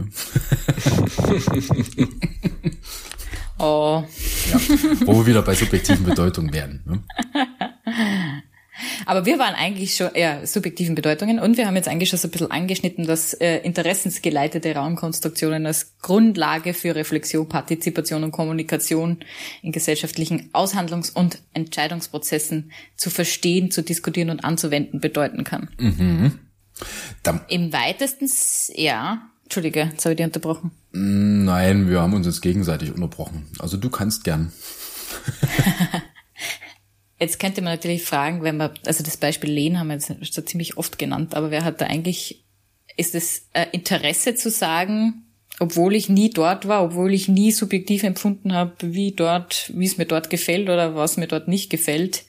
oh. 3.59 4.03
Ja, 4.51 4.59
wo 5.05 5.19
wir 5.19 5.25
wieder 5.25 5.41
bei 5.41 5.55
subjektiven 5.55 6.05
Bedeutungen 6.05 6.53
werden. 6.53 6.81
Ne? 6.85 6.99
Aber 9.05 9.25
wir 9.25 9.39
waren 9.39 9.55
eigentlich 9.55 9.95
schon 9.95 10.13
eher 10.13 10.45
subjektiven 10.45 10.95
Bedeutungen 10.95 11.39
und 11.39 11.57
wir 11.57 11.67
haben 11.67 11.75
jetzt 11.75 11.87
eigentlich 11.87 12.09
schon 12.09 12.19
so 12.19 12.27
ein 12.27 12.31
bisschen 12.31 12.51
angeschnitten, 12.51 13.05
dass 13.05 13.33
äh, 13.33 13.57
interessensgeleitete 13.57 14.75
Raumkonstruktionen 14.75 15.65
als 15.65 15.97
Grundlage 16.01 16.73
für 16.73 16.95
Reflexion, 16.95 17.47
Partizipation 17.47 18.23
und 18.23 18.31
Kommunikation 18.31 19.19
in 19.61 19.71
gesellschaftlichen 19.71 20.49
Aushandlungs- 20.53 21.13
und 21.13 21.39
Entscheidungsprozessen 21.53 22.71
zu 22.95 23.09
verstehen, 23.09 23.71
zu 23.71 23.81
diskutieren 23.81 24.29
und 24.29 24.43
anzuwenden 24.43 24.99
bedeuten 24.99 25.43
kann. 25.43 25.69
Mhm. 25.77 26.39
Im 27.49 27.73
weitesten, 27.73 28.29
ja, 28.75 29.29
Entschuldige, 29.43 29.89
jetzt 29.91 30.05
habe 30.05 30.13
ich 30.13 30.17
dich 30.17 30.25
unterbrochen. 30.25 30.71
Nein, 30.91 31.89
wir 31.89 32.01
haben 32.01 32.13
uns 32.13 32.27
jetzt 32.27 32.41
gegenseitig 32.41 32.93
unterbrochen. 32.93 33.47
Also 33.57 33.77
du 33.77 33.89
kannst 33.89 34.23
gern. 34.23 34.53
jetzt 37.19 37.39
könnte 37.39 37.61
man 37.61 37.73
natürlich 37.73 38.03
fragen, 38.03 38.43
wenn 38.43 38.57
man, 38.57 38.71
also 38.85 39.03
das 39.03 39.17
Beispiel 39.17 39.51
Lehn 39.51 39.79
haben 39.79 39.87
wir 39.87 39.95
jetzt 39.95 40.33
schon 40.33 40.47
ziemlich 40.47 40.77
oft 40.77 40.97
genannt, 40.97 41.35
aber 41.35 41.51
wer 41.51 41.63
hat 41.63 41.81
da 41.81 41.85
eigentlich, 41.85 42.43
ist 42.97 43.15
es 43.15 43.47
äh, 43.53 43.67
Interesse 43.71 44.35
zu 44.35 44.49
sagen, 44.49 45.25
obwohl 45.59 45.95
ich 45.95 46.09
nie 46.09 46.29
dort 46.29 46.67
war, 46.67 46.83
obwohl 46.83 47.13
ich 47.13 47.27
nie 47.27 47.51
subjektiv 47.51 48.03
empfunden 48.03 48.53
habe, 48.53 48.73
wie 48.81 49.11
dort, 49.11 49.71
wie 49.75 49.85
es 49.85 49.97
mir 49.97 50.05
dort 50.05 50.29
gefällt 50.29 50.69
oder 50.69 50.95
was 50.95 51.17
mir 51.17 51.27
dort 51.27 51.47
nicht 51.47 51.69
gefällt, 51.69 52.23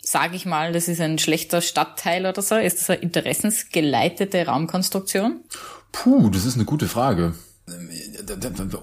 sage 0.00 0.36
ich 0.36 0.46
mal, 0.46 0.72
das 0.72 0.88
ist 0.88 1.00
ein 1.00 1.18
schlechter 1.18 1.60
Stadtteil 1.60 2.26
oder 2.26 2.42
so? 2.42 2.56
Ist 2.56 2.80
das 2.80 2.90
eine 2.90 3.00
interessensgeleitete 3.00 4.46
Raumkonstruktion? 4.46 5.40
Puh, 5.92 6.30
das 6.30 6.46
ist 6.46 6.56
eine 6.56 6.64
gute 6.64 6.88
Frage. 6.88 7.34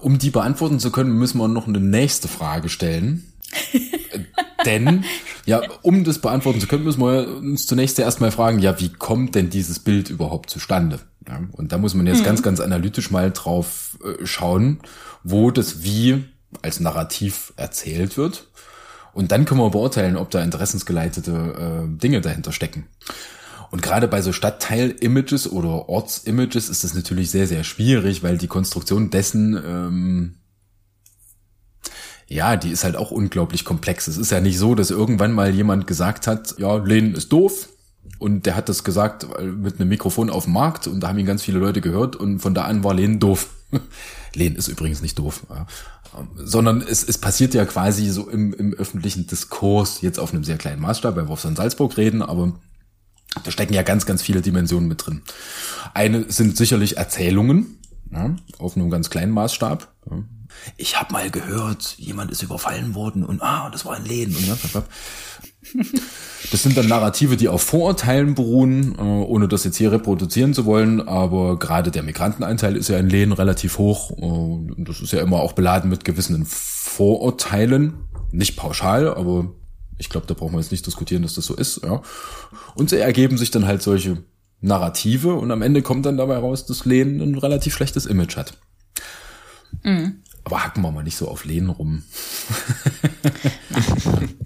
Um 0.00 0.18
die 0.18 0.30
beantworten 0.30 0.80
zu 0.80 0.90
können, 0.90 1.12
müssen 1.12 1.38
wir 1.38 1.48
noch 1.48 1.68
eine 1.68 1.80
nächste 1.80 2.28
Frage 2.28 2.68
stellen. 2.68 3.29
denn, 4.66 5.04
ja, 5.46 5.62
um 5.82 6.04
das 6.04 6.20
beantworten 6.20 6.60
zu 6.60 6.66
können, 6.66 6.84
müssen 6.84 7.00
wir 7.00 7.36
uns 7.36 7.66
zunächst 7.66 7.98
erstmal 7.98 8.30
fragen, 8.30 8.58
ja, 8.58 8.80
wie 8.80 8.90
kommt 8.90 9.34
denn 9.34 9.50
dieses 9.50 9.78
Bild 9.78 10.10
überhaupt 10.10 10.50
zustande? 10.50 11.00
Ja, 11.28 11.40
und 11.52 11.72
da 11.72 11.78
muss 11.78 11.94
man 11.94 12.06
jetzt 12.06 12.20
mhm. 12.20 12.24
ganz, 12.24 12.42
ganz 12.42 12.60
analytisch 12.60 13.10
mal 13.10 13.30
drauf 13.30 13.98
äh, 14.04 14.26
schauen, 14.26 14.80
wo 15.22 15.50
das 15.50 15.82
Wie 15.82 16.24
als 16.62 16.80
Narrativ 16.80 17.52
erzählt 17.56 18.16
wird. 18.16 18.48
Und 19.12 19.32
dann 19.32 19.44
können 19.44 19.60
wir 19.60 19.70
beurteilen, 19.70 20.16
ob 20.16 20.30
da 20.30 20.42
interessensgeleitete 20.42 21.32
äh, 21.32 21.98
Dinge 21.98 22.20
dahinter 22.20 22.52
stecken. 22.52 22.86
Und 23.70 23.82
gerade 23.82 24.08
bei 24.08 24.20
so 24.20 24.32
Stadtteil-Images 24.32 25.50
oder 25.50 25.88
Orts-Images 25.88 26.68
ist 26.68 26.82
das 26.82 26.94
natürlich 26.94 27.30
sehr, 27.30 27.46
sehr 27.46 27.62
schwierig, 27.62 28.22
weil 28.22 28.36
die 28.36 28.48
Konstruktion 28.48 29.10
dessen, 29.10 29.54
ähm, 29.54 30.34
ja, 32.30 32.56
die 32.56 32.70
ist 32.70 32.84
halt 32.84 32.96
auch 32.96 33.10
unglaublich 33.10 33.64
komplex. 33.64 34.06
Es 34.06 34.16
ist 34.16 34.30
ja 34.30 34.40
nicht 34.40 34.56
so, 34.56 34.76
dass 34.76 34.90
irgendwann 34.90 35.32
mal 35.32 35.52
jemand 35.52 35.88
gesagt 35.88 36.28
hat, 36.28 36.54
ja, 36.58 36.76
Lehnen 36.76 37.14
ist 37.14 37.32
doof. 37.32 37.68
Und 38.18 38.46
der 38.46 38.54
hat 38.54 38.68
das 38.68 38.84
gesagt 38.84 39.26
mit 39.42 39.80
einem 39.80 39.88
Mikrofon 39.88 40.30
auf 40.30 40.44
dem 40.44 40.52
Markt 40.52 40.86
und 40.86 41.00
da 41.00 41.08
haben 41.08 41.18
ihn 41.18 41.26
ganz 41.26 41.42
viele 41.42 41.58
Leute 41.58 41.80
gehört 41.80 42.16
und 42.16 42.38
von 42.38 42.54
da 42.54 42.64
an 42.64 42.84
war 42.84 42.94
Lehnen 42.94 43.18
doof. 43.18 43.48
Lehnen 44.34 44.56
ist 44.56 44.68
übrigens 44.68 45.02
nicht 45.02 45.18
doof. 45.18 45.44
Ja. 45.50 45.66
Sondern 46.36 46.82
es, 46.82 47.02
es 47.02 47.18
passiert 47.18 47.52
ja 47.54 47.64
quasi 47.64 48.08
so 48.10 48.28
im, 48.28 48.54
im 48.54 48.74
öffentlichen 48.74 49.26
Diskurs, 49.26 50.00
jetzt 50.00 50.20
auf 50.20 50.32
einem 50.32 50.44
sehr 50.44 50.56
kleinen 50.56 50.82
Maßstab, 50.82 51.16
weil 51.16 51.28
wir 51.28 51.36
von 51.36 51.56
Salzburg 51.56 51.96
reden, 51.96 52.22
aber 52.22 52.52
da 53.42 53.50
stecken 53.50 53.74
ja 53.74 53.82
ganz, 53.82 54.06
ganz 54.06 54.22
viele 54.22 54.40
Dimensionen 54.40 54.88
mit 54.88 55.04
drin. 55.04 55.22
Eine 55.94 56.30
sind 56.30 56.56
sicherlich 56.56 56.96
Erzählungen, 56.96 57.78
ja, 58.12 58.36
auf 58.58 58.76
einem 58.76 58.90
ganz 58.90 59.10
kleinen 59.10 59.32
Maßstab. 59.32 59.92
Ja. 60.10 60.18
Ich 60.76 60.98
habe 60.98 61.12
mal 61.12 61.30
gehört, 61.30 61.94
jemand 61.98 62.30
ist 62.30 62.42
überfallen 62.42 62.94
worden 62.94 63.24
und 63.24 63.42
ah, 63.42 63.70
das 63.70 63.84
war 63.84 63.94
ein 63.94 64.04
Lehen. 64.04 64.34
Und, 64.34 64.46
ja, 64.46 64.56
das 66.50 66.62
sind 66.62 66.76
dann 66.76 66.88
Narrative, 66.88 67.36
die 67.36 67.48
auf 67.48 67.62
Vorurteilen 67.62 68.34
beruhen, 68.34 68.94
äh, 68.98 69.02
ohne 69.02 69.48
das 69.48 69.64
jetzt 69.64 69.76
hier 69.76 69.92
reproduzieren 69.92 70.54
zu 70.54 70.64
wollen. 70.64 71.06
Aber 71.06 71.58
gerade 71.58 71.90
der 71.90 72.02
Migrantenanteil 72.02 72.76
ist 72.76 72.88
ja 72.88 72.98
in 72.98 73.08
Lehen 73.08 73.32
relativ 73.32 73.78
hoch. 73.78 74.10
Äh, 74.12 74.24
und 74.24 74.88
das 74.88 75.00
ist 75.00 75.12
ja 75.12 75.20
immer 75.20 75.40
auch 75.40 75.52
beladen 75.52 75.90
mit 75.90 76.04
gewissen 76.04 76.44
Vorurteilen. 76.46 77.94
Nicht 78.32 78.56
pauschal, 78.56 79.12
aber 79.12 79.52
ich 79.98 80.08
glaube, 80.08 80.26
da 80.26 80.34
brauchen 80.34 80.54
wir 80.54 80.60
jetzt 80.60 80.72
nicht 80.72 80.86
diskutieren, 80.86 81.22
dass 81.22 81.34
das 81.34 81.46
so 81.46 81.54
ist. 81.54 81.82
Ja. 81.82 82.02
Und 82.74 82.90
so 82.90 82.96
ergeben 82.96 83.36
sich 83.36 83.50
dann 83.50 83.66
halt 83.66 83.82
solche 83.82 84.22
Narrative 84.60 85.34
und 85.34 85.50
am 85.50 85.62
Ende 85.62 85.82
kommt 85.82 86.06
dann 86.06 86.16
dabei 86.16 86.36
raus, 86.36 86.66
dass 86.66 86.84
Lehnen 86.84 87.20
ein 87.20 87.38
relativ 87.38 87.74
schlechtes 87.74 88.06
Image 88.06 88.36
hat. 88.36 88.58
Mhm. 89.82 90.22
Aber 90.44 90.64
hacken 90.64 90.82
wir 90.82 90.90
mal 90.90 91.02
nicht 91.02 91.16
so 91.16 91.28
auf 91.28 91.44
Lehnen 91.44 91.70
rum. 91.70 92.02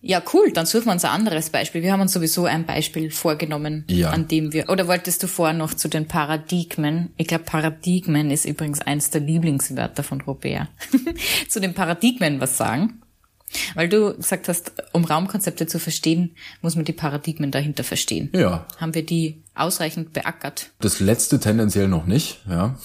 ja, 0.00 0.22
cool, 0.32 0.52
dann 0.52 0.66
suchen 0.66 0.86
wir 0.86 0.92
uns 0.92 1.04
ein 1.04 1.10
anderes 1.10 1.50
Beispiel. 1.50 1.82
Wir 1.82 1.92
haben 1.92 2.00
uns 2.00 2.12
sowieso 2.12 2.44
ein 2.44 2.66
Beispiel 2.66 3.10
vorgenommen, 3.10 3.84
ja. 3.88 4.10
an 4.10 4.28
dem 4.28 4.52
wir, 4.52 4.68
oder 4.68 4.86
wolltest 4.86 5.22
du 5.22 5.26
vorher 5.28 5.56
noch 5.56 5.74
zu 5.74 5.88
den 5.88 6.06
Paradigmen? 6.06 7.10
Ich 7.16 7.26
glaube, 7.26 7.44
Paradigmen 7.44 8.30
ist 8.30 8.44
übrigens 8.44 8.80
eins 8.80 9.10
der 9.10 9.22
Lieblingswörter 9.22 10.02
von 10.02 10.20
Robert. 10.20 10.68
zu 11.48 11.60
den 11.60 11.74
Paradigmen 11.74 12.40
was 12.40 12.56
sagen? 12.56 13.02
Weil 13.74 13.88
du 13.88 14.16
gesagt 14.16 14.48
hast, 14.48 14.72
um 14.92 15.04
Raumkonzepte 15.04 15.66
zu 15.66 15.78
verstehen, 15.78 16.34
muss 16.62 16.76
man 16.76 16.84
die 16.84 16.92
Paradigmen 16.92 17.50
dahinter 17.50 17.84
verstehen. 17.84 18.30
Ja. 18.34 18.66
Haben 18.78 18.94
wir 18.94 19.06
die 19.06 19.42
ausreichend 19.54 20.12
beackert? 20.12 20.70
Das 20.80 21.00
letzte 21.00 21.40
tendenziell 21.40 21.88
noch 21.88 22.06
nicht, 22.06 22.40
ja. 22.48 22.76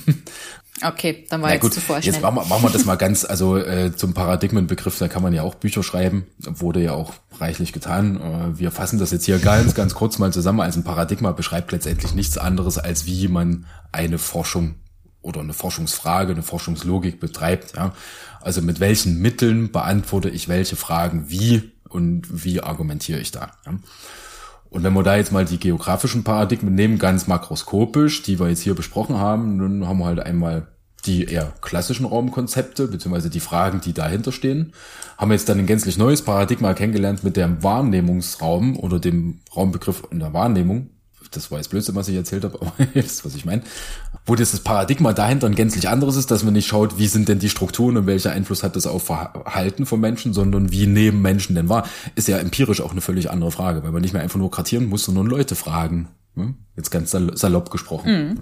Okay, 0.82 1.24
dann 1.30 1.40
war 1.40 1.48
Na 1.48 1.54
jetzt 1.54 1.62
gut, 1.62 1.74
zuvor 1.74 2.02
schnell. 2.02 2.14
Jetzt 2.14 2.22
machen 2.22 2.36
wir, 2.36 2.44
machen 2.44 2.62
wir 2.62 2.70
das 2.70 2.84
mal 2.84 2.96
ganz, 2.96 3.24
also 3.24 3.56
äh, 3.56 3.96
zum 3.96 4.12
Paradigmenbegriff, 4.12 4.98
da 4.98 5.08
kann 5.08 5.22
man 5.22 5.32
ja 5.32 5.42
auch 5.42 5.54
Bücher 5.54 5.82
schreiben, 5.82 6.26
wurde 6.38 6.82
ja 6.82 6.92
auch 6.92 7.14
reichlich 7.38 7.72
getan. 7.72 8.20
Äh, 8.20 8.58
wir 8.58 8.70
fassen 8.70 8.98
das 8.98 9.10
jetzt 9.10 9.24
hier 9.24 9.38
ganz, 9.38 9.74
ganz 9.74 9.94
kurz 9.94 10.18
mal 10.18 10.32
zusammen. 10.32 10.60
Also 10.60 10.80
ein 10.80 10.84
Paradigma 10.84 11.32
beschreibt 11.32 11.72
letztendlich 11.72 12.14
nichts 12.14 12.36
anderes, 12.36 12.76
als 12.76 13.06
wie 13.06 13.28
man 13.28 13.64
eine 13.90 14.18
Forschung 14.18 14.74
oder 15.22 15.40
eine 15.40 15.54
Forschungsfrage, 15.54 16.32
eine 16.32 16.42
Forschungslogik 16.42 17.20
betreibt. 17.20 17.74
Ja? 17.76 17.92
Also 18.40 18.60
mit 18.60 18.78
welchen 18.78 19.18
Mitteln 19.20 19.72
beantworte 19.72 20.28
ich 20.28 20.48
welche 20.48 20.76
Fragen 20.76 21.30
wie 21.30 21.72
und 21.88 22.44
wie 22.44 22.62
argumentiere 22.62 23.18
ich 23.20 23.32
da. 23.32 23.52
Ja? 23.64 23.72
Und 24.76 24.82
wenn 24.82 24.92
wir 24.92 25.02
da 25.02 25.16
jetzt 25.16 25.32
mal 25.32 25.46
die 25.46 25.58
geografischen 25.58 26.22
Paradigmen 26.22 26.74
nehmen, 26.74 26.98
ganz 26.98 27.26
makroskopisch, 27.26 28.20
die 28.20 28.38
wir 28.38 28.50
jetzt 28.50 28.60
hier 28.60 28.74
besprochen 28.74 29.16
haben, 29.16 29.58
dann 29.58 29.88
haben 29.88 30.00
wir 30.00 30.04
halt 30.04 30.20
einmal 30.20 30.66
die 31.06 31.24
eher 31.24 31.54
klassischen 31.62 32.04
Raumkonzepte, 32.04 32.86
beziehungsweise 32.86 33.30
die 33.30 33.40
Fragen, 33.40 33.80
die 33.80 33.94
dahinter 33.94 34.32
stehen. 34.32 34.74
Haben 35.16 35.30
wir 35.30 35.34
jetzt 35.34 35.48
dann 35.48 35.58
ein 35.58 35.64
gänzlich 35.64 35.96
neues 35.96 36.20
Paradigma 36.20 36.74
kennengelernt 36.74 37.24
mit 37.24 37.38
dem 37.38 37.62
Wahrnehmungsraum 37.62 38.78
oder 38.78 39.00
dem 39.00 39.40
Raumbegriff 39.56 40.02
in 40.10 40.18
der 40.18 40.34
Wahrnehmung 40.34 40.90
das 41.30 41.50
war 41.50 41.58
jetzt 41.58 41.68
Blödsinn, 41.68 41.94
was 41.94 42.08
ich 42.08 42.16
erzählt 42.16 42.44
habe, 42.44 42.58
aber 42.60 42.72
ihr 42.78 42.94
wisst, 42.94 43.24
was 43.24 43.34
ich 43.34 43.44
meine. 43.44 43.62
Wo 44.24 44.34
das 44.34 44.58
Paradigma 44.60 45.12
dahinter 45.12 45.46
ein 45.46 45.54
gänzlich 45.54 45.88
anderes 45.88 46.16
ist, 46.16 46.30
dass 46.30 46.42
man 46.42 46.52
nicht 46.52 46.66
schaut, 46.66 46.98
wie 46.98 47.06
sind 47.06 47.28
denn 47.28 47.38
die 47.38 47.48
Strukturen 47.48 47.96
und 47.96 48.06
welcher 48.06 48.32
Einfluss 48.32 48.62
hat 48.62 48.76
das 48.76 48.86
auf 48.86 49.04
Verhalten 49.04 49.86
von 49.86 50.00
Menschen, 50.00 50.32
sondern 50.32 50.72
wie 50.72 50.86
nehmen 50.86 51.22
Menschen 51.22 51.54
denn 51.54 51.68
wahr, 51.68 51.88
ist 52.14 52.28
ja 52.28 52.38
empirisch 52.38 52.80
auch 52.80 52.92
eine 52.92 53.00
völlig 53.00 53.30
andere 53.30 53.52
Frage, 53.52 53.82
weil 53.82 53.92
man 53.92 54.02
nicht 54.02 54.14
mehr 54.14 54.22
einfach 54.22 54.38
nur 54.38 54.50
kartieren 54.50 54.86
muss, 54.86 55.04
sondern 55.04 55.26
Leute 55.26 55.54
fragen. 55.54 56.08
Ne? 56.34 56.54
Jetzt 56.76 56.90
ganz 56.90 57.10
salopp 57.10 57.70
gesprochen. 57.70 58.28
Mhm. 58.28 58.38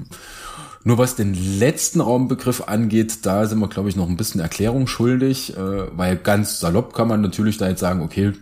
Nur 0.86 0.98
was 0.98 1.16
den 1.16 1.32
letzten 1.34 2.02
Raumbegriff 2.02 2.68
angeht, 2.68 3.24
da 3.24 3.46
sind 3.46 3.58
wir, 3.58 3.68
glaube 3.68 3.88
ich, 3.88 3.96
noch 3.96 4.08
ein 4.08 4.18
bisschen 4.18 4.42
Erklärung 4.42 4.86
schuldig, 4.86 5.56
äh, 5.56 5.96
weil 5.96 6.16
ganz 6.16 6.60
salopp 6.60 6.92
kann 6.92 7.08
man 7.08 7.22
natürlich 7.22 7.56
da 7.56 7.68
jetzt 7.68 7.80
sagen, 7.80 8.02
okay, 8.02 8.32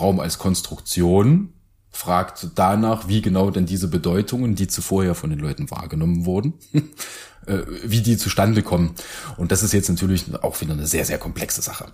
Raum 0.00 0.18
als 0.18 0.38
Konstruktion, 0.38 1.51
fragt 1.92 2.48
danach, 2.54 3.06
wie 3.06 3.20
genau 3.20 3.50
denn 3.50 3.66
diese 3.66 3.88
Bedeutungen, 3.88 4.54
die 4.54 4.66
zuvor 4.66 5.04
ja 5.04 5.14
von 5.14 5.30
den 5.30 5.38
Leuten 5.38 5.70
wahrgenommen 5.70 6.24
wurden, 6.24 6.54
äh, 7.46 7.58
wie 7.84 8.00
die 8.00 8.16
zustande 8.16 8.62
kommen. 8.62 8.94
Und 9.36 9.52
das 9.52 9.62
ist 9.62 9.72
jetzt 9.72 9.90
natürlich 9.90 10.24
auch 10.42 10.60
wieder 10.60 10.72
eine 10.72 10.86
sehr, 10.86 11.04
sehr 11.04 11.18
komplexe 11.18 11.60
Sache. 11.60 11.86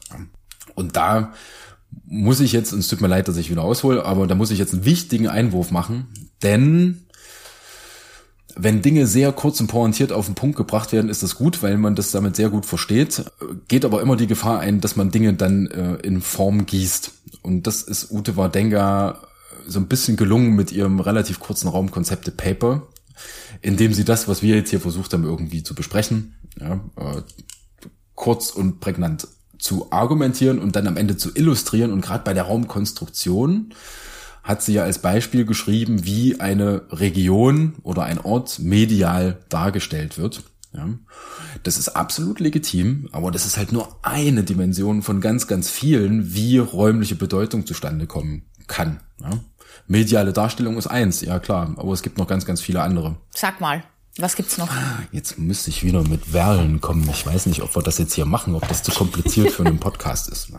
Und 0.75 0.97
da 0.97 1.33
muss 2.07 2.41
ich 2.41 2.53
jetzt, 2.53 2.73
und 2.73 2.79
es 2.79 2.89
tut 2.89 3.01
mir 3.01 3.09
leid, 3.09 3.29
dass 3.29 3.37
ich 3.37 3.51
wieder 3.51 3.63
aushole, 3.63 4.05
aber 4.05 4.27
da 4.27 4.35
muss 4.35 4.51
ich 4.51 4.59
jetzt 4.59 4.73
einen 4.73 4.85
wichtigen 4.85 5.29
Einwurf 5.29 5.71
machen, 5.71 6.07
denn 6.43 7.05
wenn 8.61 8.83
Dinge 8.83 9.07
sehr 9.07 9.33
kurz 9.33 9.61
und 9.61 9.69
pointiert 9.69 10.13
auf 10.13 10.27
den 10.27 10.35
Punkt 10.35 10.57
gebracht 10.57 10.93
werden, 10.93 11.11
ist 11.11 11.23
das 11.23 11.37
gut, 11.37 11.63
weil 11.63 11.77
man 11.77 11.95
das 11.95 12.11
damit 12.11 12.35
sehr 12.35 12.51
gut 12.51 12.67
versteht. 12.67 13.25
Geht 13.69 13.85
aber 13.85 14.03
immer 14.03 14.17
die 14.17 14.27
Gefahr 14.27 14.59
ein, 14.59 14.81
dass 14.81 14.97
man 14.97 15.11
Dinge 15.11 15.35
dann 15.35 15.69
äh, 15.69 15.95
in 15.97 16.21
Form 16.21 16.67
gießt. 16.67 17.13
Und 17.43 17.69
das 17.69 17.83
ist 17.83 18.11
Ute 18.11 18.37
Wardenga 18.37 19.28
so 19.67 19.79
ein 19.81 19.89
bisschen 19.89 20.17
gelungen 20.17 20.55
mit 20.55 20.73
ihrem 20.73 21.01
relativ 21.01 21.41
kurzen 21.41 21.69
Raumkonzepte 21.69 22.31
Paper, 22.31 22.89
in 23.61 23.77
dem 23.77 23.93
sie 23.93 24.05
das, 24.05 24.29
was 24.29 24.43
wir 24.43 24.57
jetzt 24.57 24.71
hier 24.71 24.81
versucht 24.81 25.13
haben, 25.13 25.25
irgendwie 25.25 25.63
zu 25.63 25.75
besprechen, 25.75 26.37
ja, 26.61 26.81
äh, 26.97 27.23
kurz 28.15 28.51
und 28.51 28.81
prägnant 28.81 29.29
zu 29.59 29.91
argumentieren 29.91 30.59
und 30.59 30.77
dann 30.77 30.87
am 30.87 30.97
Ende 30.97 31.17
zu 31.17 31.31
illustrieren. 31.35 31.93
Und 31.93 32.01
gerade 32.01 32.25
bei 32.25 32.35
der 32.35 32.45
Raumkonstruktion 32.45 33.75
hat 34.43 34.63
sie 34.63 34.75
ja 34.75 34.85
als 34.85 35.01
Beispiel 35.01 35.45
geschrieben, 35.45 36.05
wie 36.05 36.41
eine 36.41 36.83
Region 36.91 37.75
oder 37.83 38.05
ein 38.05 38.19
Ort 38.19 38.61
medial 38.61 39.39
dargestellt 39.49 40.17
wird. 40.17 40.43
Ja. 40.73 40.89
Das 41.65 41.79
ist 41.79 41.91
absolut 41.91 42.41
legitim, 42.41 43.09
aber 43.13 43.31
das 43.31 43.47
ist 43.47 43.57
halt 43.57 43.73
nur 43.73 43.99
eine 44.03 44.45
Dimension 44.45 45.03
von 45.03 45.21
ganz, 45.21 45.47
ganz 45.47 45.71
vielen, 45.71 46.35
wie 46.35 46.59
räumliche 46.59 47.15
Bedeutung 47.15 47.67
zustande 47.67 48.07
kommen 48.07 48.43
kann. 48.69 49.01
Ja? 49.21 49.31
Mediale 49.87 50.33
Darstellung 50.33 50.77
ist 50.77 50.87
eins, 50.87 51.21
ja 51.23 51.39
klar, 51.39 51.75
aber 51.77 51.93
es 51.93 52.03
gibt 52.03 52.19
noch 52.19 52.27
ganz, 52.27 52.45
ganz 52.45 52.61
viele 52.61 52.83
andere. 52.83 53.17
Sag 53.35 53.61
mal, 53.61 53.83
was 54.21 54.35
gibt's 54.35 54.59
noch? 54.59 54.69
Jetzt 55.13 55.39
müsste 55.39 55.71
ich 55.71 55.85
wieder 55.85 56.03
mit 56.03 56.33
Werlen 56.33 56.81
kommen. 56.81 57.09
Ich 57.09 57.25
weiß 57.25 57.47
nicht, 57.47 57.63
ob 57.63 57.77
wir 57.77 57.83
das 57.83 57.99
jetzt 57.99 58.15
hier 58.15 58.25
machen, 58.25 58.57
ob 58.57 58.67
das 58.67 58.83
zu 58.83 58.91
kompliziert 58.91 59.53
für 59.53 59.65
einen 59.65 59.79
Podcast 59.79 60.29
ist. 60.29 60.53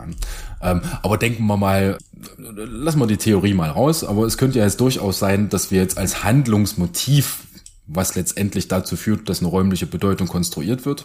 Ähm, 0.62 0.80
aber 1.02 1.18
denken 1.18 1.46
wir 1.46 1.58
mal, 1.58 1.98
lassen 2.38 2.98
wir 2.98 3.06
die 3.06 3.18
Theorie 3.18 3.52
mal 3.52 3.68
raus, 3.68 4.02
aber 4.02 4.24
es 4.24 4.38
könnte 4.38 4.60
ja 4.60 4.64
jetzt 4.64 4.80
durchaus 4.80 5.18
sein, 5.18 5.50
dass 5.50 5.70
wir 5.70 5.78
jetzt 5.78 5.98
als 5.98 6.24
Handlungsmotiv, 6.24 7.44
was 7.86 8.14
letztendlich 8.14 8.68
dazu 8.68 8.96
führt, 8.96 9.28
dass 9.28 9.40
eine 9.40 9.48
räumliche 9.48 9.86
Bedeutung 9.86 10.26
konstruiert 10.26 10.86
wird, 10.86 11.04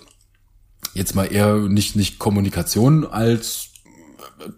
jetzt 0.94 1.14
mal 1.14 1.26
eher 1.26 1.58
nicht, 1.58 1.98
nicht 1.98 2.20
Kommunikation 2.20 3.06
als 3.06 3.72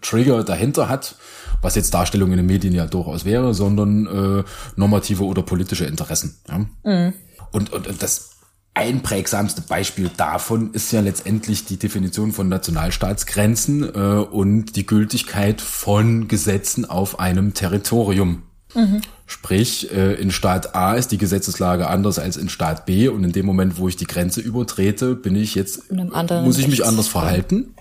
Trigger 0.01 0.43
dahinter 0.43 0.89
hat, 0.89 1.15
was 1.61 1.75
jetzt 1.75 1.93
Darstellung 1.93 2.31
in 2.31 2.37
den 2.37 2.45
Medien 2.45 2.73
ja 2.73 2.85
durchaus 2.85 3.25
wäre, 3.25 3.53
sondern 3.53 4.07
äh, 4.39 4.43
normative 4.75 5.23
oder 5.23 5.41
politische 5.41 5.85
Interessen. 5.85 6.37
Ja? 6.47 6.65
Mhm. 6.83 7.13
Und, 7.51 7.73
und, 7.73 7.87
und 7.87 8.03
das 8.03 8.31
einprägsamste 8.73 9.61
Beispiel 9.61 10.11
davon 10.17 10.71
ist 10.73 10.91
ja 10.91 11.01
letztendlich 11.01 11.65
die 11.65 11.77
Definition 11.77 12.31
von 12.31 12.47
Nationalstaatsgrenzen 12.47 13.83
äh, 13.83 13.97
und 14.19 14.75
die 14.75 14.85
Gültigkeit 14.85 15.61
von 15.61 16.27
Gesetzen 16.27 16.85
auf 16.85 17.19
einem 17.19 17.55
Territorium. 17.55 18.43
Mhm. 18.75 19.01
Sprich, 19.25 19.91
äh, 19.91 20.13
in 20.13 20.29
Staat 20.29 20.75
A 20.75 20.93
ist 20.93 21.11
die 21.11 21.17
Gesetzeslage 21.17 21.87
anders 21.87 22.19
als 22.19 22.37
in 22.37 22.49
Staat 22.49 22.85
B 22.85 23.07
und 23.07 23.23
in 23.23 23.31
dem 23.31 23.45
Moment, 23.45 23.79
wo 23.79 23.87
ich 23.87 23.95
die 23.95 24.05
Grenze 24.05 24.41
übertrete, 24.41 25.15
bin 25.15 25.35
ich 25.35 25.55
jetzt, 25.55 25.91
muss 25.91 26.59
ich 26.59 26.67
mich 26.67 26.85
anders 26.85 27.07
verhalten, 27.07 27.73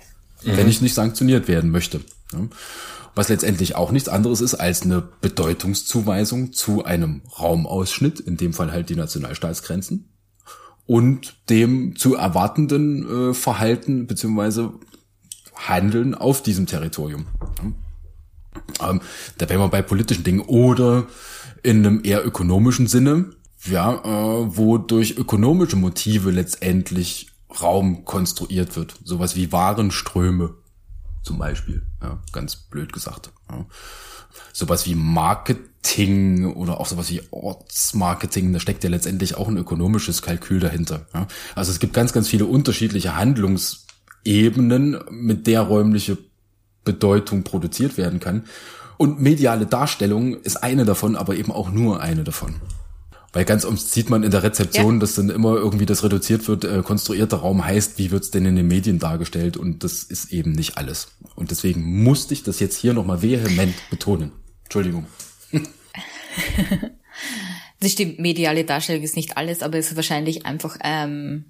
mhm. 0.46 0.56
wenn 0.56 0.68
ich 0.68 0.80
nicht 0.80 0.94
sanktioniert 0.94 1.48
werden 1.48 1.70
möchte. 1.70 2.00
Was 3.14 3.28
letztendlich 3.28 3.76
auch 3.76 3.92
nichts 3.92 4.08
anderes 4.08 4.40
ist 4.40 4.54
als 4.54 4.82
eine 4.82 5.02
Bedeutungszuweisung 5.20 6.52
zu 6.52 6.84
einem 6.84 7.22
Raumausschnitt, 7.38 8.20
in 8.20 8.36
dem 8.36 8.52
Fall 8.52 8.72
halt 8.72 8.90
die 8.90 8.96
Nationalstaatsgrenzen, 8.96 10.10
und 10.86 11.36
dem 11.48 11.96
zu 11.96 12.14
erwartenden 12.14 13.30
äh, 13.30 13.34
Verhalten 13.34 14.06
beziehungsweise 14.06 14.74
Handeln 15.54 16.14
auf 16.14 16.42
diesem 16.42 16.66
Territorium. 16.66 17.26
Ähm, 18.80 19.00
da 19.38 19.48
wären 19.48 19.60
wir 19.60 19.68
bei 19.68 19.82
politischen 19.82 20.24
Dingen 20.24 20.40
oder 20.40 21.06
in 21.62 21.84
einem 21.84 22.00
eher 22.04 22.24
ökonomischen 22.24 22.86
Sinne, 22.86 23.30
ja, 23.64 23.94
äh, 23.94 24.56
wo 24.56 24.78
durch 24.78 25.16
ökonomische 25.16 25.76
Motive 25.76 26.30
letztendlich 26.30 27.28
Raum 27.62 28.04
konstruiert 28.04 28.76
wird. 28.76 28.96
Sowas 29.04 29.36
wie 29.36 29.52
Warenströme 29.52 30.54
zum 31.26 31.38
Beispiel, 31.38 31.82
ja, 32.00 32.18
ganz 32.32 32.56
blöd 32.56 32.92
gesagt. 32.92 33.30
Ja. 33.50 33.66
Sowas 34.52 34.86
wie 34.86 34.94
Marketing 34.94 36.54
oder 36.54 36.78
auch 36.78 36.86
sowas 36.86 37.10
wie 37.10 37.20
Ortsmarketing, 37.30 38.52
da 38.52 38.60
steckt 38.60 38.84
ja 38.84 38.90
letztendlich 38.90 39.36
auch 39.36 39.48
ein 39.48 39.56
ökonomisches 39.56 40.22
Kalkül 40.22 40.60
dahinter. 40.60 41.06
Ja. 41.12 41.26
Also 41.56 41.72
es 41.72 41.80
gibt 41.80 41.94
ganz, 41.94 42.12
ganz 42.12 42.28
viele 42.28 42.46
unterschiedliche 42.46 43.16
Handlungsebenen, 43.16 45.00
mit 45.10 45.48
der 45.48 45.62
räumliche 45.62 46.16
Bedeutung 46.84 47.42
produziert 47.42 47.98
werden 47.98 48.20
kann. 48.20 48.44
Und 48.96 49.20
mediale 49.20 49.66
Darstellung 49.66 50.40
ist 50.40 50.62
eine 50.62 50.84
davon, 50.84 51.16
aber 51.16 51.34
eben 51.34 51.52
auch 51.52 51.70
nur 51.70 52.00
eine 52.00 52.24
davon. 52.24 52.54
Weil 53.36 53.44
ganz 53.44 53.66
oft 53.66 53.78
sieht 53.78 54.08
man 54.08 54.22
in 54.22 54.30
der 54.30 54.42
Rezeption, 54.42 54.94
ja. 54.94 55.00
dass 55.00 55.16
dann 55.16 55.28
immer 55.28 55.56
irgendwie 55.56 55.84
das 55.84 56.02
reduziert 56.02 56.48
wird, 56.48 56.64
äh, 56.64 56.80
konstruierter 56.82 57.36
Raum 57.36 57.62
heißt, 57.62 57.98
wie 57.98 58.10
wird's 58.10 58.30
denn 58.30 58.46
in 58.46 58.56
den 58.56 58.66
Medien 58.66 58.98
dargestellt? 58.98 59.58
Und 59.58 59.84
das 59.84 60.04
ist 60.04 60.32
eben 60.32 60.52
nicht 60.52 60.78
alles. 60.78 61.08
Und 61.34 61.50
deswegen 61.50 62.02
musste 62.02 62.32
ich 62.32 62.44
das 62.44 62.60
jetzt 62.60 62.78
hier 62.78 62.94
nochmal 62.94 63.20
vehement 63.20 63.74
betonen. 63.90 64.32
Entschuldigung. 64.64 65.06
das 67.78 67.92
stimmt, 67.92 68.20
mediale 68.20 68.64
Darstellung 68.64 69.02
ist 69.02 69.16
nicht 69.16 69.36
alles, 69.36 69.62
aber 69.62 69.76
es 69.76 69.90
ist 69.90 69.96
wahrscheinlich 69.96 70.46
einfach, 70.46 70.78
ähm, 70.82 71.44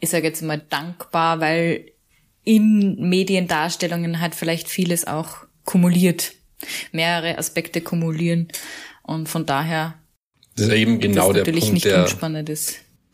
ich 0.00 0.08
sage 0.08 0.28
jetzt 0.28 0.40
mal 0.40 0.64
dankbar, 0.70 1.40
weil 1.40 1.92
in 2.44 3.10
Mediendarstellungen 3.10 4.22
halt 4.22 4.34
vielleicht 4.34 4.68
vieles 4.68 5.06
auch 5.06 5.36
kumuliert, 5.66 6.32
mehrere 6.92 7.36
Aspekte 7.36 7.82
kumulieren 7.82 8.48
und 9.02 9.28
von 9.28 9.44
daher 9.44 9.96
das 10.56 10.68
ist 10.68 10.72
eben 10.72 10.98
genau 10.98 11.32
der 11.32 11.44
Punkt, 11.44 11.84
der, 11.84 12.08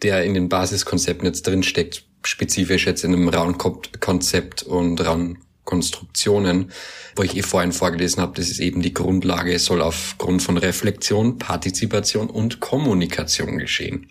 der 0.02 0.24
in 0.24 0.34
den 0.34 0.48
Basiskonzepten 0.48 1.26
jetzt 1.26 1.46
drinsteckt, 1.46 2.04
spezifisch 2.24 2.86
jetzt 2.86 3.04
in 3.04 3.12
einem 3.12 3.28
Raumkonzept 3.28 4.62
und 4.62 5.04
Raumkonstruktionen, 5.04 6.70
wo 7.16 7.22
ich 7.24 7.36
eh 7.36 7.42
vorhin 7.42 7.72
vorgelesen 7.72 8.22
habe, 8.22 8.34
das 8.36 8.48
ist 8.48 8.60
eben 8.60 8.80
die 8.80 8.94
Grundlage, 8.94 9.52
es 9.52 9.64
soll 9.64 9.82
aufgrund 9.82 10.42
von 10.42 10.56
Reflexion, 10.56 11.38
Partizipation 11.38 12.30
und 12.30 12.60
Kommunikation 12.60 13.58
geschehen. 13.58 14.08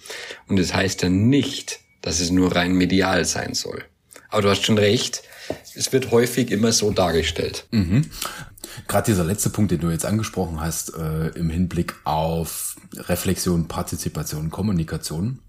Und 0.47 0.59
das 0.59 0.73
heißt 0.73 1.01
ja 1.03 1.09
nicht, 1.09 1.79
dass 2.01 2.19
es 2.19 2.31
nur 2.31 2.53
rein 2.53 2.73
medial 2.73 3.23
sein 3.23 3.53
soll. 3.53 3.85
Aber 4.29 4.41
du 4.41 4.49
hast 4.49 4.65
schon 4.65 4.77
recht, 4.77 5.23
es 5.75 5.91
wird 5.93 6.11
häufig 6.11 6.51
immer 6.51 6.71
so 6.71 6.91
dargestellt. 6.91 7.65
Mhm. 7.71 8.09
Gerade 8.87 9.11
dieser 9.11 9.23
letzte 9.23 9.49
Punkt, 9.49 9.71
den 9.71 9.79
du 9.79 9.89
jetzt 9.89 10.05
angesprochen 10.05 10.59
hast, 10.59 10.95
äh, 10.95 11.29
im 11.29 11.49
Hinblick 11.49 11.95
auf 12.03 12.75
Reflexion, 12.95 13.67
Partizipation, 13.67 14.49
Kommunikation. 14.49 15.39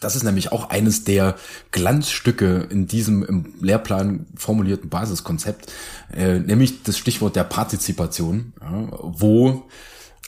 Das 0.00 0.16
ist 0.16 0.22
nämlich 0.22 0.52
auch 0.52 0.70
eines 0.70 1.04
der 1.04 1.36
Glanzstücke 1.72 2.68
in 2.70 2.86
diesem 2.86 3.24
im 3.24 3.54
Lehrplan 3.60 4.26
formulierten 4.36 4.88
Basiskonzept, 4.88 5.72
äh, 6.12 6.38
nämlich 6.38 6.82
das 6.82 6.96
Stichwort 6.96 7.36
der 7.36 7.44
Partizipation, 7.44 8.52
ja, 8.60 8.88
wo 8.90 9.68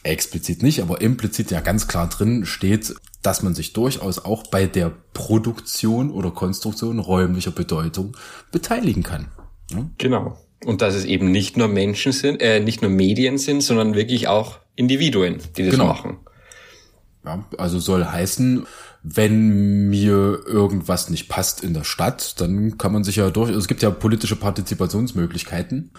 explizit 0.02 0.62
nicht, 0.62 0.82
aber 0.82 1.00
implizit 1.00 1.50
ja 1.50 1.60
ganz 1.60 1.86
klar 1.86 2.08
drin 2.08 2.44
steht, 2.44 2.94
dass 3.22 3.42
man 3.42 3.54
sich 3.54 3.72
durchaus 3.72 4.18
auch 4.18 4.48
bei 4.48 4.66
der 4.66 4.92
Produktion 5.14 6.10
oder 6.10 6.32
Konstruktion 6.32 6.98
räumlicher 6.98 7.52
Bedeutung 7.52 8.16
beteiligen 8.50 9.04
kann. 9.04 9.28
Ja? 9.70 9.88
Genau. 9.98 10.38
Und 10.64 10.80
dass 10.80 10.94
es 10.94 11.04
eben 11.04 11.30
nicht 11.30 11.56
nur 11.56 11.68
Menschen 11.68 12.12
sind, 12.12 12.40
äh, 12.40 12.60
nicht 12.60 12.82
nur 12.82 12.90
Medien 12.90 13.38
sind, 13.38 13.62
sondern 13.62 13.94
wirklich 13.94 14.28
auch 14.28 14.58
Individuen, 14.76 15.38
die 15.56 15.64
das 15.64 15.72
genau. 15.72 15.86
machen. 15.86 16.18
Ja, 17.24 17.44
also 17.58 17.78
soll 17.78 18.04
heißen, 18.04 18.66
wenn 19.02 19.88
mir 19.88 20.40
irgendwas 20.46 21.10
nicht 21.10 21.28
passt 21.28 21.62
in 21.62 21.74
der 21.74 21.84
Stadt, 21.84 22.40
dann 22.40 22.78
kann 22.78 22.92
man 22.92 23.04
sich 23.04 23.16
ja 23.16 23.30
durch, 23.30 23.48
also 23.48 23.58
es 23.58 23.68
gibt 23.68 23.82
ja 23.82 23.90
politische 23.90 24.36
Partizipationsmöglichkeiten. 24.36 25.90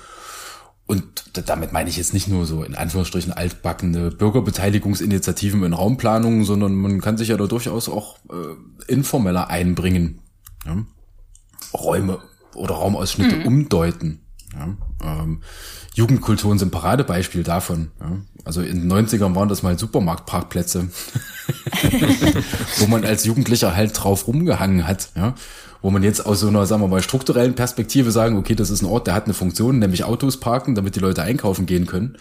Und 0.86 1.40
damit 1.48 1.72
meine 1.72 1.90
ich 1.90 1.96
jetzt 1.96 2.14
nicht 2.14 2.28
nur 2.28 2.46
so 2.46 2.64
in 2.64 2.76
Anführungsstrichen 2.76 3.32
altbackene 3.32 4.12
Bürgerbeteiligungsinitiativen 4.12 5.64
in 5.64 5.74
Raumplanungen, 5.74 6.44
sondern 6.44 6.76
man 6.76 7.00
kann 7.00 7.18
sich 7.18 7.30
ja 7.30 7.38
da 7.38 7.48
durchaus 7.48 7.88
auch 7.88 8.18
äh, 8.30 8.92
informeller 8.92 9.50
einbringen. 9.50 10.20
Ja? 10.66 10.86
Räume 11.74 12.20
oder 12.54 12.76
Raumausschnitte 12.76 13.38
mhm. 13.38 13.48
umdeuten. 13.48 14.26
Ja, 14.54 14.76
ähm, 15.04 15.42
Jugendkulturen 15.96 16.60
sind 16.60 16.72
Paradebeispiel 16.72 17.44
davon. 17.44 17.92
Ja. 18.00 18.12
Also 18.46 18.62
in 18.62 18.88
den 18.88 18.92
90ern 18.92 19.36
waren 19.36 19.50
das 19.50 19.64
mal 19.64 19.78
Supermarktparkplätze, 19.78 20.90
wo 22.78 22.88
man 22.88 23.06
als 23.06 23.26
Jugendlicher 23.26 23.76
halt 23.76 23.92
drauf 23.96 24.28
rumgehangen 24.28 24.88
hat. 24.88 25.10
Ja. 25.16 25.36
Wo 25.82 25.90
man 25.92 26.04
jetzt 26.04 26.26
aus 26.26 26.40
so 26.40 26.48
einer, 26.48 26.66
sagen 26.66 26.82
wir 26.82 26.88
mal, 26.88 27.02
strukturellen 27.02 27.56
Perspektive 27.56 28.12
sagen, 28.12 28.38
okay, 28.38 28.56
das 28.56 28.70
ist 28.70 28.82
ein 28.82 28.86
Ort, 28.86 29.08
der 29.08 29.16
hat 29.16 29.26
eine 29.26 29.34
Funktion, 29.34 29.80
nämlich 29.80 30.06
Autos 30.06 30.40
parken, 30.40 30.76
damit 30.76 30.96
die 30.96 31.02
Leute 31.02 31.24
einkaufen 31.24 31.66
gehen 31.66 31.88
können. 31.88 32.18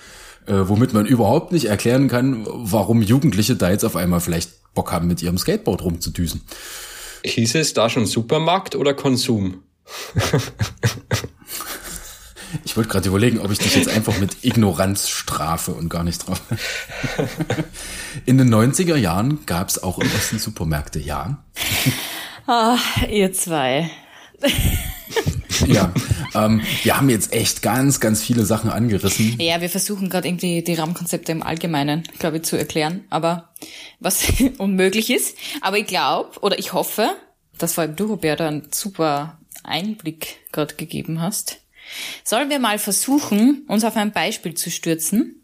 Äh, 0.46 0.68
womit 0.68 0.92
man 0.92 1.06
überhaupt 1.06 1.52
nicht 1.52 1.66
erklären 1.66 2.08
kann, 2.08 2.44
warum 2.48 3.02
Jugendliche 3.02 3.54
da 3.54 3.70
jetzt 3.70 3.84
auf 3.84 3.94
einmal 3.94 4.20
vielleicht 4.20 4.74
Bock 4.74 4.90
haben, 4.90 5.06
mit 5.06 5.22
ihrem 5.22 5.38
Skateboard 5.38 5.82
rumzudüsen. 5.82 6.40
Hieß 7.24 7.54
es 7.54 7.74
da 7.74 7.88
schon 7.88 8.06
Supermarkt 8.06 8.74
oder 8.74 8.94
Konsum? 8.94 9.62
Ich 12.64 12.76
wollte 12.76 12.90
gerade 12.90 13.08
überlegen, 13.08 13.38
ob 13.38 13.50
ich 13.50 13.58
dich 13.58 13.74
jetzt 13.74 13.88
einfach 13.88 14.18
mit 14.18 14.44
Ignoranz 14.44 15.08
strafe 15.08 15.72
und 15.72 15.88
gar 15.88 16.04
nicht 16.04 16.26
drauf. 16.26 16.40
In 18.26 18.38
den 18.38 18.52
90er 18.52 18.96
Jahren 18.96 19.44
gab 19.46 19.68
es 19.68 19.82
auch 19.82 19.98
im 19.98 20.08
Osten 20.14 20.38
Supermärkte, 20.38 20.98
ja. 20.98 21.42
Ah, 22.46 22.76
ihr 23.08 23.32
zwei. 23.32 23.90
ja, 25.66 25.92
ähm, 26.34 26.62
wir 26.82 26.96
haben 26.96 27.08
jetzt 27.08 27.32
echt 27.32 27.62
ganz, 27.62 28.00
ganz 28.00 28.22
viele 28.22 28.44
Sachen 28.44 28.70
angerissen. 28.70 29.36
Ja, 29.38 29.60
wir 29.60 29.70
versuchen 29.70 30.10
gerade 30.10 30.28
irgendwie 30.28 30.62
die 30.62 30.74
Rahmenkonzepte 30.74 31.32
im 31.32 31.42
Allgemeinen, 31.42 32.02
glaube 32.18 32.38
ich, 32.38 32.42
zu 32.42 32.56
erklären, 32.56 33.04
aber 33.10 33.50
was 34.00 34.24
unmöglich 34.58 35.10
ist. 35.10 35.36
Aber 35.60 35.78
ich 35.78 35.86
glaube 35.86 36.40
oder 36.40 36.58
ich 36.58 36.72
hoffe, 36.72 37.10
dass 37.58 37.74
vor 37.74 37.82
allem 37.82 37.96
du, 37.96 38.06
Roberta, 38.06 38.48
einen 38.48 38.68
super 38.72 39.38
Einblick 39.62 40.40
gerade 40.50 40.74
gegeben 40.74 41.20
hast. 41.20 41.61
Sollen 42.24 42.50
wir 42.50 42.58
mal 42.58 42.78
versuchen, 42.78 43.64
uns 43.68 43.84
auf 43.84 43.96
ein 43.96 44.12
Beispiel 44.12 44.54
zu 44.54 44.70
stürzen? 44.70 45.36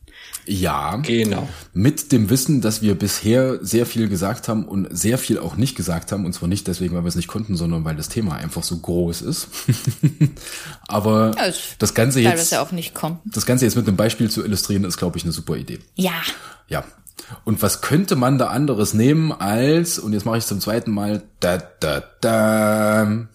Ja. 0.46 0.96
Genau. 0.96 1.46
Mit 1.74 2.11
dem 2.11 2.30
Wissen, 2.30 2.61
dass 2.62 2.80
wir 2.80 2.94
bisher 2.99 3.62
sehr 3.64 3.84
viel 3.86 4.09
gesagt 4.09 4.49
haben 4.49 4.64
und 4.66 4.88
sehr 4.90 5.18
viel 5.18 5.38
auch 5.38 5.57
nicht 5.57 5.76
gesagt 5.76 6.11
haben. 6.11 6.24
Und 6.24 6.32
zwar 6.32 6.49
nicht 6.49 6.66
deswegen, 6.66 6.94
weil 6.94 7.05
wir 7.05 7.09
es 7.09 7.14
nicht 7.16 7.28
konnten, 7.28 7.55
sondern 7.57 7.84
weil 7.84 7.96
das 7.96 8.09
Thema 8.09 8.34
einfach 8.36 8.62
so 8.62 8.78
groß 8.78 9.22
ist. 9.22 9.49
Aber 10.88 11.32
Ja, 11.36 11.46
es- 11.46 11.61
das 11.78 11.94
Ganze 11.94 12.20
jetzt, 12.20 12.55
auch 12.57 12.72
nicht 12.72 12.94
kommen. 12.94 13.18
das 13.26 13.46
Ganze 13.46 13.66
jetzt 13.66 13.76
mit 13.76 13.86
einem 13.86 13.96
Beispiel 13.96 14.30
zu 14.30 14.44
illustrieren, 14.44 14.84
ist, 14.84 14.96
glaube 14.96 15.18
ich, 15.18 15.24
eine 15.24 15.32
super 15.32 15.57
Idee. 15.57 15.78
Ja. 15.96 16.22
Ja. 16.68 16.84
Und 17.44 17.61
was 17.62 17.82
könnte 17.82 18.16
man 18.16 18.38
da 18.38 18.46
anderes 18.49 18.94
nehmen 18.94 19.32
als, 19.32 19.99
und 19.99 20.14
jetzt 20.14 20.24
mache 20.24 20.38
ich 20.38 20.46
zum 20.46 20.61
zweiten 20.61 20.90
Mal, 20.92 21.22
da, 21.40 21.59
da, 21.59 22.03
da, 22.22 23.26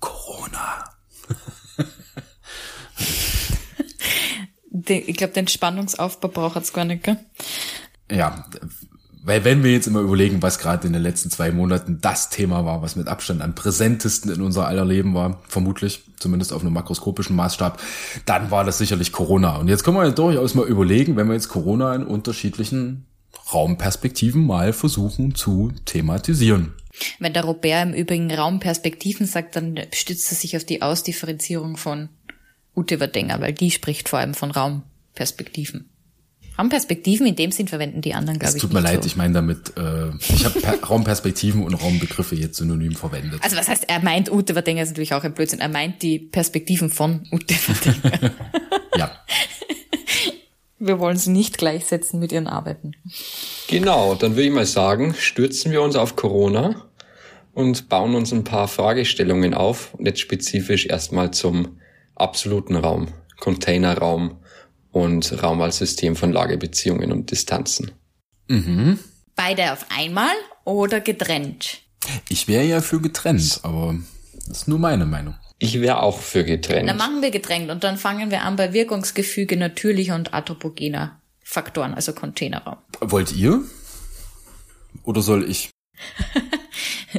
Corona. 0.00 0.83
Den, 4.88 5.02
ich 5.06 5.16
glaube, 5.16 5.32
den 5.32 5.48
Spannungsaufbau 5.48 6.28
braucht 6.28 6.56
es 6.56 6.72
gar 6.72 6.84
nicht, 6.84 7.04
gell? 7.04 7.18
Ja, 8.10 8.44
weil 9.26 9.42
wenn 9.44 9.64
wir 9.64 9.72
jetzt 9.72 9.86
immer 9.86 10.00
überlegen, 10.00 10.42
was 10.42 10.58
gerade 10.58 10.86
in 10.86 10.92
den 10.92 11.00
letzten 11.00 11.30
zwei 11.30 11.50
Monaten 11.50 11.98
das 12.02 12.28
Thema 12.28 12.66
war, 12.66 12.82
was 12.82 12.94
mit 12.94 13.08
Abstand 13.08 13.40
am 13.40 13.54
präsentesten 13.54 14.30
in 14.30 14.42
unser 14.42 14.66
aller 14.66 14.84
Leben 14.84 15.14
war, 15.14 15.40
vermutlich, 15.48 16.02
zumindest 16.18 16.52
auf 16.52 16.60
einem 16.60 16.74
makroskopischen 16.74 17.34
Maßstab, 17.34 17.80
dann 18.26 18.50
war 18.50 18.64
das 18.64 18.76
sicherlich 18.76 19.12
Corona. 19.12 19.56
Und 19.56 19.68
jetzt 19.68 19.82
können 19.82 19.96
wir 19.96 20.04
ja 20.04 20.10
durchaus 20.10 20.54
mal 20.54 20.66
überlegen, 20.66 21.16
wenn 21.16 21.28
wir 21.28 21.34
jetzt 21.34 21.48
Corona 21.48 21.94
in 21.94 22.04
unterschiedlichen 22.04 23.06
Raumperspektiven 23.52 24.46
mal 24.46 24.74
versuchen 24.74 25.34
zu 25.34 25.72
thematisieren. 25.86 26.74
Wenn 27.18 27.32
der 27.32 27.44
Robert 27.44 27.82
im 27.82 27.94
Übrigen 27.94 28.30
Raumperspektiven 28.30 29.26
sagt, 29.26 29.56
dann 29.56 29.80
stützt 29.92 30.30
er 30.30 30.36
sich 30.36 30.54
auf 30.56 30.64
die 30.64 30.82
Ausdifferenzierung 30.82 31.78
von 31.78 32.10
Ute 32.76 33.00
Wadenger, 33.00 33.40
weil 33.40 33.52
die 33.52 33.70
spricht 33.70 34.08
vor 34.08 34.18
allem 34.18 34.34
von 34.34 34.50
Raumperspektiven. 34.50 35.88
Raumperspektiven 36.58 37.26
in 37.26 37.34
dem 37.34 37.50
Sinn 37.50 37.66
verwenden 37.66 38.00
die 38.00 38.14
anderen, 38.14 38.38
glaube 38.38 38.50
Es 38.50 38.54
ich. 38.56 38.62
tut 38.62 38.72
mir 38.72 38.80
nicht 38.80 38.92
leid, 38.92 39.02
so. 39.02 39.06
ich 39.08 39.16
meine 39.16 39.34
damit, 39.34 39.72
äh, 39.76 40.10
ich 40.20 40.44
habe 40.44 40.60
per 40.60 40.80
Raumperspektiven 40.84 41.62
und 41.64 41.74
Raumbegriffe 41.74 42.36
jetzt 42.36 42.58
synonym 42.58 42.92
verwendet. 42.94 43.40
Also 43.42 43.56
was 43.56 43.68
heißt, 43.68 43.88
er 43.88 43.98
meint 44.00 44.30
Ute 44.30 44.54
Wadenger 44.54 44.82
ist 44.82 44.90
natürlich 44.90 45.14
auch 45.14 45.24
ein 45.24 45.34
Blödsinn. 45.34 45.58
Er 45.58 45.68
meint 45.68 46.00
die 46.02 46.18
Perspektiven 46.20 46.90
von 46.90 47.26
Ute 47.32 47.54
Wadenger. 47.54 48.30
Ja, 48.96 49.10
Wir 50.78 51.00
wollen 51.00 51.16
sie 51.16 51.30
nicht 51.30 51.58
gleichsetzen 51.58 52.20
mit 52.20 52.30
ihren 52.30 52.46
Arbeiten. 52.46 52.92
Genau, 53.66 54.14
dann 54.14 54.32
würde 54.36 54.42
ich 54.46 54.52
mal 54.52 54.66
sagen, 54.66 55.14
stürzen 55.18 55.72
wir 55.72 55.82
uns 55.82 55.96
auf 55.96 56.14
Corona 56.14 56.84
und 57.52 57.88
bauen 57.88 58.14
uns 58.14 58.32
ein 58.32 58.44
paar 58.44 58.68
Fragestellungen 58.68 59.54
auf. 59.54 59.94
Und 59.94 60.06
jetzt 60.06 60.20
spezifisch 60.20 60.86
erstmal 60.86 61.32
zum 61.32 61.78
absoluten 62.14 62.76
Raum, 62.76 63.08
Containerraum 63.40 64.38
und 64.92 65.42
Raum 65.42 65.60
als 65.60 65.78
System 65.78 66.16
von 66.16 66.32
Lagebeziehungen 66.32 67.12
und 67.12 67.30
Distanzen. 67.30 67.90
Beide 69.36 69.72
auf 69.72 69.86
einmal 69.90 70.34
oder 70.64 71.00
getrennt? 71.00 71.84
ich 72.28 72.48
wäre 72.48 72.64
ja 72.64 72.80
für 72.80 73.00
getrennt, 73.00 73.60
aber 73.62 73.94
das 74.46 74.58
ist 74.58 74.68
nur 74.68 74.78
meine 74.78 75.06
Meinung. 75.06 75.34
Ich 75.58 75.80
wäre 75.80 76.02
auch 76.02 76.18
für 76.18 76.44
getrennt. 76.44 76.88
Dann 76.88 76.96
machen 76.96 77.22
wir 77.22 77.30
getrennt 77.30 77.70
und 77.70 77.84
dann 77.84 77.96
fangen 77.96 78.30
wir 78.30 78.42
an 78.42 78.56
bei 78.56 78.72
Wirkungsgefüge 78.72 79.56
natürlicher 79.56 80.14
und 80.14 80.34
anthropogener 80.34 81.20
Faktoren, 81.42 81.94
also 81.94 82.12
Containerraum. 82.12 82.78
Wollt 83.00 83.32
ihr? 83.32 83.62
Oder 85.04 85.22
soll 85.22 85.48
ich? 85.48 85.70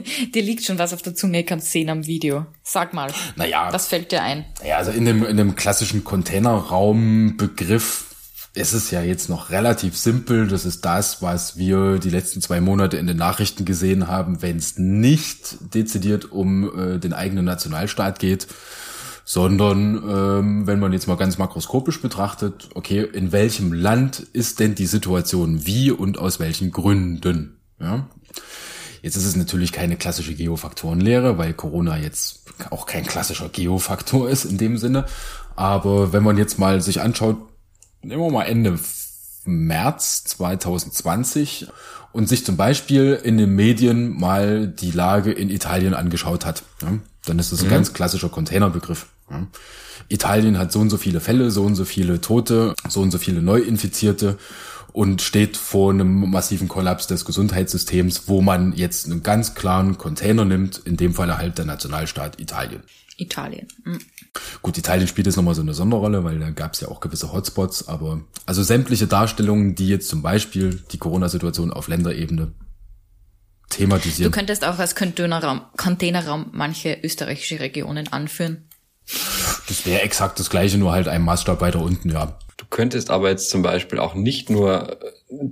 Dir 0.34 0.44
liegt 0.44 0.64
schon 0.64 0.80
was 0.80 0.94
auf 0.94 1.02
der 1.02 1.16
Zunge, 1.16 1.44
kannst 1.44 1.72
sehen 1.72 1.90
am 1.90 2.06
Video. 2.06 2.46
Sag 2.64 2.94
mal. 2.94 3.12
Naja. 3.36 3.70
Was 3.72 3.88
fällt 3.88 4.12
dir 4.12 4.22
ein? 4.22 4.46
Ja, 4.66 4.78
also 4.78 4.92
in 4.92 5.06
dem, 5.06 5.26
in 5.26 5.38
dem 5.38 5.56
klassischen 5.56 6.04
Containerraumbegriff 6.04 8.06
ist 8.54 8.74
es 8.74 8.90
ja 8.90 9.02
jetzt 9.02 9.30
noch 9.30 9.50
relativ 9.50 9.98
simpel. 9.98 10.48
Das 10.48 10.66
ist 10.66 10.86
das, 10.86 11.22
was 11.22 11.58
wir 11.58 12.00
die 12.00 12.10
letzten 12.10 12.42
zwei 12.42 12.62
Monate 12.62 12.98
in 12.98 13.06
den 13.06 13.18
Nachrichten 13.18 13.66
gesehen 13.66 14.08
haben, 14.08 14.42
wenn 14.42 14.58
es 14.58 14.78
nicht 14.78 15.58
dezidiert 15.74 16.32
um 16.32 16.96
äh, 16.96 17.00
den 17.00 17.14
eigenen 17.14 17.46
Nationalstaat 17.46 18.20
geht, 18.20 18.48
sondern 19.26 20.04
ähm, 20.08 20.68
wenn 20.68 20.80
man 20.80 20.94
jetzt 20.94 21.08
mal 21.08 21.18
ganz 21.18 21.38
makroskopisch 21.38 22.02
betrachtet, 22.02 22.70
okay, 22.76 23.02
in 23.02 23.34
welchem 23.34 23.74
Land 23.74 24.20
ist 24.20 24.60
denn 24.60 24.76
die 24.76 24.86
Situation 24.86 25.66
wie 25.66 25.92
und 25.92 26.18
aus 26.18 26.40
welchen 26.40 26.72
Gründen? 26.72 27.58
Ja? 27.80 28.08
Jetzt 29.06 29.18
ist 29.18 29.26
es 29.26 29.36
natürlich 29.36 29.72
keine 29.72 29.98
klassische 29.98 30.34
Geofaktorenlehre, 30.34 31.38
weil 31.38 31.54
Corona 31.54 31.96
jetzt 31.96 32.40
auch 32.72 32.88
kein 32.88 33.06
klassischer 33.06 33.50
Geofaktor 33.50 34.28
ist 34.28 34.46
in 34.46 34.58
dem 34.58 34.80
Sinne. 34.80 35.06
Aber 35.56 36.12
wenn 36.12 36.24
man 36.24 36.40
jetzt 36.40 36.58
mal 36.58 36.82
sich 36.82 37.02
anschaut, 37.02 37.38
nehmen 38.02 38.24
wir 38.24 38.32
mal 38.32 38.46
Ende 38.46 38.80
März 39.44 40.24
2020 40.24 41.68
und 42.14 42.28
sich 42.28 42.44
zum 42.46 42.58
Beispiel 42.58 43.14
in 43.24 43.38
den 43.38 43.54
Medien 43.54 44.10
mal 44.10 44.68
die 44.68 44.90
Lage 44.90 45.32
in 45.32 45.52
Italien 45.52 45.94
angeschaut 45.94 46.44
hat, 46.44 46.64
ja, 46.82 46.98
dann 47.28 47.38
ist 47.38 47.52
das 47.52 47.62
ein 47.62 47.70
ganz 47.70 47.94
klassischer 47.94 48.30
Containerbegriff. 48.30 49.06
Ja. 49.30 49.46
Italien 50.10 50.58
hat 50.58 50.72
so 50.72 50.80
und 50.80 50.90
so 50.90 50.98
viele 50.98 51.20
Fälle, 51.20 51.52
so 51.52 51.64
und 51.64 51.76
so 51.76 51.86
viele 51.86 52.22
Tote, 52.22 52.74
so 52.90 53.02
und 53.02 53.12
so 53.12 53.20
viele 53.20 53.44
Neuinfizierte 53.44 54.40
und 54.96 55.22
steht 55.22 55.58
vor 55.58 55.92
einem 55.92 56.32
massiven 56.32 56.70
Kollaps 56.70 57.06
des 57.06 57.26
Gesundheitssystems, 57.26 58.30
wo 58.30 58.42
man 58.42 58.72
jetzt 58.72 59.06
einen 59.06 59.24
ganz 59.24 59.54
klaren 59.54 59.98
Container 59.98 60.46
nimmt, 60.46 60.78
in 60.78 60.96
dem 60.96 61.14
Falle 61.14 61.38
halt 61.38 61.58
der 61.58 61.66
Nationalstaat 61.66 62.40
Italien. 62.40 62.82
Italien. 63.18 63.68
Hm. 63.84 64.00
Gut, 64.62 64.78
Italien 64.78 65.10
spielt 65.10 65.28
jetzt 65.28 65.36
nochmal 65.36 65.54
so 65.54 65.62
eine 65.62 65.74
Sonderrolle, 65.74 66.24
weil 66.24 66.40
da 66.40 66.50
gab 66.50 66.74
es 66.74 66.80
ja 66.80 66.88
auch 66.88 67.02
gewisse 67.02 67.34
Hotspots, 67.34 67.90
aber 67.90 68.22
also 68.46 68.64
sämtliche 68.64 69.06
Darstellungen, 69.06 69.76
die 69.76 69.90
jetzt 69.90 70.08
zum 70.08 70.22
Beispiel 70.22 70.82
die 70.94 70.98
Corona-Situation 70.98 71.72
auf 71.72 71.90
Länderebene 71.90 72.48
Du 72.48 73.76
thematisieren. 73.78 74.32
könntest 74.32 74.64
auch 74.64 74.80
als 74.80 74.96
Containerraum, 74.96 75.62
Containerraum 75.76 76.52
manche 76.54 76.98
österreichische 77.04 77.60
Regionen 77.60 78.08
anführen. 78.14 78.70
Das 79.68 79.86
wäre 79.86 80.04
exakt 80.04 80.40
das 80.40 80.50
gleiche, 80.50 80.78
nur 80.78 80.94
halt 80.94 81.10
ein 81.10 81.22
Maßstab 81.22 81.60
weiter 81.60 81.82
unten, 81.82 82.10
ja. 82.12 82.40
Du 82.66 82.76
könntest 82.76 83.12
aber 83.12 83.30
jetzt 83.30 83.50
zum 83.50 83.62
Beispiel 83.62 84.00
auch 84.00 84.16
nicht 84.16 84.50
nur 84.50 84.90
äh, 84.90 84.96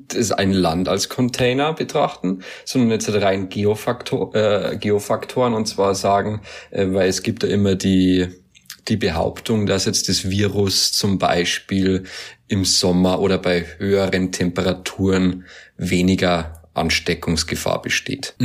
das 0.08 0.32
ein 0.32 0.52
Land 0.52 0.90
als 0.90 1.10
Container 1.10 1.74
betrachten, 1.74 2.40
sondern 2.66 2.92
jetzt 2.92 3.08
halt 3.08 3.22
rein 3.22 3.50
Geofaktor, 3.50 4.34
äh, 4.36 4.78
Geofaktoren 4.78 5.54
und 5.54 5.68
zwar 5.68 5.94
sagen, 5.96 6.42
äh, 6.72 6.88
weil 6.90 7.08
es 7.08 7.22
gibt 7.24 7.44
ja 7.44 7.50
immer 7.50 7.76
die 7.76 8.28
die 8.90 8.98
Behauptung, 8.98 9.66
dass 9.66 9.86
jetzt 9.86 10.10
das 10.10 10.30
Virus 10.30 10.92
zum 10.92 11.18
Beispiel 11.18 12.04
im 12.50 12.66
Sommer 12.66 13.22
oder 13.22 13.38
bei 13.38 13.66
höheren 13.78 14.34
Temperaturen 14.34 15.46
weniger 15.78 16.64
Ansteckungsgefahr 16.74 17.82
besteht. 17.82 18.36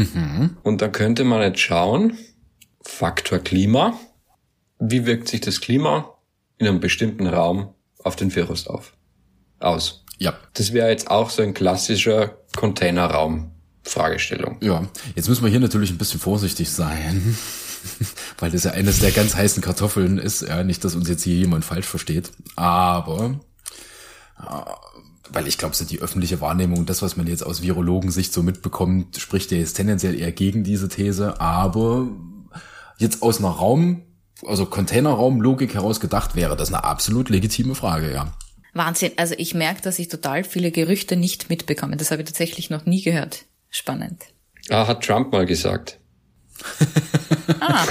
Und 0.63 0.81
da 0.81 0.87
könnte 0.87 1.25
man 1.25 1.43
jetzt 1.43 1.59
schauen, 1.59 2.17
Faktor 2.83 3.41
Klima, 3.41 3.99
wie 4.79 5.07
wirkt 5.07 5.27
sich 5.27 5.41
das 5.41 5.61
Klima 5.61 6.15
in 6.59 6.69
einem 6.69 6.79
bestimmten 6.79 7.27
Raum 7.27 7.75
auf 8.09 8.17
den 8.17 8.35
Virus 8.35 8.67
auf, 8.67 8.93
aus? 9.61 10.05
Ja, 10.19 10.35
Das 10.55 10.73
wäre 10.73 10.89
jetzt 10.91 11.11
auch 11.11 11.31
so 11.31 11.43
ein 11.43 11.55
klassischer 11.55 12.37
Containerraum-Fragestellung. 12.57 14.57
ja. 14.61 14.87
Jetzt 15.15 15.29
müssen 15.29 15.45
wir 15.45 15.51
hier 15.51 15.61
natürlich 15.61 15.91
ein 15.91 15.99
bisschen 15.99 16.19
vorsichtig 16.21 16.71
sein, 16.71 17.39
weil 18.39 18.51
das 18.51 18.65
ja 18.65 18.73
eines 18.73 18.99
der 18.99 19.13
ganz 19.13 19.37
heißen 19.37 19.63
Kartoffeln 19.63 20.19
ist. 20.19 20.43
Ja, 20.43 20.65
nicht, 20.65 20.85
dass 20.85 20.97
uns 20.97 21.09
jetzt 21.09 21.23
hier 21.23 21.37
jemand 21.37 21.65
falsch 21.65 21.87
versteht, 21.87 22.33
aber 22.57 23.39
äh, 24.41 24.43
weil 25.31 25.47
ich 25.47 25.59
glaube, 25.59 25.77
so 25.77 25.85
die 25.85 26.01
öffentliche 26.01 26.41
Wahrnehmung, 26.41 26.87
das, 26.87 27.03
was 27.03 27.17
man 27.17 27.27
jetzt 27.27 27.45
aus 27.45 27.61
Virologensicht 27.63 28.33
so 28.33 28.43
mitbekommt, 28.43 29.19
spricht 29.19 29.53
ja 29.53 29.59
jetzt 29.59 29.75
tendenziell 29.75 30.19
eher 30.19 30.33
gegen 30.33 30.65
diese 30.65 30.89
These, 30.89 31.41
aber 31.41 32.09
jetzt 32.97 33.23
aus 33.23 33.39
einer 33.39 33.51
Raum, 33.51 34.03
also 34.47 34.67
Containerraumlogik 34.67 35.75
heraus 35.75 36.01
gedacht, 36.01 36.37
wäre 36.37 36.57
das 36.57 36.73
eine 36.73 36.85
absolut 36.85 37.29
legitime 37.29 37.75
Frage, 37.75 38.13
ja. 38.13 38.33
Wahnsinn. 38.75 39.13
Also 39.17 39.35
ich 39.39 39.55
merke, 39.55 39.83
dass 39.83 39.99
ich 39.99 40.09
total 40.09 40.45
viele 40.45 40.71
Gerüchte 40.71 41.17
nicht 41.17 41.51
mitbekomme. 41.51 41.97
Das 41.97 42.11
habe 42.11 42.23
ich 42.23 42.29
tatsächlich 42.29 42.71
noch 42.71 42.87
nie 42.87 43.03
gehört. 43.03 43.45
Spannend. 43.71 44.25
Ah, 44.71 44.87
hat 44.87 45.05
Trump 45.05 45.33
mal 45.33 45.47
gesagt. 45.47 45.99
Ah. 47.61 47.87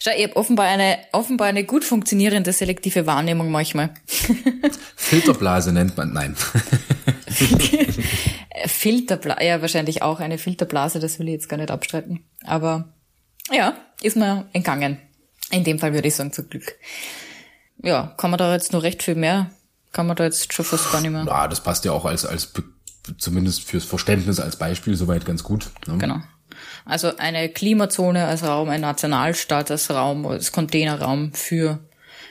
Schau, 0.00 0.10
ich 0.16 0.24
habe 0.24 0.36
offenbar 0.36 0.66
eine, 0.66 0.98
offenbar 1.12 1.46
eine 1.46 1.64
gut 1.64 1.84
funktionierende 1.84 2.52
selektive 2.52 3.06
Wahrnehmung 3.06 3.50
manchmal. 3.50 3.94
Filterblase 4.96 5.72
nennt 5.72 5.96
man, 5.96 6.12
nein. 6.12 6.36
Filterblase, 8.66 9.44
ja, 9.44 9.60
wahrscheinlich 9.60 10.02
auch 10.02 10.18
eine 10.18 10.38
Filterblase, 10.38 10.98
das 10.98 11.18
will 11.18 11.28
ich 11.28 11.34
jetzt 11.34 11.48
gar 11.48 11.56
nicht 11.56 11.70
abstreiten. 11.70 12.24
Aber 12.44 12.94
ja, 13.52 13.74
ist 14.02 14.16
mir 14.16 14.48
entgangen. 14.52 14.98
In 15.50 15.64
dem 15.64 15.78
Fall 15.78 15.94
würde 15.94 16.08
ich 16.08 16.14
sagen, 16.14 16.32
zum 16.32 16.48
Glück. 16.48 16.74
Ja, 17.82 18.14
kann 18.18 18.30
man 18.30 18.38
da 18.38 18.52
jetzt 18.52 18.72
nur 18.72 18.82
recht 18.82 19.02
viel 19.02 19.14
mehr, 19.14 19.50
kann 19.92 20.06
man 20.06 20.16
da 20.16 20.24
jetzt 20.24 20.52
schon 20.52 20.64
fast 20.64 20.90
gar 20.92 21.00
nicht 21.00 21.10
mehr. 21.10 21.24
Ja, 21.24 21.48
das 21.48 21.62
passt 21.62 21.84
ja 21.84 21.92
auch 21.92 22.04
als, 22.04 22.26
als 22.26 22.52
zumindest 23.18 23.62
fürs 23.64 23.84
Verständnis 23.84 24.40
als 24.40 24.56
Beispiel 24.56 24.96
soweit 24.96 25.24
ganz 25.24 25.42
gut. 25.42 25.70
Ne? 25.86 25.96
Genau. 25.98 26.20
Also 26.84 27.16
eine 27.16 27.48
Klimazone 27.48 28.26
als 28.26 28.42
Raum, 28.42 28.68
ein 28.68 28.80
Nationalstaat 28.80 29.70
als 29.70 29.90
Raum, 29.90 30.26
als 30.26 30.52
Containerraum 30.52 31.32
für 31.32 31.78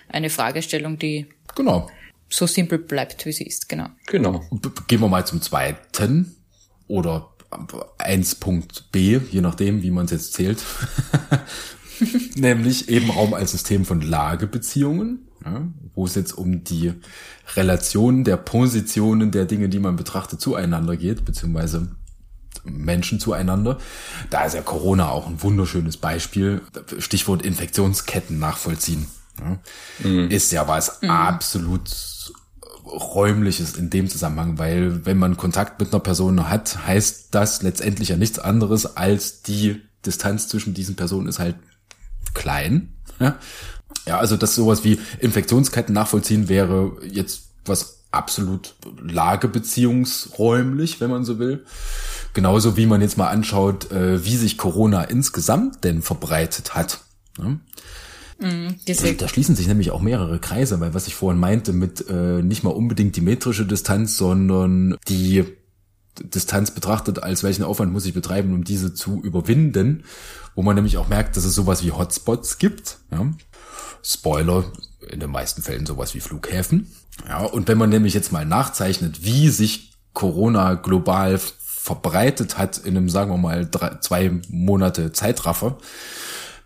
eine 0.10 0.30
Fragestellung, 0.30 1.00
die 1.00 1.28
Genau. 1.56 1.90
so 2.30 2.46
simpel 2.46 2.78
bleibt, 2.78 3.26
wie 3.26 3.32
sie 3.32 3.46
ist, 3.46 3.70
genau. 3.70 3.88
Genau. 4.08 4.44
Gehen 4.88 5.00
wir 5.02 5.08
mal 5.08 5.26
zum 5.26 5.42
zweiten 5.42 6.36
oder 6.88 7.30
1.b, 8.00 9.22
je 9.32 9.42
nachdem, 9.42 9.82
wie 9.82 9.92
man 9.92 10.06
es 10.06 10.12
jetzt 10.12 10.34
zählt. 10.34 10.60
Nämlich 12.36 12.90
eben 12.90 13.10
Raum 13.10 13.34
als 13.34 13.52
System 13.52 13.86
von 13.86 14.02
Lagebeziehungen, 14.02 15.28
ja, 15.44 15.68
wo 15.94 16.06
es 16.06 16.16
jetzt 16.16 16.38
um 16.38 16.64
die 16.64 16.94
Relation 17.56 18.24
der 18.24 18.38
Positionen 18.38 19.32
der 19.32 19.46
Dinge, 19.46 19.70
die 19.70 19.80
man 19.80 19.96
betrachtet, 19.96 20.42
zueinander 20.42 20.98
geht, 20.98 21.26
beziehungsweise 21.26 21.90
Menschen 22.64 23.20
zueinander. 23.20 23.78
Da 24.30 24.46
ist 24.46 24.56
ja 24.56 24.62
Corona 24.62 25.10
auch 25.10 25.28
ein 25.28 25.42
wunderschönes 25.42 25.98
Beispiel. 25.98 26.62
Stichwort 27.00 27.44
Infektionsketten 27.44 28.40
nachvollziehen. 28.40 29.08
Ja. 29.40 29.60
Mhm. 30.08 30.30
Ist 30.30 30.52
ja 30.52 30.68
was 30.68 31.02
mhm. 31.02 31.10
absolut 31.10 31.90
räumliches 32.86 33.76
in 33.76 33.90
dem 33.90 34.10
Zusammenhang, 34.10 34.58
weil 34.58 35.06
wenn 35.06 35.18
man 35.18 35.38
Kontakt 35.38 35.80
mit 35.80 35.94
einer 35.94 36.00
Person 36.00 36.50
hat, 36.50 36.86
heißt 36.88 37.28
das 37.32 37.62
letztendlich 37.62 38.10
ja 38.10 38.18
nichts 38.18 38.40
anderes 38.40 38.98
als 38.98 39.42
die 39.42 39.82
Distanz 40.06 40.48
zwischen 40.48 40.74
diesen 40.74 40.96
Personen 40.96 41.28
ist 41.28 41.40
halt 41.40 41.56
klein. 42.34 42.94
Ja, 43.20 43.38
ja 44.06 44.20
also 44.20 44.38
das 44.38 44.56
sowas 44.56 44.84
wie 44.84 45.00
Infektionsketten 45.20 45.94
nachvollziehen 45.94 46.50
wäre 46.50 46.98
jetzt 47.04 47.50
was 47.66 47.98
absolut 48.12 48.76
lagebeziehungsräumlich, 49.02 51.02
wenn 51.02 51.10
man 51.10 51.26
so 51.26 51.40
will. 51.40 51.66
Genauso 52.34 52.78
wie 52.78 52.86
man 52.86 53.02
jetzt 53.02 53.18
mal 53.18 53.30
anschaut, 53.30 53.92
äh, 53.92 54.24
wie 54.24 54.38
sich 54.38 54.58
Corona 54.58 55.04
insgesamt 55.04 55.84
denn 55.84 56.02
verbreitet 56.02 56.76
hat. 56.76 57.02
Ja? 57.38 57.58
Mm, 58.40 58.76
da 59.18 59.28
schließen 59.28 59.56
sich 59.56 59.68
nämlich 59.68 59.92
auch 59.92 60.02
mehrere 60.02 60.40
Kreise, 60.40 60.80
weil 60.80 60.94
was 60.94 61.08
ich 61.08 61.16
vorhin 61.16 61.40
meinte 61.40 61.74
mit 61.74 62.08
äh, 62.08 62.44
nicht 62.44 62.64
mal 62.64 62.70
unbedingt 62.70 63.16
die 63.16 63.22
metrische 63.22 63.66
Distanz, 63.66 64.18
sondern 64.18 64.96
die 65.08 65.44
Distanz 66.24 66.72
betrachtet, 66.72 67.24
als 67.24 67.44
welchen 67.44 67.64
Aufwand 67.64 67.92
muss 67.92 68.06
ich 68.06 68.14
betreiben, 68.14 68.54
um 68.54 68.64
diese 68.64 68.94
zu 68.94 69.22
überwinden, 69.22 70.04
wo 70.56 70.64
man 70.64 70.76
nämlich 70.76 70.98
auch 70.98 71.08
merkt, 71.08 71.38
dass 71.38 71.46
es 71.46 71.56
sowas 71.56 71.84
wie 71.84 71.92
Hotspots 71.92 72.58
gibt. 72.58 72.98
Ja? 73.12 73.28
Spoiler, 74.04 74.66
in 75.10 75.20
den 75.20 75.32
meisten 75.32 75.62
Fällen 75.62 75.86
sowas 75.86 76.14
wie 76.16 76.20
Flughäfen. 76.20 76.88
Ja, 77.28 77.44
und 77.44 77.68
wenn 77.68 77.78
man 77.78 77.90
nämlich 77.90 78.14
jetzt 78.14 78.32
mal 78.32 78.46
nachzeichnet, 78.46 79.24
wie 79.24 79.50
sich 79.50 79.94
Corona 80.14 80.76
global 80.76 81.40
verbreitet 81.88 82.58
hat 82.58 82.78
in 82.78 82.98
einem, 82.98 83.10
sagen 83.10 83.32
wir 83.32 83.38
mal, 83.38 83.68
drei, 83.70 83.98
zwei 84.02 84.32
Monate 84.50 85.12
Zeitraffer, 85.14 85.78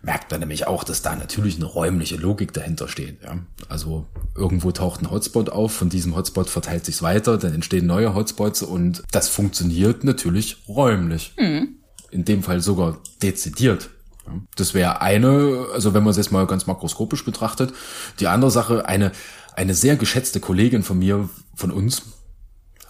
merkt 0.02 0.30
man 0.30 0.40
nämlich 0.40 0.66
auch, 0.66 0.84
dass 0.84 1.02
da 1.02 1.14
natürlich 1.14 1.56
eine 1.56 1.64
räumliche 1.64 2.16
Logik 2.16 2.52
dahinter 2.52 2.88
steht. 2.88 3.22
Ja? 3.22 3.38
Also 3.68 4.06
irgendwo 4.36 4.72
taucht 4.72 5.00
ein 5.00 5.10
Hotspot 5.10 5.48
auf, 5.50 5.72
von 5.72 5.88
diesem 5.88 6.16
Hotspot 6.16 6.50
verteilt 6.50 6.84
sich's 6.84 7.02
weiter, 7.02 7.38
dann 7.38 7.54
entstehen 7.54 7.86
neue 7.86 8.14
Hotspots 8.14 8.62
und 8.62 9.02
das 9.12 9.28
funktioniert 9.28 10.04
natürlich 10.04 10.64
räumlich. 10.68 11.34
Mhm. 11.38 11.76
In 12.10 12.24
dem 12.24 12.42
Fall 12.42 12.60
sogar 12.60 12.98
dezidiert. 13.22 13.90
Das 14.56 14.74
wäre 14.74 15.00
eine, 15.00 15.66
also 15.72 15.94
wenn 15.94 16.02
man 16.02 16.10
es 16.10 16.16
jetzt 16.16 16.30
mal 16.30 16.46
ganz 16.46 16.66
makroskopisch 16.66 17.24
betrachtet. 17.24 17.72
Die 18.20 18.26
andere 18.26 18.50
Sache, 18.50 18.86
eine, 18.86 19.12
eine 19.56 19.74
sehr 19.74 19.96
geschätzte 19.96 20.38
Kollegin 20.38 20.82
von 20.82 20.98
mir, 20.98 21.28
von 21.54 21.70
uns, 21.70 22.02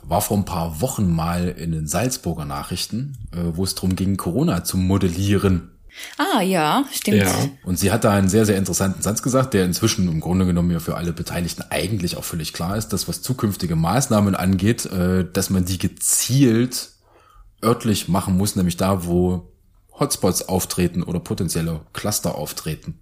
war 0.02 0.20
vor 0.20 0.36
ein 0.36 0.44
paar 0.44 0.80
Wochen 0.80 1.10
mal 1.14 1.48
in 1.48 1.72
den 1.72 1.86
Salzburger 1.86 2.44
Nachrichten, 2.44 3.16
äh, 3.32 3.56
wo 3.56 3.64
es 3.64 3.74
darum 3.74 3.96
ging, 3.96 4.16
Corona 4.16 4.64
zu 4.64 4.76
modellieren. 4.76 5.71
Ah, 6.16 6.40
ja, 6.40 6.84
stimmt. 6.92 7.18
Ja. 7.18 7.34
Und 7.64 7.78
sie 7.78 7.92
hat 7.92 8.04
da 8.04 8.12
einen 8.12 8.28
sehr, 8.28 8.46
sehr 8.46 8.56
interessanten 8.56 9.02
Satz 9.02 9.22
gesagt, 9.22 9.54
der 9.54 9.64
inzwischen 9.64 10.08
im 10.08 10.20
Grunde 10.20 10.46
genommen 10.46 10.70
ja 10.70 10.80
für 10.80 10.96
alle 10.96 11.12
Beteiligten 11.12 11.64
eigentlich 11.70 12.16
auch 12.16 12.24
völlig 12.24 12.52
klar 12.52 12.76
ist, 12.76 12.88
dass 12.88 13.08
was 13.08 13.22
zukünftige 13.22 13.76
Maßnahmen 13.76 14.34
angeht, 14.34 14.86
äh, 14.86 15.24
dass 15.30 15.50
man 15.50 15.64
die 15.64 15.78
gezielt 15.78 16.90
örtlich 17.62 18.08
machen 18.08 18.36
muss, 18.36 18.56
nämlich 18.56 18.76
da, 18.76 19.04
wo 19.06 19.52
Hotspots 19.98 20.48
auftreten 20.48 21.02
oder 21.02 21.20
potenzielle 21.20 21.80
Cluster 21.92 22.34
auftreten. 22.34 23.00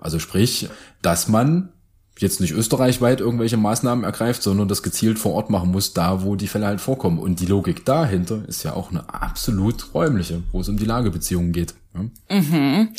Also 0.00 0.18
sprich, 0.18 0.68
dass 1.02 1.28
man 1.28 1.72
jetzt 2.18 2.40
nicht 2.40 2.52
österreichweit 2.52 3.20
irgendwelche 3.20 3.56
Maßnahmen 3.56 4.04
ergreift, 4.04 4.42
sondern 4.42 4.68
das 4.68 4.82
gezielt 4.82 5.18
vor 5.18 5.32
Ort 5.34 5.50
machen 5.50 5.72
muss, 5.72 5.94
da 5.94 6.22
wo 6.22 6.36
die 6.36 6.48
Fälle 6.48 6.66
halt 6.66 6.80
vorkommen. 6.80 7.18
Und 7.18 7.40
die 7.40 7.46
Logik 7.46 7.84
dahinter 7.84 8.42
ist 8.46 8.62
ja 8.62 8.74
auch 8.74 8.90
eine 8.90 9.12
absolut 9.12 9.94
räumliche, 9.94 10.42
wo 10.52 10.60
es 10.60 10.68
um 10.68 10.76
die 10.76 10.84
Lagebeziehungen 10.84 11.52
geht. 11.52 11.74
Mhm. 12.28 12.90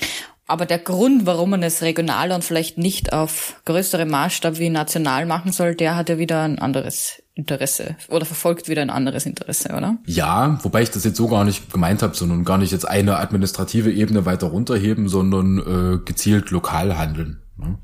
Aber 0.47 0.68
der 0.68 0.78
Grund, 0.78 1.26
warum 1.26 1.51
man 1.51 1.63
es 1.63 1.82
regional 1.82 2.32
und 2.32 2.43
vielleicht 2.43 2.78
nicht 2.78 3.13
auf 3.13 3.59
größere 3.66 4.05
Maßstab 4.05 4.59
wie 4.59 4.70
national 4.70 5.26
machen 5.26 5.51
soll, 5.51 5.74
der 5.74 5.95
hat 5.95 6.09
ja 6.09 6.20
wieder 6.20 6.43
ein 6.43 6.59
anderes 6.59 7.24
Interesse 7.34 7.95
oder 8.09 8.26
verfolgt 8.26 8.70
wieder 8.70 8.84
ein 8.84 8.91
anderes 8.91 9.26
Interesse, 9.26 9.70
oder? 9.76 9.97
Ja, 10.05 10.59
wobei 10.61 10.84
ich 10.84 10.91
das 10.91 11.03
jetzt 11.03 11.18
so 11.18 11.28
gar 11.28 11.45
nicht 11.45 11.72
gemeint 11.72 12.03
habe, 12.03 12.16
sondern 12.16 12.45
gar 12.45 12.59
nicht 12.59 12.72
jetzt 12.72 12.88
eine 12.88 13.18
administrative 13.18 13.91
Ebene 13.91 14.26
weiter 14.26 14.47
runterheben, 14.47 15.09
sondern 15.09 15.57
äh, 15.57 16.05
gezielt 16.05 16.51
lokal 16.51 16.97
handeln. 16.97 17.41
Ne? 17.57 17.80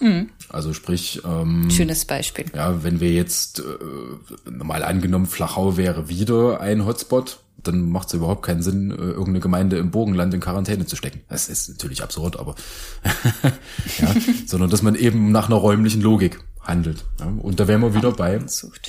Mhm. 0.00 0.30
Also 0.48 0.72
sprich, 0.72 1.22
ähm, 1.24 1.70
schönes 1.70 2.04
Beispiel. 2.04 2.46
Ja, 2.54 2.82
wenn 2.82 3.00
wir 3.00 3.12
jetzt 3.12 3.60
äh, 3.60 4.50
mal 4.50 4.82
angenommen, 4.82 5.26
Flachau 5.26 5.76
wäre 5.76 6.08
wieder 6.08 6.60
ein 6.60 6.86
Hotspot, 6.86 7.40
dann 7.62 7.90
macht 7.90 8.08
es 8.08 8.14
überhaupt 8.14 8.44
keinen 8.44 8.62
Sinn, 8.62 8.90
äh, 8.90 8.94
irgendeine 8.94 9.40
Gemeinde 9.40 9.78
im 9.78 9.90
Burgenland 9.90 10.32
in 10.34 10.40
Quarantäne 10.40 10.86
zu 10.86 10.96
stecken. 10.96 11.20
Das 11.28 11.48
ist 11.48 11.68
natürlich 11.68 12.02
absurd, 12.02 12.38
aber 12.38 12.54
ja, 13.98 14.14
sondern 14.46 14.70
dass 14.70 14.82
man 14.82 14.94
eben 14.94 15.30
nach 15.30 15.48
einer 15.48 15.56
räumlichen 15.56 16.00
Logik 16.00 16.40
handelt. 16.60 17.04
Ja? 17.18 17.26
Und 17.26 17.60
da 17.60 17.68
wären 17.68 17.82
wir 17.82 17.94
wieder 17.94 18.12
bei 18.12 18.40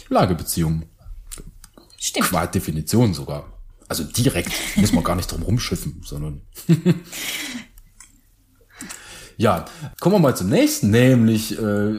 Lagebeziehungen. 0.10 0.86
Stimmt. 1.98 2.28
Qua 2.28 2.48
Definition 2.48 3.14
sogar. 3.14 3.46
Also 3.88 4.04
direkt 4.04 4.52
muss 4.78 4.94
man 4.94 5.04
gar 5.04 5.16
nicht 5.16 5.32
drum 5.32 5.44
rumschiffen, 5.44 6.02
sondern 6.04 6.42
Ja, 9.42 9.66
kommen 10.00 10.18
wir 10.18 10.20
mal 10.20 10.38
zum 10.38 10.50
nächsten, 10.50 10.92
nämlich 10.92 11.58
äh, 11.58 11.96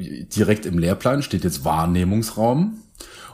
direkt 0.00 0.66
im 0.66 0.76
Lehrplan 0.76 1.22
steht 1.22 1.44
jetzt 1.44 1.64
Wahrnehmungsraum, 1.64 2.82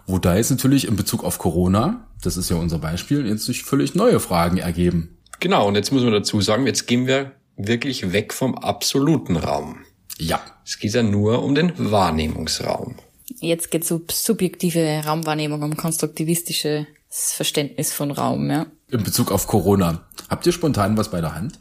wo 0.07 0.18
da 0.18 0.37
jetzt 0.37 0.51
natürlich 0.51 0.87
in 0.87 0.97
Bezug 0.97 1.25
auf 1.25 1.39
Corona, 1.39 2.07
das 2.22 2.37
ist 2.37 2.51
ja 2.51 2.57
unser 2.57 2.79
Beispiel, 2.79 3.27
jetzt 3.27 3.47
sich 3.47 3.62
völlig 3.62 3.95
neue 3.95 4.20
Fragen 4.20 4.59
ergeben. 4.59 5.16
Genau, 5.41 5.66
und 5.66 5.75
jetzt 5.75 5.91
muss 5.91 6.03
man 6.03 6.12
dazu 6.12 6.43
sagen, 6.43 6.66
jetzt 6.66 6.87
gehen 6.87 7.07
wir 7.07 7.33
wirklich 7.57 8.12
weg 8.12 8.35
vom 8.35 8.57
absoluten 8.57 9.37
Raum. 9.37 9.79
Ja. 10.18 10.41
Es 10.66 10.79
geht 10.79 10.93
ja 10.93 11.03
nur 11.03 11.43
um 11.43 11.55
den 11.55 11.72
Wahrnehmungsraum. 11.79 12.97
Jetzt 13.41 13.70
geht 13.70 13.85
es 13.85 13.91
um 13.91 14.03
subjektive 14.11 15.01
Raumwahrnehmung, 15.03 15.62
um 15.62 15.79
konstruktivistisches 15.79 16.85
Verständnis 17.09 17.91
von 17.91 18.11
Raum, 18.11 18.51
ja. 18.51 18.66
In 18.91 19.03
Bezug 19.03 19.33
auf 19.33 19.47
Corona. 19.47 20.05
Habt 20.29 20.45
ihr 20.45 20.53
spontan 20.53 20.99
was 20.99 21.11
bei 21.11 21.22
der 21.22 21.35
Hand? 21.35 21.59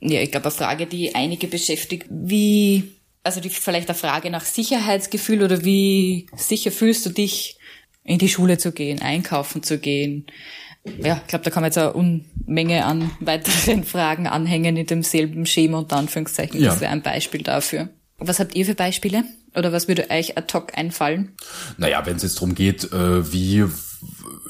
Ja, 0.00 0.20
ich 0.20 0.30
glaube, 0.30 0.46
eine 0.46 0.54
Frage, 0.54 0.86
die 0.86 1.14
einige 1.14 1.46
beschäftigt, 1.46 2.06
wie, 2.10 2.92
also 3.22 3.40
die, 3.40 3.50
vielleicht 3.50 3.88
eine 3.88 3.98
Frage 3.98 4.30
nach 4.30 4.44
Sicherheitsgefühl 4.44 5.42
oder 5.42 5.64
wie 5.64 6.26
sicher 6.36 6.72
fühlst 6.72 7.04
du 7.06 7.10
dich, 7.10 7.56
in 8.02 8.18
die 8.18 8.30
Schule 8.30 8.56
zu 8.56 8.72
gehen, 8.72 9.02
einkaufen 9.02 9.62
zu 9.62 9.78
gehen, 9.78 10.26
ja, 10.84 11.20
ich 11.22 11.26
glaube, 11.26 11.44
da 11.44 11.50
kann 11.50 11.62
man 11.62 11.68
jetzt 11.68 11.78
eine 11.78 11.92
Unmenge 11.92 12.84
an 12.84 13.10
weiteren 13.20 13.84
Fragen 13.84 14.26
anhängen 14.26 14.76
in 14.76 14.86
demselben 14.86 15.44
Schema 15.46 15.78
und 15.78 15.92
Anführungszeichen. 15.92 16.60
Ja. 16.60 16.70
Das 16.70 16.80
wäre 16.80 16.90
ein 16.90 17.02
Beispiel 17.02 17.42
dafür. 17.42 17.90
Was 18.18 18.40
habt 18.40 18.54
ihr 18.54 18.64
für 18.64 18.74
Beispiele? 18.74 19.24
Oder 19.54 19.72
was 19.72 19.88
würde 19.88 20.10
euch 20.10 20.38
ad 20.38 20.52
hoc 20.54 20.76
einfallen? 20.78 21.32
Naja, 21.76 22.04
wenn 22.06 22.16
es 22.16 22.22
jetzt 22.22 22.36
darum 22.36 22.54
geht, 22.54 22.84
äh, 22.92 23.32
wie 23.32 23.64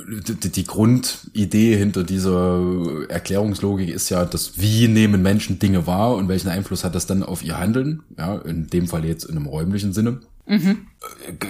die 0.07 0.65
Grundidee 0.65 1.77
hinter 1.77 2.05
dieser 2.05 3.09
Erklärungslogik 3.09 3.89
ist 3.89 4.09
ja, 4.11 4.25
dass 4.25 4.61
wie 4.61 4.89
nehmen 4.89 5.23
Menschen 5.23 5.59
Dinge 5.59 5.87
wahr 5.87 6.15
und 6.15 6.29
welchen 6.29 6.49
Einfluss 6.49 6.85
hat 6.85 6.95
das 6.95 7.07
dann 7.07 7.23
auf 7.23 7.43
ihr 7.45 7.59
Handeln? 7.59 8.03
Ja, 8.19 8.37
in 8.37 8.69
dem 8.69 8.89
Fall 8.89 9.05
jetzt 9.05 9.25
in 9.25 9.37
einem 9.37 9.47
räumlichen 9.47 9.93
Sinne. 9.93 10.21
Mhm. 10.47 10.87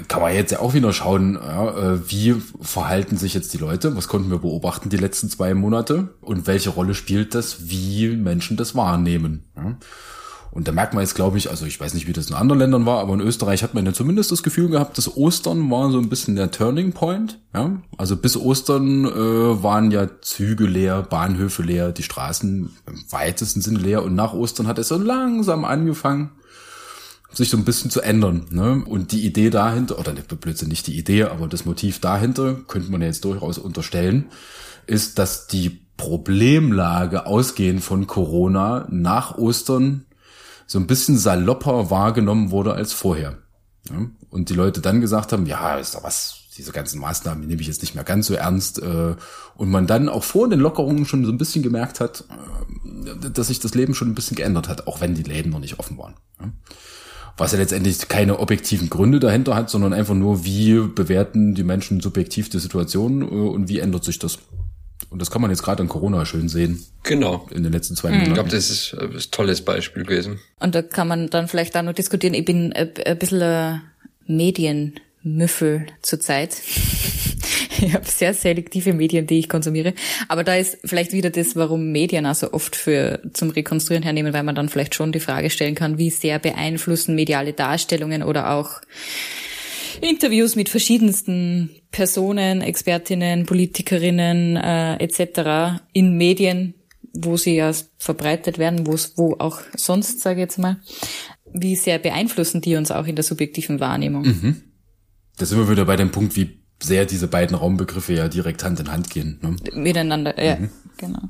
Kann 0.09 0.21
man 0.21 0.35
jetzt 0.35 0.53
ja 0.53 0.61
auch 0.61 0.75
wieder 0.75 0.93
schauen, 0.93 1.35
ja, 1.35 1.95
äh, 1.95 2.11
wie 2.11 2.35
verhalten 2.61 3.17
sich 3.17 3.33
jetzt 3.33 3.55
die 3.55 3.59
Leute? 3.59 3.97
Was 3.97 4.09
konnten 4.09 4.31
wir 4.31 4.39
beobachten 4.39 4.91
die 4.91 4.99
letzten 4.99 5.31
zwei 5.31 5.55
Monate? 5.55 6.11
Und 6.21 6.47
welche 6.47 6.71
Rolle 6.71 6.95
spielt 6.95 7.35
das, 7.35 7.71
wie 7.71 8.09
Menschen 8.17 8.57
das 8.59 8.75
wahrnehmen? 8.75 9.45
Ja? 9.57 9.77
Und 10.53 10.67
da 10.67 10.73
merkt 10.73 10.95
man 10.95 11.03
jetzt, 11.03 11.15
glaube 11.15 11.39
ich, 11.39 11.49
also 11.49 11.65
ich 11.65 11.79
weiß 11.79 11.95
nicht, 11.95 12.09
wie 12.09 12.13
das 12.13 12.29
in 12.29 12.35
anderen 12.35 12.59
Ländern 12.59 12.85
war, 12.85 12.99
aber 12.99 13.15
in 13.15 13.21
Österreich 13.21 13.63
hat 13.63 13.75
man 13.75 13.87
ja 13.87 13.93
zumindest 13.93 14.33
das 14.33 14.43
Gefühl 14.43 14.69
gehabt, 14.69 14.99
dass 14.99 15.17
Ostern 15.17 15.71
war 15.71 15.91
so 15.93 15.99
ein 15.99 16.09
bisschen 16.09 16.35
der 16.35 16.51
Turning 16.51 16.93
Point. 16.93 17.39
Ja? 17.55 17.81
Also 17.97 18.17
bis 18.17 18.37
Ostern 18.37 19.05
äh, 19.05 19.63
waren 19.63 19.93
ja 19.93 20.09
Züge 20.23 20.67
leer, 20.67 21.03
Bahnhöfe 21.03 21.63
leer, 21.63 21.93
die 21.93 22.03
Straßen 22.03 22.71
im 22.87 23.05
weitesten 23.11 23.61
Sinne 23.61 23.79
leer. 23.79 24.03
Und 24.03 24.17
nach 24.17 24.33
Ostern 24.33 24.67
hat 24.67 24.79
es 24.79 24.89
so 24.89 24.99
langsam 24.99 25.65
angefangen, 25.65 26.33
sich 27.33 27.49
so 27.49 27.57
ein 27.57 27.65
bisschen 27.65 27.93
zu 27.93 28.01
ändern. 28.01 28.47
Ne? 28.51 28.83
Und 28.85 29.13
die 29.13 29.25
Idee 29.25 29.51
dahinter, 29.51 30.01
oder 30.01 30.13
nicht 30.13 30.41
Blödsinn, 30.41 30.69
nicht 30.69 30.89
die 30.89 30.99
Idee, 30.99 31.25
aber 31.25 31.47
das 31.47 31.65
Motiv 31.65 32.01
dahinter, 32.01 32.55
könnte 32.67 32.91
man 32.91 33.01
ja 33.03 33.07
jetzt 33.07 33.25
durchaus 33.25 33.59
unterstellen, 33.59 34.27
ist, 34.89 35.21
dass 35.21 35.47
die 35.47 35.81
Problemlage 35.97 37.27
ausgehend 37.27 37.85
von 37.85 38.09
Corona 38.09 38.89
nach 38.91 39.39
Ostern 39.39 40.07
so 40.71 40.79
ein 40.79 40.87
bisschen 40.87 41.19
salopper 41.19 41.91
wahrgenommen 41.91 42.53
wurde 42.53 42.75
als 42.75 42.93
vorher. 42.93 43.39
Ja? 43.91 44.07
Und 44.31 44.51
die 44.51 44.55
Leute 44.55 44.81
dann 44.81 45.01
gesagt 45.01 45.33
haben, 45.33 45.45
ja, 45.45 45.77
ist 45.77 45.97
doch 45.97 46.05
was, 46.05 46.45
diese 46.57 46.71
ganzen 46.71 47.01
Maßnahmen 47.01 47.43
die 47.43 47.49
nehme 47.49 47.61
ich 47.61 47.67
jetzt 47.67 47.83
nicht 47.83 47.97
mehr 47.97 48.05
ganz 48.05 48.29
so 48.29 48.35
ernst. 48.35 48.81
Äh, 48.81 49.17
und 49.57 49.69
man 49.69 49.89
dann 49.89 50.09
auch 50.09 50.23
vor 50.23 50.49
den 50.49 50.61
Lockerungen 50.61 51.07
schon 51.07 51.25
so 51.25 51.33
ein 51.33 51.39
bisschen 51.39 51.65
gemerkt 51.65 51.99
hat, 51.99 52.23
äh, 52.85 53.31
dass 53.31 53.49
sich 53.49 53.59
das 53.59 53.75
Leben 53.75 53.97
schon 53.97 54.11
ein 54.11 54.15
bisschen 54.15 54.37
geändert 54.37 54.69
hat, 54.69 54.87
auch 54.87 55.01
wenn 55.01 55.17
die 55.17 55.25
Läden 55.25 55.51
noch 55.51 55.59
nicht 55.59 55.81
offen 55.81 55.99
waren. 55.99 56.15
Ja? 56.41 56.53
Was 57.37 57.51
ja 57.51 57.59
letztendlich 57.59 58.07
keine 58.07 58.39
objektiven 58.39 58.91
Gründe 58.91 59.19
dahinter 59.19 59.57
hat, 59.57 59.71
sondern 59.71 59.93
einfach 59.93 60.15
nur, 60.15 60.45
wie 60.45 60.87
bewerten 60.87 61.57
die 61.57 61.65
Menschen 61.65 62.01
subjektiv 62.01 62.49
die 62.49 62.61
Situation 62.61 63.23
äh, 63.23 63.25
und 63.25 63.69
wie 63.69 63.81
ändert 63.81 64.05
sich 64.05 64.21
das. 64.21 64.39
Und 65.09 65.21
das 65.21 65.31
kann 65.31 65.41
man 65.43 65.51
jetzt 65.51 65.63
gerade 65.63 65.83
an 65.83 65.89
Corona 65.89 66.25
schön 66.27 66.49
sehen. 66.49 66.85
Genau. 67.03 67.49
In 67.51 67.63
den 67.63 67.73
letzten 67.73 67.97
zwei 67.97 68.09
Mhm. 68.11 68.15
Ich 68.15 68.21
Monaten. 68.21 68.35
glaube, 68.35 68.51
das 68.51 68.71
ist 68.71 68.95
ein 68.95 69.19
tolles 69.31 69.63
Beispiel 69.65 70.05
gewesen. 70.05 70.39
Und 70.61 70.75
da 70.75 70.83
kann 70.83 71.09
man 71.09 71.31
dann 71.31 71.49
vielleicht 71.49 71.77
auch 71.77 71.83
noch 71.83 71.95
diskutieren. 71.95 72.35
Ich 72.35 72.45
bin 72.45 72.73
ein, 72.73 72.91
ein 73.05 73.19
bisschen 73.19 73.83
Medienmüffel 74.27 75.87
zurzeit. 76.03 76.57
Ich 77.83 77.95
habe 77.95 78.05
sehr 78.05 78.35
selektive 78.35 78.93
Medien, 78.93 79.27
die 79.27 79.39
ich 79.39 79.49
konsumiere. 79.49 79.95
Aber 80.29 80.45
da 80.45 80.55
ist 80.55 80.77
vielleicht 80.85 81.15
wieder 81.15 81.31
das, 81.31 81.57
warum 81.57 81.91
Medien 81.93 82.27
also 82.27 82.53
oft 82.53 82.77
für 82.77 83.23
zum 83.33 83.49
Rekonstruieren 83.49 84.03
hernehmen, 84.03 84.35
weil 84.35 84.43
man 84.43 84.55
dann 84.55 84.69
vielleicht 84.69 84.95
schon 84.95 85.13
die 85.13 85.21
Frage 85.21 85.49
stellen 85.49 85.75
kann, 85.77 85.97
wie 85.97 86.11
sehr 86.11 86.39
beeinflussen 86.39 87.15
mediale 87.15 87.55
Darstellungen 87.55 88.23
oder 88.23 88.51
auch 88.51 88.83
Interviews 90.01 90.57
mit 90.57 90.69
verschiedensten 90.69 91.71
Personen, 91.91 92.63
Expertinnen, 92.63 93.47
Politikerinnen 93.47 94.57
äh, 94.57 94.97
etc. 94.97 95.83
in 95.93 96.17
Medien, 96.17 96.75
wo 97.13 97.37
sie 97.37 97.57
ja 97.57 97.73
verbreitet 97.99 98.59
werden, 98.59 98.87
wo 98.87 98.97
wo 99.17 99.37
auch 99.39 99.61
sonst, 99.77 100.21
sage 100.21 100.41
ich 100.41 100.45
jetzt 100.45 100.59
mal, 100.59 100.81
wie 101.53 101.77
sehr 101.77 101.99
beeinflussen 101.99 102.61
die 102.61 102.77
uns 102.77 102.91
auch 102.91 103.07
in 103.07 103.17
der 103.17 103.25
subjektiven 103.25 103.81
Wahrnehmung. 103.81 104.25
Da 105.37 105.47
sind 105.47 105.59
wir 105.59 105.69
wieder 105.69 105.85
bei 105.85 105.97
dem 105.97 106.11
Punkt, 106.11 106.37
wie 106.37 106.60
sehr 106.83 107.05
diese 107.05 107.29
beiden 107.29 107.57
Raumbegriffe 107.57 108.15
ja 108.15 108.29
direkt 108.29 108.65
Hand 108.65 108.81
in 108.81 108.91
Hand 108.91 109.11
gehen. 109.11 109.39
Ne? 109.43 109.57
Miteinander, 109.75 110.43
ja, 110.43 110.59
genau. 110.97 111.21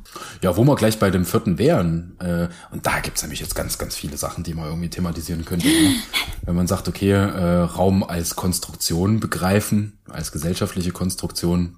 Ja, 0.42 0.56
wo 0.56 0.64
wir 0.64 0.76
gleich 0.76 0.98
bei 0.98 1.10
dem 1.10 1.24
vierten 1.24 1.58
wären, 1.58 2.16
äh, 2.20 2.48
und 2.70 2.86
da 2.86 3.00
gibt's 3.00 3.22
nämlich 3.22 3.40
jetzt 3.40 3.54
ganz, 3.54 3.78
ganz 3.78 3.96
viele 3.96 4.16
Sachen, 4.16 4.44
die 4.44 4.54
man 4.54 4.66
irgendwie 4.66 4.90
thematisieren 4.90 5.44
könnte. 5.44 5.66
Ne? 5.66 5.94
Wenn 6.42 6.54
man 6.54 6.66
sagt, 6.66 6.88
okay, 6.88 7.10
äh, 7.10 7.62
Raum 7.62 8.02
als 8.02 8.36
Konstruktion 8.36 9.20
begreifen, 9.20 9.98
als 10.08 10.32
gesellschaftliche 10.32 10.92
Konstruktion, 10.92 11.76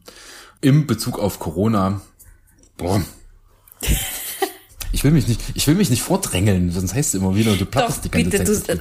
im 0.60 0.86
Bezug 0.86 1.18
auf 1.18 1.38
Corona, 1.38 2.00
boah. 2.76 3.02
Ich 4.94 5.04
will 5.04 5.10
mich 5.10 5.26
nicht, 5.26 5.40
ich 5.54 5.66
will 5.66 5.74
mich 5.74 5.88
nicht 5.88 6.02
vordrängeln, 6.02 6.70
sonst 6.70 6.92
heißt 6.94 7.14
es 7.14 7.20
immer 7.20 7.34
wieder, 7.34 7.56
du 7.56 7.64
plapperst 7.64 7.98
Doch, 7.98 8.02
die 8.02 8.10
ganze 8.10 8.38
bitte, 8.38 8.62
Zeit. 8.62 8.80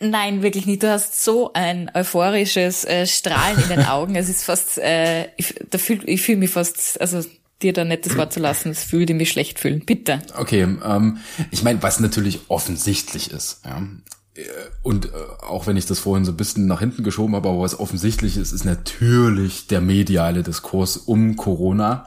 Nein, 0.00 0.42
wirklich 0.42 0.66
nicht. 0.66 0.82
Du 0.82 0.90
hast 0.90 1.22
so 1.22 1.52
ein 1.52 1.90
euphorisches 1.94 2.84
äh, 2.84 3.06
Strahlen 3.06 3.62
in 3.62 3.68
den 3.68 3.86
Augen. 3.86 4.16
Es 4.16 4.28
ist 4.28 4.44
fast, 4.44 4.78
äh, 4.78 5.28
ich, 5.36 5.54
da 5.70 5.78
fühl, 5.78 6.00
ich 6.06 6.22
fühle 6.22 6.38
mich 6.38 6.50
fast, 6.50 7.00
also 7.00 7.22
dir 7.62 7.72
da 7.72 7.84
das 7.84 8.16
Wort 8.16 8.32
zu 8.32 8.40
lassen, 8.40 8.70
das 8.70 8.84
fühlt 8.84 9.10
mich 9.10 9.30
schlecht 9.30 9.58
fühlen. 9.58 9.82
Bitte. 9.84 10.20
Okay, 10.36 10.62
ähm, 10.62 11.18
ich 11.50 11.62
meine, 11.62 11.82
was 11.82 12.00
natürlich 12.00 12.40
offensichtlich 12.48 13.30
ist, 13.30 13.60
ja. 13.64 13.82
Äh, 14.34 14.42
Und 14.82 15.06
äh, 15.06 15.08
auch 15.48 15.66
wenn 15.66 15.76
ich 15.76 15.86
das 15.86 15.98
vorhin 15.98 16.24
so 16.24 16.32
ein 16.32 16.36
bisschen 16.36 16.66
nach 16.66 16.80
hinten 16.80 17.02
geschoben 17.02 17.34
habe, 17.34 17.48
aber 17.48 17.60
was 17.60 17.78
offensichtlich 17.78 18.36
ist, 18.36 18.52
ist 18.52 18.64
natürlich 18.64 19.66
der 19.68 19.80
mediale 19.80 20.42
Diskurs 20.42 20.96
um 20.96 21.36
Corona, 21.36 22.06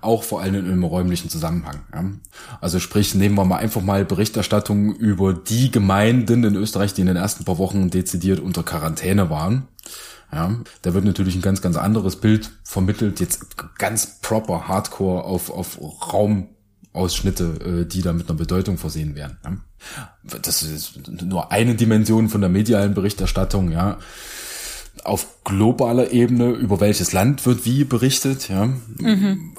auch 0.00 0.22
vor 0.22 0.40
allem 0.40 0.70
im 0.70 0.84
räumlichen 0.84 1.30
Zusammenhang. 1.30 1.80
Ja. 1.92 2.04
Also 2.60 2.78
sprich, 2.80 3.14
nehmen 3.14 3.34
wir 3.34 3.44
mal 3.44 3.58
einfach 3.58 3.82
mal 3.82 4.04
Berichterstattung 4.04 4.94
über 4.94 5.32
die 5.32 5.70
Gemeinden 5.70 6.44
in 6.44 6.54
Österreich, 6.54 6.94
die 6.94 7.02
in 7.02 7.06
den 7.06 7.16
ersten 7.16 7.44
paar 7.44 7.58
Wochen 7.58 7.90
dezidiert 7.90 8.40
unter 8.40 8.62
Quarantäne 8.62 9.30
waren. 9.30 9.68
Ja, 10.32 10.56
da 10.82 10.92
wird 10.92 11.04
natürlich 11.04 11.36
ein 11.36 11.42
ganz, 11.42 11.62
ganz 11.62 11.76
anderes 11.76 12.16
Bild 12.16 12.50
vermittelt, 12.64 13.20
jetzt 13.20 13.56
ganz 13.78 14.20
proper 14.20 14.66
Hardcore 14.66 15.22
auf, 15.22 15.50
auf 15.50 15.78
Raumausschnitte, 16.12 17.84
äh, 17.84 17.86
die 17.86 18.02
da 18.02 18.12
mit 18.12 18.28
einer 18.28 18.36
Bedeutung 18.36 18.76
versehen 18.76 19.14
werden. 19.14 19.38
Ja. 19.44 19.56
Das 20.42 20.62
ist 20.62 21.08
nur 21.22 21.52
eine 21.52 21.76
Dimension 21.76 22.28
von 22.28 22.40
der 22.40 22.50
medialen 22.50 22.94
Berichterstattung, 22.94 23.70
ja. 23.70 23.98
Auf 25.04 25.44
globaler 25.44 26.12
Ebene, 26.12 26.50
über 26.50 26.80
welches 26.80 27.12
Land 27.12 27.46
wird 27.46 27.64
wie 27.64 27.84
berichtet, 27.84 28.48
ja. 28.48 28.72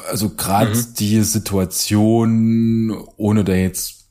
Also 0.10 0.30
gerade 0.30 0.72
die 0.98 1.22
Situation, 1.22 2.98
ohne 3.18 3.44
da 3.44 3.54
jetzt 3.54 4.08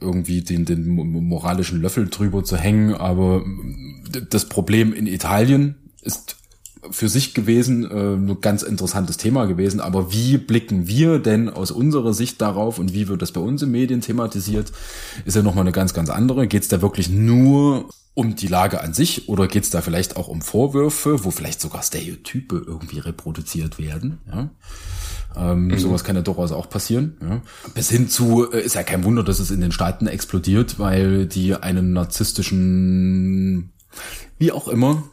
irgendwie 0.00 0.42
den, 0.42 0.64
den 0.64 0.88
moralischen 0.88 1.80
Löffel 1.80 2.08
drüber 2.08 2.42
zu 2.42 2.56
hängen, 2.56 2.94
aber 2.94 3.44
das 4.30 4.48
Problem 4.48 4.92
in 4.92 5.06
Italien 5.06 5.76
ist 6.02 6.36
für 6.90 7.08
sich 7.08 7.34
gewesen, 7.34 7.84
äh, 7.88 8.14
ein 8.14 8.40
ganz 8.40 8.62
interessantes 8.62 9.16
Thema 9.16 9.46
gewesen. 9.46 9.80
Aber 9.80 10.12
wie 10.12 10.38
blicken 10.38 10.88
wir 10.88 11.18
denn 11.18 11.48
aus 11.48 11.70
unserer 11.70 12.12
Sicht 12.12 12.40
darauf 12.40 12.78
und 12.78 12.92
wie 12.92 13.08
wird 13.08 13.22
das 13.22 13.32
bei 13.32 13.40
uns 13.40 13.62
in 13.62 13.70
Medien 13.70 14.00
thematisiert, 14.00 14.72
ist 15.24 15.36
ja 15.36 15.42
nochmal 15.42 15.62
eine 15.62 15.72
ganz, 15.72 15.94
ganz 15.94 16.10
andere. 16.10 16.46
Geht 16.46 16.62
es 16.62 16.68
da 16.68 16.82
wirklich 16.82 17.08
nur 17.08 17.88
um 18.14 18.34
die 18.34 18.48
Lage 18.48 18.80
an 18.82 18.92
sich 18.92 19.28
oder 19.28 19.46
geht 19.46 19.62
es 19.64 19.70
da 19.70 19.80
vielleicht 19.80 20.16
auch 20.16 20.28
um 20.28 20.42
Vorwürfe, 20.42 21.24
wo 21.24 21.30
vielleicht 21.30 21.60
sogar 21.60 21.82
Stereotype 21.82 22.62
irgendwie 22.66 22.98
reproduziert 22.98 23.78
werden? 23.78 24.18
Ja? 24.30 24.50
Ähm, 25.36 25.78
Sowas 25.78 26.04
kann 26.04 26.16
ja 26.16 26.22
durchaus 26.22 26.52
auch 26.52 26.68
passieren. 26.68 27.16
Ja. 27.22 27.40
Bis 27.74 27.90
hin 27.90 28.08
zu, 28.08 28.52
äh, 28.52 28.60
ist 28.60 28.74
ja 28.74 28.82
kein 28.82 29.04
Wunder, 29.04 29.22
dass 29.22 29.38
es 29.38 29.50
in 29.50 29.60
den 29.60 29.72
Staaten 29.72 30.06
explodiert, 30.06 30.78
weil 30.78 31.26
die 31.26 31.54
einen 31.54 31.92
narzisstischen, 31.92 33.72
wie 34.38 34.52
auch 34.52 34.68
immer, 34.68 35.04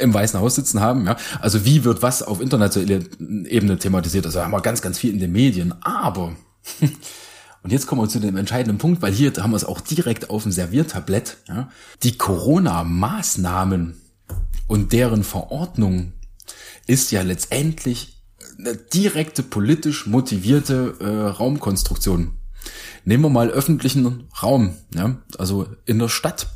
im 0.00 0.12
Weißen 0.12 0.38
Haus 0.40 0.54
sitzen 0.54 0.80
haben. 0.80 1.06
Ja. 1.06 1.16
Also 1.40 1.64
wie 1.64 1.84
wird 1.84 2.02
was 2.02 2.22
auf 2.22 2.40
internationaler 2.40 3.04
Ebene 3.46 3.78
thematisiert? 3.78 4.26
Also 4.26 4.42
haben 4.42 4.50
wir 4.50 4.60
ganz, 4.60 4.82
ganz 4.82 4.98
viel 4.98 5.12
in 5.12 5.20
den 5.20 5.32
Medien. 5.32 5.74
Aber, 5.82 6.36
und 7.62 7.72
jetzt 7.72 7.86
kommen 7.86 8.02
wir 8.02 8.08
zu 8.08 8.20
dem 8.20 8.36
entscheidenden 8.36 8.78
Punkt, 8.78 9.02
weil 9.02 9.12
hier 9.12 9.32
haben 9.38 9.50
wir 9.50 9.56
es 9.56 9.64
auch 9.64 9.80
direkt 9.80 10.30
auf 10.30 10.42
dem 10.44 10.52
Serviertablett. 10.52 11.38
Ja. 11.48 11.68
Die 12.02 12.16
Corona-Maßnahmen 12.16 14.00
und 14.66 14.92
deren 14.92 15.24
Verordnung 15.24 16.12
ist 16.86 17.10
ja 17.10 17.22
letztendlich 17.22 18.22
eine 18.58 18.76
direkte 18.76 19.42
politisch 19.42 20.06
motivierte 20.06 20.96
äh, 21.00 21.06
Raumkonstruktion. 21.06 22.32
Nehmen 23.04 23.24
wir 23.24 23.30
mal 23.30 23.50
öffentlichen 23.50 24.28
Raum, 24.42 24.74
ja, 24.94 25.16
also 25.38 25.66
in 25.86 25.98
der 25.98 26.08
Stadt. 26.08 26.48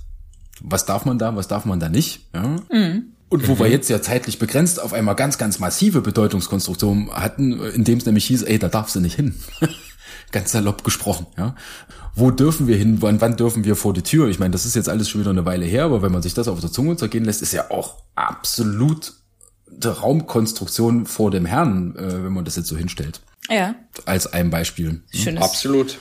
Was 0.61 0.85
darf 0.85 1.05
man 1.05 1.19
da, 1.19 1.35
was 1.35 1.49
darf 1.49 1.65
man 1.65 1.81
da 1.81 1.89
nicht? 1.89 2.29
Ja? 2.35 2.57
Und 3.33 3.49
wo 3.49 3.59
wir 3.59 3.67
jetzt 3.67 3.89
ja 3.89 4.03
zeitlich 4.03 4.39
begrenzt 4.39 4.79
auf 4.79 4.93
einmal 4.93 5.15
ganz, 5.15 5.39
ganz 5.39 5.59
massive 5.59 6.03
Bedeutungskonstruktionen 6.03 7.11
hatten, 7.11 7.59
in 7.65 7.83
dem 7.83 7.97
es 7.97 8.05
nämlich 8.05 8.27
hieß, 8.27 8.43
ey, 8.43 8.59
da 8.59 8.69
darfst 8.69 8.95
du 8.95 9.01
nicht 9.01 9.17
hin. 9.17 9.35
ganz 10.33 10.53
salopp 10.53 10.85
gesprochen, 10.85 11.27
ja. 11.39 11.57
Wo 12.15 12.31
dürfen 12.31 12.67
wir 12.67 12.77
hin, 12.77 13.01
wann, 13.01 13.23
wann 13.23 13.37
dürfen 13.37 13.65
wir 13.65 13.75
vor 13.75 13.95
die 13.95 14.03
Tür? 14.03 14.29
Ich 14.29 14.39
meine, 14.39 14.51
das 14.51 14.67
ist 14.67 14.77
jetzt 14.77 14.91
alles 14.91 15.09
schon 15.09 15.23
wieder 15.23 15.31
eine 15.31 15.47
Weile 15.47 15.65
her, 15.65 15.85
aber 15.85 16.03
wenn 16.03 16.13
man 16.13 16.21
sich 16.21 16.35
das 16.35 16.47
auf 16.47 16.61
der 16.61 16.71
Zunge 16.71 16.97
zergehen 16.97 17.25
lässt, 17.25 17.41
ist 17.41 17.55
ja 17.55 17.71
auch 17.71 18.03
absolut 18.17 19.15
der 19.67 19.93
Raumkonstruktion 19.93 21.07
vor 21.07 21.31
dem 21.31 21.47
Herrn, 21.47 21.97
äh, 21.97 22.25
wenn 22.25 22.35
man 22.35 22.45
das 22.45 22.57
jetzt 22.57 22.69
so 22.69 22.77
hinstellt. 22.77 23.23
Ja, 23.49 23.75
Als 24.05 24.31
ein 24.31 24.51
Beispiel. 24.51 25.01
schönes. 25.11 25.43
Absolut. 25.43 25.99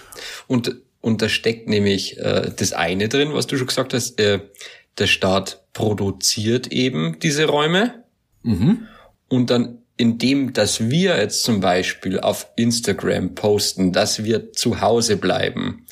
Und, 0.47 0.81
und 0.99 1.21
da 1.21 1.29
steckt 1.29 1.69
nämlich 1.69 2.17
äh, 2.17 2.51
das 2.53 2.73
eine 2.73 3.07
drin, 3.07 3.29
was 3.31 3.47
du 3.47 3.57
schon 3.57 3.67
gesagt 3.67 3.93
hast, 3.93 4.19
äh, 4.19 4.41
der 4.97 5.07
Staat 5.07 5.63
produziert 5.73 6.67
eben 6.67 7.19
diese 7.19 7.45
Räume 7.45 8.03
und 9.29 9.49
dann 9.49 9.77
indem, 9.97 10.53
dass 10.53 10.89
wir 10.89 11.17
jetzt 11.17 11.43
zum 11.43 11.59
Beispiel 11.59 12.19
auf 12.19 12.47
Instagram 12.55 13.35
posten, 13.35 13.91
dass 13.93 14.23
wir 14.23 14.51
zu 14.51 14.81
Hause 14.81 15.17
bleiben 15.17 15.85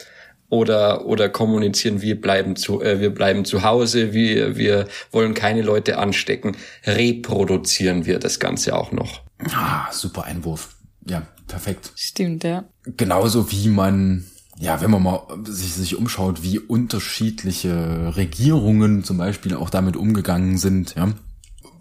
oder 0.50 1.06
oder 1.06 1.30
kommunizieren, 1.30 2.02
wir 2.02 2.20
bleiben 2.20 2.56
zu 2.56 2.82
äh, 2.82 3.00
wir 3.00 3.14
bleiben 3.14 3.46
zu 3.46 3.64
Hause, 3.64 4.14
wir 4.14 4.58
wir 4.58 4.88
wollen 5.12 5.36
keine 5.36 5.62
Leute 5.62 6.00
anstecken, 6.00 6.58
reproduzieren 6.86 8.06
wir 8.06 8.20
das 8.20 8.40
Ganze 8.40 8.76
auch 8.76 8.92
noch. 8.92 9.22
Ah, 9.54 9.92
super 9.92 10.26
Einwurf. 10.26 10.76
Ja, 11.08 11.28
perfekt. 11.48 11.92
Stimmt, 11.96 12.44
ja. 12.44 12.66
Genauso 12.98 13.52
wie 13.52 13.70
man, 13.70 14.26
ja, 14.60 14.82
wenn 14.82 14.92
man 14.92 15.02
mal 15.02 15.22
sich, 15.46 15.74
sich 15.74 15.96
umschaut, 15.96 16.44
wie 16.44 16.60
unterschiedliche 16.60 18.14
Regierungen 18.18 19.06
zum 19.06 19.18
Beispiel 19.18 19.56
auch 19.56 19.70
damit 19.70 19.96
umgegangen 19.96 20.58
sind, 20.58 20.96
ja. 20.96 21.10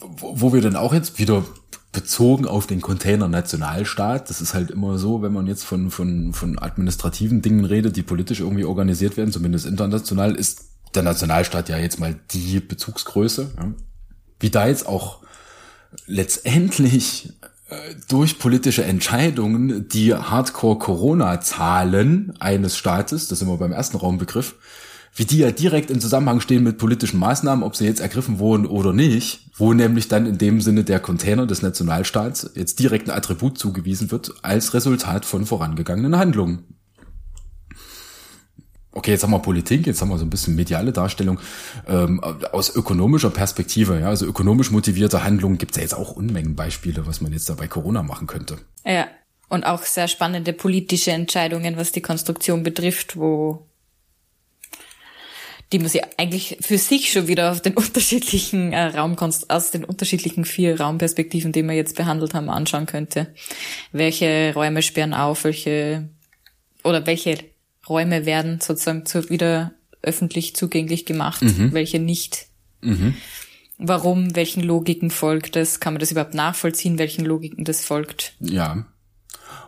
Wo, 0.00 0.52
wir 0.52 0.62
dann 0.62 0.76
auch 0.76 0.94
jetzt 0.94 1.18
wieder 1.18 1.44
bezogen 1.92 2.46
auf 2.46 2.68
den 2.68 2.80
Container 2.80 3.26
Nationalstaat, 3.26 4.30
das 4.30 4.40
ist 4.40 4.54
halt 4.54 4.70
immer 4.70 4.96
so, 4.96 5.22
wenn 5.22 5.32
man 5.32 5.48
jetzt 5.48 5.64
von, 5.64 5.90
von, 5.90 6.32
von 6.32 6.58
administrativen 6.58 7.42
Dingen 7.42 7.64
redet, 7.64 7.96
die 7.96 8.02
politisch 8.02 8.40
irgendwie 8.40 8.64
organisiert 8.64 9.16
werden, 9.16 9.32
zumindest 9.32 9.66
international, 9.66 10.36
ist 10.36 10.66
der 10.94 11.02
Nationalstaat 11.02 11.68
ja 11.68 11.78
jetzt 11.78 11.98
mal 11.98 12.14
die 12.30 12.60
Bezugsgröße, 12.60 13.50
ja. 13.56 13.72
Wie 14.40 14.50
da 14.50 14.68
jetzt 14.68 14.86
auch 14.86 15.20
letztendlich 16.06 17.30
äh, 17.42 17.46
durch 18.08 18.38
politische 18.38 18.84
Entscheidungen 18.84 19.88
die 19.88 20.14
Hardcore-Corona-Zahlen 20.14 22.32
eines 22.40 22.78
Staates, 22.78 23.28
das 23.28 23.40
sind 23.40 23.48
wir 23.48 23.58
beim 23.58 23.72
ersten 23.72 23.98
Raumbegriff, 23.98 24.54
wie 25.14 25.24
die 25.24 25.38
ja 25.38 25.50
direkt 25.50 25.90
in 25.90 26.00
Zusammenhang 26.00 26.40
stehen 26.40 26.62
mit 26.62 26.78
politischen 26.78 27.18
Maßnahmen, 27.18 27.64
ob 27.64 27.76
sie 27.76 27.84
jetzt 27.84 28.00
ergriffen 28.00 28.38
wurden 28.38 28.66
oder 28.66 28.92
nicht, 28.92 29.50
wo 29.56 29.74
nämlich 29.74 30.08
dann 30.08 30.26
in 30.26 30.38
dem 30.38 30.60
Sinne 30.60 30.84
der 30.84 31.00
Container 31.00 31.46
des 31.46 31.60
Nationalstaats 31.60 32.50
jetzt 32.54 32.78
direkt 32.78 33.10
ein 33.10 33.16
Attribut 33.16 33.58
zugewiesen 33.58 34.10
wird 34.10 34.32
als 34.42 34.74
Resultat 34.74 35.24
von 35.24 35.44
vorangegangenen 35.44 36.16
Handlungen. 36.16 36.77
Okay, 38.98 39.12
jetzt 39.12 39.22
haben 39.22 39.30
wir 39.30 39.38
Politik, 39.38 39.86
jetzt 39.86 40.02
haben 40.02 40.08
wir 40.08 40.18
so 40.18 40.24
ein 40.24 40.30
bisschen 40.30 40.56
mediale 40.56 40.90
Darstellung 40.90 41.38
ähm, 41.86 42.18
aus 42.20 42.74
ökonomischer 42.74 43.30
Perspektive. 43.30 44.00
Ja, 44.00 44.08
also 44.08 44.26
ökonomisch 44.26 44.72
motivierte 44.72 45.22
Handlungen 45.22 45.56
gibt 45.56 45.70
es 45.70 45.76
ja 45.76 45.82
jetzt 45.84 45.94
auch 45.94 46.16
Unmengen 46.16 46.56
Beispiele, 46.56 47.06
was 47.06 47.20
man 47.20 47.32
jetzt 47.32 47.48
da 47.48 47.54
bei 47.54 47.68
Corona 47.68 48.02
machen 48.02 48.26
könnte. 48.26 48.58
Ja, 48.84 49.06
und 49.48 49.62
auch 49.62 49.84
sehr 49.84 50.08
spannende 50.08 50.52
politische 50.52 51.12
Entscheidungen, 51.12 51.76
was 51.76 51.92
die 51.92 52.00
Konstruktion 52.00 52.64
betrifft, 52.64 53.16
wo 53.16 53.68
die 55.70 55.78
man 55.78 55.90
sich 55.90 56.02
eigentlich 56.16 56.58
für 56.60 56.78
sich 56.78 57.12
schon 57.12 57.28
wieder 57.28 57.52
auf 57.52 57.60
den 57.60 57.74
unterschiedlichen 57.76 58.72
äh, 58.72 58.86
Raumkonst 58.86 59.48
aus 59.48 59.70
den 59.70 59.84
unterschiedlichen 59.84 60.44
vier 60.44 60.80
Raumperspektiven, 60.80 61.52
die 61.52 61.62
wir 61.62 61.74
jetzt 61.74 61.94
behandelt 61.94 62.34
haben, 62.34 62.50
anschauen 62.50 62.86
könnte. 62.86 63.32
Welche 63.92 64.52
Räume 64.54 64.82
sperren 64.82 65.14
auf, 65.14 65.44
welche 65.44 66.08
oder 66.82 67.06
welche 67.06 67.38
Räume 67.88 68.26
werden 68.26 68.60
sozusagen 68.60 69.06
zu, 69.06 69.30
wieder 69.30 69.72
öffentlich 70.02 70.54
zugänglich 70.54 71.06
gemacht, 71.06 71.42
mhm. 71.42 71.72
welche 71.72 71.98
nicht. 71.98 72.46
Mhm. 72.80 73.14
Warum, 73.78 74.34
welchen 74.34 74.62
Logiken 74.62 75.10
folgt 75.10 75.54
das? 75.56 75.80
Kann 75.80 75.94
man 75.94 76.00
das 76.00 76.10
überhaupt 76.10 76.34
nachvollziehen, 76.34 76.98
welchen 76.98 77.24
Logiken 77.24 77.64
das 77.64 77.84
folgt? 77.84 78.34
Ja. 78.40 78.86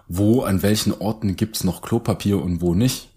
Wo, 0.08 0.42
an 0.42 0.62
welchen 0.62 0.92
Orten 0.92 1.36
gibt's 1.36 1.62
noch 1.62 1.82
Klopapier 1.82 2.42
und 2.42 2.60
wo 2.60 2.74
nicht? 2.74 3.08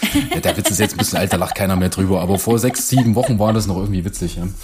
ja, 0.34 0.40
der 0.40 0.56
Witz 0.56 0.70
ist 0.70 0.80
jetzt 0.80 0.94
ein 0.94 0.98
bisschen 0.98 1.18
alter, 1.18 1.36
lacht 1.36 1.54
keiner 1.54 1.76
mehr 1.76 1.90
drüber, 1.90 2.20
aber 2.20 2.38
vor 2.38 2.58
sechs, 2.58 2.88
sieben 2.88 3.14
Wochen 3.14 3.38
war 3.38 3.52
das 3.52 3.66
noch 3.66 3.76
irgendwie 3.76 4.04
witzig, 4.04 4.36
ja. 4.36 4.48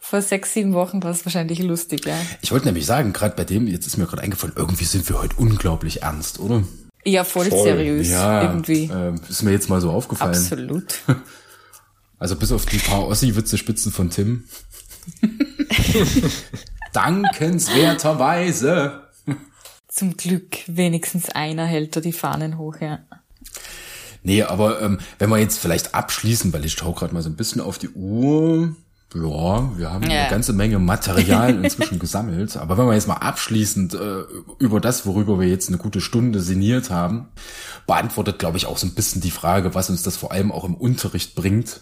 Vor 0.00 0.22
sechs, 0.22 0.54
sieben 0.54 0.72
Wochen 0.72 1.02
war 1.02 1.10
es 1.10 1.24
wahrscheinlich 1.24 1.58
lustig, 1.58 2.06
ja. 2.06 2.16
Ich 2.40 2.52
wollte 2.52 2.66
nämlich 2.66 2.86
sagen, 2.86 3.12
gerade 3.12 3.34
bei 3.34 3.42
dem, 3.42 3.66
jetzt 3.66 3.88
ist 3.88 3.96
mir 3.96 4.06
gerade 4.06 4.22
eingefallen, 4.22 4.54
irgendwie 4.56 4.84
sind 4.84 5.08
wir 5.08 5.20
heute 5.20 5.34
unglaublich 5.34 6.02
ernst, 6.02 6.38
oder? 6.38 6.62
Ja, 7.06 7.24
voll, 7.24 7.46
voll. 7.46 7.62
seriös 7.62 8.10
ja, 8.10 8.42
irgendwie. 8.42 8.90
Äh, 8.92 9.14
ist 9.28 9.42
mir 9.42 9.52
jetzt 9.52 9.70
mal 9.70 9.80
so 9.80 9.90
aufgefallen. 9.90 10.34
Absolut. 10.34 11.00
Also 12.18 12.34
bis 12.36 12.50
auf 12.50 12.64
die 12.64 12.78
paar 12.78 13.06
Ossi-Witze-Spitzen 13.08 13.92
von 13.92 14.08
Tim. 14.08 14.44
Dankenswerterweise. 16.94 19.02
Zum 19.86 20.16
Glück 20.16 20.56
wenigstens 20.66 21.28
einer 21.28 21.66
hält 21.66 21.94
da 21.94 22.00
die 22.00 22.14
Fahnen 22.14 22.56
hoch, 22.56 22.76
ja. 22.80 23.00
Nee, 24.22 24.44
aber 24.44 24.80
ähm, 24.80 24.98
wenn 25.18 25.28
wir 25.28 25.36
jetzt 25.36 25.58
vielleicht 25.58 25.94
abschließen, 25.94 26.54
weil 26.54 26.64
ich 26.64 26.72
schaue 26.72 26.94
gerade 26.94 27.12
mal 27.12 27.22
so 27.22 27.28
ein 27.28 27.36
bisschen 27.36 27.60
auf 27.60 27.76
die 27.76 27.90
Uhr. 27.90 28.74
Ja, 29.24 29.78
wir 29.78 29.92
haben 29.92 30.10
ja. 30.10 30.20
eine 30.20 30.30
ganze 30.30 30.52
Menge 30.52 30.78
Material 30.78 31.64
inzwischen 31.64 31.98
gesammelt. 32.00 32.56
Aber 32.56 32.76
wenn 32.76 32.86
wir 32.86 32.94
jetzt 32.94 33.08
mal 33.08 33.14
abschließend 33.14 33.94
äh, 33.94 34.22
über 34.58 34.80
das, 34.80 35.06
worüber 35.06 35.40
wir 35.40 35.48
jetzt 35.48 35.68
eine 35.68 35.78
gute 35.78 36.00
Stunde 36.00 36.40
sinniert 36.40 36.90
haben, 36.90 37.28
beantwortet, 37.86 38.38
glaube 38.38 38.58
ich, 38.58 38.66
auch 38.66 38.78
so 38.78 38.86
ein 38.86 38.94
bisschen 38.94 39.22
die 39.22 39.30
Frage, 39.30 39.74
was 39.74 39.90
uns 39.90 40.02
das 40.02 40.16
vor 40.16 40.32
allem 40.32 40.52
auch 40.52 40.64
im 40.64 40.74
Unterricht 40.74 41.34
bringt, 41.34 41.80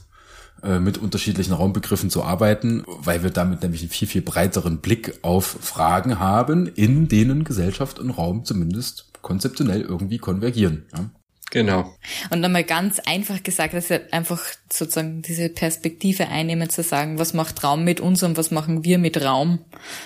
äh, 0.62 0.78
mit 0.78 0.98
unterschiedlichen 0.98 1.52
Raumbegriffen 1.52 2.10
zu 2.10 2.22
arbeiten, 2.22 2.84
weil 2.86 3.22
wir 3.22 3.30
damit 3.30 3.62
nämlich 3.62 3.82
einen 3.82 3.90
viel, 3.90 4.08
viel 4.08 4.22
breiteren 4.22 4.78
Blick 4.78 5.18
auf 5.22 5.44
Fragen 5.60 6.18
haben, 6.20 6.66
in 6.66 7.08
denen 7.08 7.44
Gesellschaft 7.44 7.98
und 7.98 8.10
Raum 8.10 8.44
zumindest 8.44 9.12
konzeptionell 9.22 9.82
irgendwie 9.82 10.18
konvergieren. 10.18 10.86
Ja? 10.96 11.10
Genau. 11.54 11.94
Und 12.30 12.40
nochmal 12.40 12.64
ganz 12.64 12.98
einfach 12.98 13.40
gesagt, 13.44 13.74
dass 13.74 13.88
wir 13.88 14.12
einfach 14.12 14.42
sozusagen 14.72 15.22
diese 15.22 15.48
Perspektive 15.48 16.26
einnehmen, 16.26 16.68
zu 16.68 16.82
sagen, 16.82 17.20
was 17.20 17.32
macht 17.32 17.62
Raum 17.62 17.84
mit 17.84 18.00
uns 18.00 18.24
und 18.24 18.36
was 18.36 18.50
machen 18.50 18.82
wir 18.82 18.98
mit 18.98 19.22
Raum. 19.22 19.60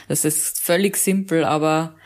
Das 0.09 0.27
ist 0.27 0.61
völlig 0.61 0.99
simpel, 0.99 1.45
aber 1.45 1.97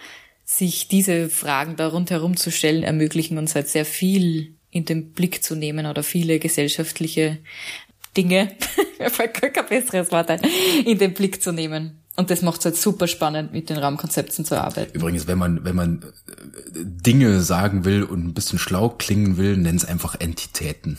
sich 0.45 0.87
diese 0.87 1.29
Fragen 1.29 1.75
da 1.75 1.89
rundherum 1.89 2.37
zu 2.37 2.53
stellen, 2.53 2.85
ermöglichen 2.85 3.37
uns 3.37 3.57
halt 3.57 3.69
sehr 3.69 3.85
viel 3.85 4.55
in 4.71 4.85
den 4.85 5.11
Blick 5.11 5.43
zu 5.43 5.57
nehmen 5.57 5.87
oder 5.87 6.05
viele 6.05 6.39
gesellschaftliche 6.39 7.39
Dinge, 8.17 8.55
mir 9.01 9.11
fällt 9.11 9.35
kein 9.35 9.67
besseres 9.67 10.13
Wort 10.13 10.31
in 10.85 10.99
den 10.99 11.15
Blick 11.15 11.43
zu 11.43 11.51
nehmen. 11.51 12.02
Und 12.15 12.31
das 12.31 12.43
macht 12.43 12.59
es 12.61 12.67
halt 12.67 12.77
super 12.77 13.09
spannend, 13.09 13.53
mit 13.53 13.71
den 13.71 13.79
Raumkonzepten 13.79 14.45
zu 14.45 14.61
arbeiten. 14.61 14.95
Übrigens, 14.95 15.27
wenn 15.27 15.39
man, 15.39 15.65
wenn 15.65 15.75
man 15.75 16.03
äh, 16.03 16.05
Dinge 16.75 17.41
sagen 17.41 17.85
will 17.85 18.03
und 18.03 18.27
ein 18.27 18.35
bisschen 18.35 18.59
schlau 18.59 18.91
klingen 18.91 19.39
will, 19.39 19.57
nenn 19.57 19.77
es 19.77 19.85
einfach 19.85 20.17
Entitäten. 20.21 20.99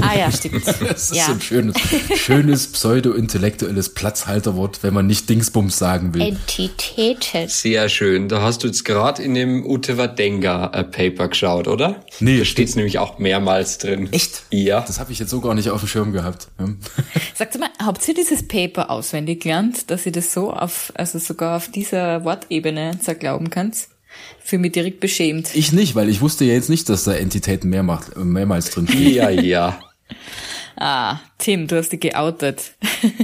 Ah 0.00 0.16
ja, 0.16 0.30
stimmt. 0.30 0.64
Das 0.80 1.10
ist 1.10 1.16
ja. 1.16 1.26
ein 1.26 1.40
schönes, 1.40 1.76
schönes 2.16 2.66
pseudo-intellektuelles 2.68 3.90
Platzhalterwort, 3.90 4.82
wenn 4.82 4.94
man 4.94 5.06
nicht 5.06 5.28
Dingsbums 5.28 5.78
sagen 5.78 6.14
will. 6.14 6.22
Entitäten. 6.22 7.48
Sehr 7.48 7.88
schön. 7.88 8.28
Da 8.28 8.42
hast 8.42 8.62
du 8.62 8.66
jetzt 8.66 8.84
gerade 8.84 9.22
in 9.22 9.34
dem 9.34 9.64
Utewadenga 9.64 10.70
äh, 10.72 10.84
Paper 10.84 11.28
geschaut, 11.28 11.68
oder? 11.68 12.04
Nee. 12.18 12.38
Da 12.38 12.44
steht 12.44 12.68
es 12.68 12.76
nämlich 12.76 12.98
auch 12.98 13.18
mehrmals 13.18 13.78
drin. 13.78 14.08
Echt? 14.12 14.42
Ja. 14.50 14.80
Das 14.80 15.00
habe 15.00 15.12
ich 15.12 15.18
jetzt 15.18 15.30
so 15.30 15.40
gar 15.40 15.54
nicht 15.54 15.70
auf 15.70 15.80
dem 15.80 15.88
Schirm 15.88 16.12
gehabt. 16.12 16.48
Sagt 17.34 17.58
mal, 17.58 17.68
habt 17.78 18.06
ihr 18.08 18.14
dieses 18.14 18.46
Paper 18.46 18.90
auswendig 18.90 19.42
gelernt, 19.42 19.90
dass 19.90 20.06
ihr 20.06 20.12
das 20.12 20.32
so 20.32 20.52
auf, 20.52 20.92
also 20.94 21.18
sogar 21.18 21.56
auf 21.56 21.68
dieser 21.68 22.24
Wortebene 22.24 22.98
zerglauben 23.00 23.50
könnt? 23.50 23.76
Für 24.42 24.58
mich 24.58 24.72
direkt 24.72 25.00
beschämt. 25.00 25.54
Ich 25.54 25.72
nicht, 25.72 25.94
weil 25.94 26.08
ich 26.08 26.20
wusste 26.20 26.44
ja 26.44 26.54
jetzt 26.54 26.70
nicht, 26.70 26.88
dass 26.88 27.04
da 27.04 27.12
Entitäten 27.12 27.70
mehr 27.70 27.82
macht, 27.82 28.16
mehrmals 28.16 28.70
drin 28.70 28.88
stehen. 28.88 29.14
Ja, 29.14 29.30
ja. 29.30 29.80
Ah, 30.82 31.20
Tim, 31.36 31.66
du 31.66 31.76
hast 31.76 31.92
dich 31.92 32.00
geoutet. 32.00 32.72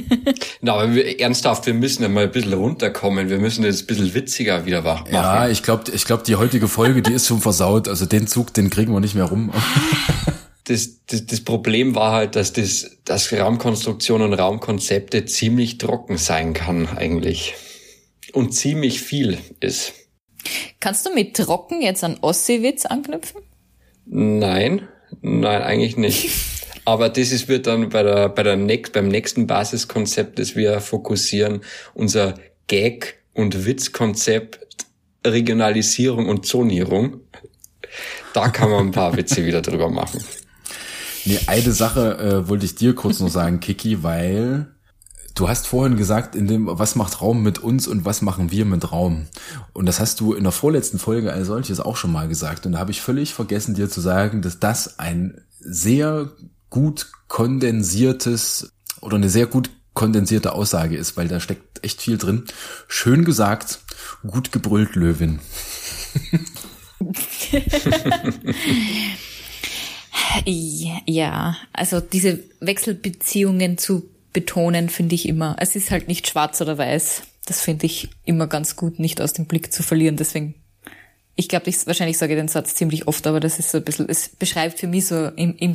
Na, 0.61 0.74
aber 0.74 0.94
wir, 0.94 1.18
ernsthaft, 1.18 1.64
wir 1.64 1.72
müssen 1.72 2.03
ja 2.03 2.09
mal 2.11 2.24
ein 2.24 2.30
bisschen 2.30 2.53
runterkommen. 2.53 3.30
Wir 3.30 3.38
müssen 3.38 3.64
das 3.64 3.80
ein 3.80 3.86
bisschen 3.86 4.12
witziger 4.12 4.66
wieder 4.66 4.82
machen. 4.82 5.07
Ja, 5.11 5.49
ich 5.49 5.62
glaube, 5.62 5.90
ich 5.90 6.05
glaub, 6.05 6.22
die 6.24 6.36
heutige 6.36 6.68
Folge, 6.68 7.01
die 7.01 7.14
ist 7.14 7.28
schon 7.28 7.40
versaut. 7.40 7.88
Also 7.88 8.05
den 8.05 8.26
Zug, 8.26 8.53
den 8.53 8.68
kriegen 8.68 8.92
wir 8.92 9.01
nicht 9.01 9.14
mehr 9.14 9.24
rum. 9.24 9.53
Das, 10.68 11.05
das, 11.07 11.26
das 11.26 11.42
Problem 11.42 11.94
war 11.94 12.11
halt, 12.11 12.34
dass 12.34 12.53
das, 12.53 12.97
dass 13.05 13.32
Raumkonstruktion 13.32 14.20
und 14.20 14.34
Raumkonzepte 14.34 15.24
ziemlich 15.24 15.78
trocken 15.78 16.16
sein 16.16 16.55
kann 16.55 16.88
eigentlich. 16.88 17.55
Und 18.32 18.53
ziemlich 18.53 19.01
viel 19.01 19.38
ist. 19.61 19.94
Kannst 20.80 21.07
du 21.07 21.14
mit 21.14 21.36
trocken 21.36 21.82
jetzt 21.82 22.05
an 22.05 22.18
Ossiwitz 22.20 22.86
anknüpfen? 22.86 23.42
Nein, 24.07 24.88
nein, 25.20 25.62
eigentlich 25.62 25.97
nicht. 25.97 26.30
Aber 26.84 27.09
das 27.09 27.32
ist, 27.32 27.49
wird 27.49 27.66
dann 27.66 27.88
bei 27.88 28.03
der, 28.05 28.28
bei 28.28 28.44
der 28.44 28.57
next, 28.57 28.92
beim 28.92 29.09
nächsten 29.09 29.49
Basiskonzept, 29.49 30.38
das 30.38 30.55
wir 30.55 30.80
fokussieren, 30.80 31.62
unser 31.94 32.34
Gag- 32.68 33.22
und 33.34 33.66
Witzkonzept 33.66 34.61
Regionalisierung 35.26 36.28
und 36.28 36.47
Zonierung. 36.47 37.20
Da 38.32 38.49
kann 38.49 38.70
man 38.70 38.88
ein 38.88 38.92
paar 38.92 39.16
Witze 39.16 39.44
wieder 39.44 39.62
drüber 39.62 39.90
machen. 39.90 40.22
Nee, 41.24 41.40
eine 41.47 41.72
Sache 41.72 42.18
äh, 42.18 42.49
wollte 42.49 42.66
ich 42.66 42.76
dir 42.76 42.94
kurz 42.94 43.18
noch 43.18 43.28
sagen, 43.28 43.59
Kiki, 43.59 44.03
weil 44.05 44.68
Du 45.37 45.49
hast 45.51 45.66
vorhin 45.66 45.99
gesagt, 45.99 46.34
in 46.34 46.47
dem, 46.47 46.66
was 46.66 46.97
macht 46.97 47.20
Raum 47.20 47.43
mit 47.43 47.59
uns 47.59 47.87
und 47.87 48.07
was 48.07 48.22
machen 48.22 48.51
wir 48.51 48.64
mit 48.64 48.91
Raum? 48.91 49.26
Und 49.74 49.84
das 49.84 50.01
hast 50.01 50.18
du 50.20 50.32
in 50.32 50.45
der 50.45 50.53
vorletzten 50.53 50.99
Folge 50.99 51.30
als 51.30 51.47
solches 51.49 51.78
auch 51.78 51.97
schon 51.97 52.11
mal 52.11 52.26
gesagt. 52.26 52.64
Und 52.64 52.72
da 52.72 52.78
habe 52.78 52.91
ich 52.91 53.03
völlig 53.03 53.34
vergessen, 53.34 53.74
dir 53.74 53.91
zu 53.91 54.01
sagen, 54.01 54.41
dass 54.41 54.61
das 54.61 54.99
ein 54.99 55.43
sehr 55.61 56.30
gut 56.70 57.09
kondensiertes 57.28 58.72
oder 59.03 59.16
eine 59.16 59.28
sehr 59.28 59.45
gut 59.45 59.68
kondensierte 59.93 60.53
Aussage 60.55 60.97
ist, 60.97 61.18
weil 61.18 61.28
da 61.28 61.39
steckt 61.39 61.84
echt 61.84 62.01
viel 62.01 62.16
drin. 62.16 62.45
Schön 62.89 63.26
gesagt, 63.26 63.80
gut 64.26 64.53
gebrüllt, 64.53 64.95
Löwin. 64.95 65.41
ja, 70.47 71.57
also 71.74 72.01
diese 72.01 72.39
Wechselbeziehungen 72.61 73.76
zu 73.76 74.09
betonen, 74.37 74.91
finde 74.91 75.14
ich 75.14 75.26
immer. 75.26 75.57
Es 75.59 75.76
ist 75.76 75.91
halt 75.91 76.09
nicht 76.09 76.28
schwarz 76.28 76.61
oder 76.61 76.76
weiß. 76.76 77.22
Das 77.47 77.62
finde 77.62 77.87
ich 77.87 78.11
immer 78.26 78.47
ganz 78.49 78.76
gut, 78.76 78.99
nicht 78.99 79.22
aus 79.22 79.32
dem 79.32 79.47
Blick 79.47 79.72
zu 79.72 79.82
verlieren. 79.82 80.18
Deswegen 80.18 80.57
ich 81.37 81.49
glaube, 81.49 81.70
ich 81.70 81.87
wahrscheinlich 81.87 82.18
sage 82.18 82.37
den 82.37 82.49
Satz 82.49 82.74
ziemlich 82.74 83.09
oft, 83.09 83.26
aber 83.26 83.41
das 83.41 83.59
ist 83.59 83.70
so 83.70 83.78
ein 83.78 83.84
bisschen, 83.84 84.09
es 84.11 84.28
beschreibt 84.28 84.78
für 84.78 84.87
mich 84.87 85.07
so 85.07 85.28
im, 85.28 85.57
im 85.57 85.74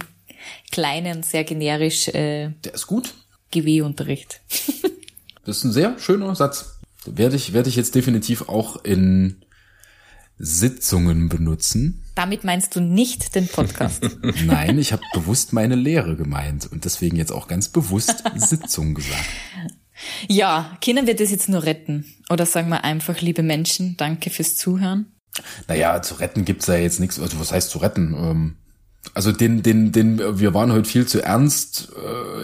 Kleinen 0.72 1.24
sehr 1.24 1.44
generisch. 1.44 2.08
Äh, 2.10 2.52
Der 2.64 2.76
ist 2.76 2.86
gut. 2.86 3.16
GW-Unterricht. 3.52 4.42
das 5.46 5.58
ist 5.58 5.64
ein 5.64 5.72
sehr 5.72 5.98
schöner 5.98 6.36
Satz. 6.36 6.80
Werde 7.06 7.36
ich, 7.36 7.54
werde 7.54 7.70
ich 7.70 7.76
jetzt 7.76 7.96
definitiv 7.96 8.48
auch 8.48 8.84
in 8.84 9.44
Sitzungen 10.38 11.30
benutzen. 11.30 12.04
Damit 12.16 12.44
meinst 12.44 12.76
du 12.76 12.82
nicht 12.82 13.36
den 13.36 13.48
Podcast? 13.48 14.04
Nein, 14.46 14.78
ich 14.78 14.92
habe 14.92 15.02
bewusst 15.14 15.54
meine 15.54 15.76
Lehre 15.76 16.16
gemeint 16.16 16.70
und 16.72 16.86
deswegen 16.86 17.16
jetzt 17.16 17.32
auch 17.32 17.48
ganz 17.48 17.70
bewusst 17.70 18.24
Sitzung 18.36 18.94
gesagt. 18.94 19.30
Ja, 20.28 20.78
können 20.84 21.08
wir 21.08 21.16
das 21.16 21.32
jetzt 21.32 21.48
nur 21.48 21.64
retten? 21.64 22.06
Oder 22.30 22.46
sagen 22.46 22.70
wir 22.70 22.84
einfach, 22.84 23.22
liebe 23.22 23.44
Menschen, 23.44 23.96
danke 23.98 24.30
fürs 24.30 24.56
Zuhören? 24.56 25.06
Naja, 25.68 26.02
zu 26.02 26.16
retten 26.16 26.44
gibt's 26.44 26.68
ja 26.68 26.76
jetzt 26.76 27.00
nichts. 27.00 27.20
Also 27.20 27.40
was 27.40 27.52
heißt 27.52 27.70
zu 27.70 27.78
retten? 27.78 28.14
Ähm, 28.18 28.56
Also 29.14 29.32
den, 29.32 29.64
den, 29.64 29.92
den, 29.92 30.40
wir 30.40 30.54
waren 30.54 30.72
heute 30.72 30.90
viel 30.90 31.08
zu 31.08 31.24
ernst. 31.24 31.90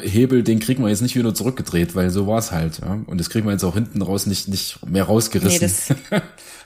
Äh, 0.03 0.07
Hebel, 0.07 0.43
den 0.43 0.59
kriegen 0.59 0.83
wir 0.83 0.89
jetzt 0.89 1.01
nicht 1.01 1.15
wieder 1.15 1.33
zurückgedreht, 1.33 1.95
weil 1.95 2.09
so 2.09 2.25
war's 2.27 2.51
halt. 2.51 2.79
Ja? 2.79 2.99
Und 3.05 3.19
das 3.19 3.29
kriegen 3.29 3.45
wir 3.45 3.51
jetzt 3.51 3.63
auch 3.63 3.73
hinten 3.75 4.01
raus 4.01 4.25
nicht, 4.25 4.47
nicht 4.47 4.79
mehr 4.85 5.03
rausgerissen. 5.03 5.97
Nee, 6.11 6.21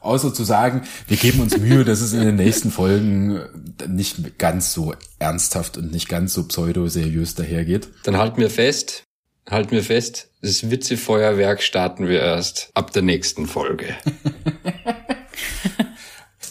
Außer 0.00 0.32
zu 0.32 0.44
sagen, 0.44 0.82
wir 1.08 1.16
geben 1.16 1.40
uns 1.40 1.58
Mühe, 1.58 1.84
dass 1.84 2.00
es 2.00 2.12
in 2.12 2.20
den 2.20 2.36
nächsten 2.36 2.70
Folgen 2.70 3.40
nicht 3.86 4.38
ganz 4.38 4.72
so 4.72 4.94
ernsthaft 5.18 5.76
und 5.76 5.92
nicht 5.92 6.08
ganz 6.08 6.32
so 6.32 6.48
pseudo-seriös 6.48 7.34
dahergeht. 7.34 7.88
Dann 8.04 8.16
halten 8.16 8.38
wir 8.38 8.50
fest, 8.50 9.04
halten 9.48 9.72
wir 9.72 9.84
fest, 9.84 10.30
das 10.40 10.70
Witzefeuerwerk 10.70 11.62
starten 11.62 12.08
wir 12.08 12.20
erst 12.20 12.70
ab 12.74 12.92
der 12.92 13.02
nächsten 13.02 13.46
Folge. 13.46 13.94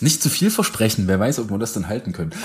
nicht 0.02 0.22
zu 0.22 0.30
viel 0.30 0.52
versprechen, 0.52 1.08
wer 1.08 1.20
weiß, 1.20 1.40
ob 1.40 1.50
wir 1.50 1.58
das 1.58 1.74
dann 1.74 1.88
halten 1.88 2.14
können. 2.14 2.32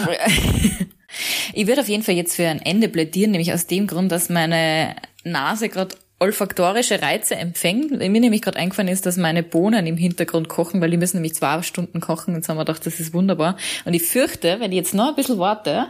ich 1.53 1.67
würde 1.67 1.83
auf 1.83 1.89
jeden 1.89 2.03
Fall 2.03 2.15
jetzt 2.15 2.35
für 2.35 2.49
ein 2.49 2.63
Ende 2.63 2.89
plädieren, 2.89 3.33
nämlich 3.33 3.53
aus 3.53 3.67
dem 3.67 3.87
Grund, 3.87 4.11
dass 4.11 4.31
meine 4.31 4.97
Nase 5.23 5.69
gerade 5.69 5.97
olfaktorische 6.25 7.03
Reize 7.03 7.37
empfängt. 7.37 7.91
Mir 7.91 8.09
nämlich 8.09 8.41
gerade 8.41 8.59
eingefallen 8.59 8.89
ist, 8.89 9.05
dass 9.05 9.19
meine 9.19 9.43
Bohnen 9.43 9.87
im 9.87 9.99
Hintergrund 9.99 10.49
kochen, 10.49 10.81
weil 10.81 10.91
die 10.91 10.97
müssen 10.97 11.19
nämlich 11.19 11.35
zwei 11.35 11.61
Stunden 11.63 12.01
kochen. 12.01 12.35
Jetzt 12.35 12.49
haben 12.49 12.57
wir 12.57 12.65
gedacht, 12.65 12.87
das 12.87 12.99
ist 12.99 13.13
wunderbar. 13.13 13.57
Und 13.85 13.93
ich 13.93 14.03
fürchte, 14.03 14.59
wenn 14.59 14.73
ich 14.73 14.77
jetzt 14.77 14.95
noch 14.95 15.09
ein 15.09 15.15
bisschen 15.17 15.39
warte, 15.39 15.87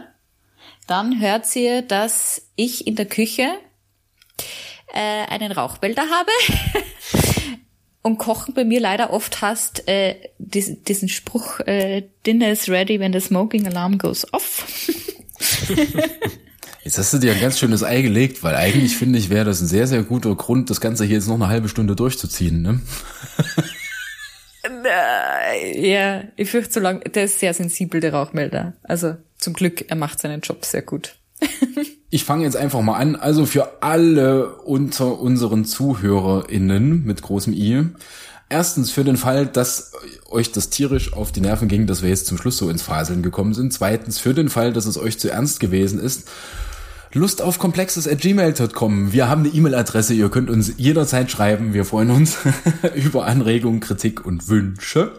dann 0.87 1.21
hört 1.21 1.45
sie, 1.45 1.83
dass 1.87 2.49
ich 2.57 2.85
in 2.85 2.95
der 2.95 3.05
Küche 3.05 3.47
äh, 4.93 5.25
einen 5.29 5.53
Rauchbelder 5.53 6.03
habe. 6.03 6.31
Und 8.01 8.17
Kochen 8.17 8.53
bei 8.53 8.65
mir 8.65 8.81
leider 8.81 9.13
oft 9.13 9.41
hast 9.41 9.87
äh, 9.87 10.15
diesen, 10.37 10.83
diesen 10.83 11.09
Spruch, 11.09 11.61
äh, 11.61 12.03
Dinner 12.27 12.51
is 12.51 12.69
ready 12.69 12.99
when 12.99 13.13
the 13.13 13.19
smoking 13.19 13.65
alarm 13.65 13.97
goes 13.97 14.31
off. 14.31 14.89
Jetzt 16.85 16.99
hast 16.99 17.11
du 17.15 17.17
dir 17.17 17.33
ein 17.33 17.41
ganz 17.41 17.57
schönes 17.57 17.83
Ei 17.83 18.03
gelegt, 18.03 18.43
weil 18.43 18.55
eigentlich 18.55 18.95
finde 18.95 19.17
ich, 19.17 19.31
wäre 19.31 19.43
das 19.43 19.59
ein 19.59 19.65
sehr, 19.65 19.87
sehr 19.87 20.03
guter 20.03 20.35
Grund, 20.35 20.69
das 20.69 20.79
Ganze 20.79 21.03
hier 21.03 21.15
jetzt 21.15 21.27
noch 21.27 21.33
eine 21.33 21.47
halbe 21.47 21.67
Stunde 21.67 21.95
durchzuziehen, 21.95 22.61
ne? 22.61 22.79
ja, 25.73 26.21
ich 26.35 26.51
fürchte 26.51 26.73
so 26.73 26.79
lang, 26.79 27.01
der 27.11 27.25
ist 27.25 27.39
sehr 27.39 27.55
sensibel, 27.55 28.01
der 28.01 28.13
Rauchmelder. 28.13 28.73
Also 28.83 29.15
zum 29.39 29.53
Glück, 29.53 29.89
er 29.89 29.95
macht 29.95 30.19
seinen 30.19 30.41
Job 30.41 30.63
sehr 30.63 30.83
gut. 30.83 31.15
ich 32.11 32.23
fange 32.23 32.43
jetzt 32.43 32.55
einfach 32.55 32.81
mal 32.81 32.97
an. 32.97 33.15
Also 33.15 33.47
für 33.47 33.81
alle 33.81 34.57
unter 34.57 35.19
unseren 35.19 35.65
ZuhörerInnen 35.65 37.03
mit 37.03 37.23
großem 37.23 37.53
I. 37.53 37.87
Erstens 38.47 38.91
für 38.91 39.03
den 39.03 39.17
Fall, 39.17 39.47
dass 39.47 39.93
euch 40.29 40.51
das 40.51 40.69
tierisch 40.69 41.13
auf 41.13 41.31
die 41.31 41.41
Nerven 41.41 41.67
ging, 41.67 41.87
dass 41.87 42.03
wir 42.03 42.09
jetzt 42.09 42.27
zum 42.27 42.37
Schluss 42.37 42.57
so 42.57 42.69
ins 42.69 42.83
Faseln 42.83 43.23
gekommen 43.23 43.55
sind. 43.55 43.73
Zweitens 43.73 44.19
für 44.19 44.35
den 44.35 44.49
Fall, 44.49 44.71
dass 44.71 44.85
es 44.85 44.99
euch 44.99 45.17
zu 45.17 45.31
ernst 45.31 45.59
gewesen 45.59 45.99
ist 45.99 46.27
Lust 47.15 47.41
auf 47.41 47.59
komplexes 47.59 48.09
at 48.09 48.19
gmail.com. 48.19 49.13
Wir 49.13 49.29
haben 49.29 49.45
eine 49.45 49.53
E-Mail-Adresse, 49.53 50.13
ihr 50.13 50.29
könnt 50.29 50.49
uns 50.49 50.73
jederzeit 50.75 51.31
schreiben. 51.31 51.73
Wir 51.73 51.85
freuen 51.85 52.11
uns 52.11 52.37
über 52.95 53.25
Anregungen, 53.25 53.79
Kritik 53.79 54.25
und 54.25 54.49
Wünsche. 54.49 55.13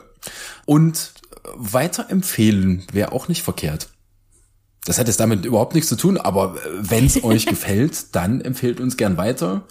Und 0.66 1.14
weiterempfehlen 1.54 2.86
wäre 2.92 3.12
auch 3.12 3.28
nicht 3.28 3.42
verkehrt. 3.42 3.88
Das 4.84 4.98
hat 4.98 5.06
jetzt 5.06 5.20
damit 5.20 5.46
überhaupt 5.46 5.74
nichts 5.74 5.88
zu 5.88 5.96
tun, 5.96 6.18
aber 6.18 6.56
wenn 6.78 7.06
es 7.06 7.24
euch 7.24 7.46
gefällt, 7.46 8.14
dann 8.14 8.42
empfehlt 8.42 8.78
uns 8.78 8.98
gern 8.98 9.16
weiter. 9.16 9.66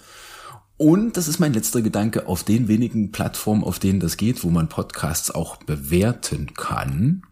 Und 0.78 1.16
das 1.16 1.28
ist 1.28 1.38
mein 1.38 1.54
letzter 1.54 1.80
Gedanke 1.80 2.26
auf 2.26 2.42
den 2.42 2.66
wenigen 2.66 3.12
Plattformen, 3.12 3.62
auf 3.62 3.78
denen 3.78 4.00
das 4.00 4.16
geht, 4.16 4.42
wo 4.42 4.50
man 4.50 4.68
Podcasts 4.68 5.30
auch 5.30 5.58
bewerten 5.58 6.54
kann. 6.54 7.22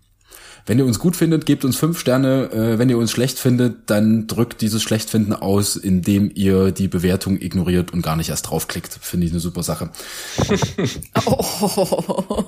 Wenn 0.66 0.78
ihr 0.78 0.86
uns 0.86 0.98
gut 0.98 1.14
findet, 1.14 1.44
gebt 1.44 1.64
uns 1.64 1.76
fünf 1.76 1.98
Sterne. 1.98 2.50
Äh, 2.50 2.78
wenn 2.78 2.88
ihr 2.88 2.96
uns 2.96 3.10
schlecht 3.10 3.38
findet, 3.38 3.90
dann 3.90 4.26
drückt 4.26 4.62
dieses 4.62 4.82
Schlechtfinden 4.82 5.34
aus, 5.34 5.76
indem 5.76 6.30
ihr 6.34 6.70
die 6.70 6.88
Bewertung 6.88 7.40
ignoriert 7.40 7.92
und 7.92 8.02
gar 8.02 8.16
nicht 8.16 8.30
erst 8.30 8.48
draufklickt. 8.48 8.98
Finde 9.00 9.26
ich 9.26 9.32
eine 9.32 9.40
super 9.40 9.62
Sache. 9.62 9.90
oh. 11.26 12.44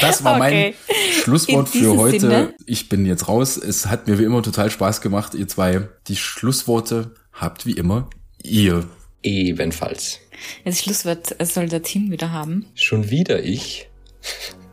Das 0.00 0.24
war 0.24 0.36
okay. 0.36 0.74
mein 0.88 0.94
Schlusswort 1.22 1.68
für 1.68 1.96
heute. 1.96 2.20
Sinne. 2.20 2.54
Ich 2.64 2.88
bin 2.88 3.04
jetzt 3.04 3.28
raus. 3.28 3.58
Es 3.58 3.86
hat 3.86 4.08
mir 4.08 4.18
wie 4.18 4.24
immer 4.24 4.42
total 4.42 4.70
Spaß 4.70 5.02
gemacht, 5.02 5.34
ihr 5.34 5.48
zwei. 5.48 5.88
Die 6.08 6.16
Schlussworte 6.16 7.14
habt 7.32 7.66
wie 7.66 7.72
immer 7.72 8.08
ihr. 8.42 8.86
Ebenfalls. 9.22 10.18
Das 10.64 10.80
Schlusswort 10.80 11.36
soll 11.42 11.68
der 11.68 11.82
Team 11.82 12.10
wieder 12.10 12.32
haben. 12.32 12.64
Schon 12.74 13.10
wieder 13.10 13.42
ich. 13.42 13.90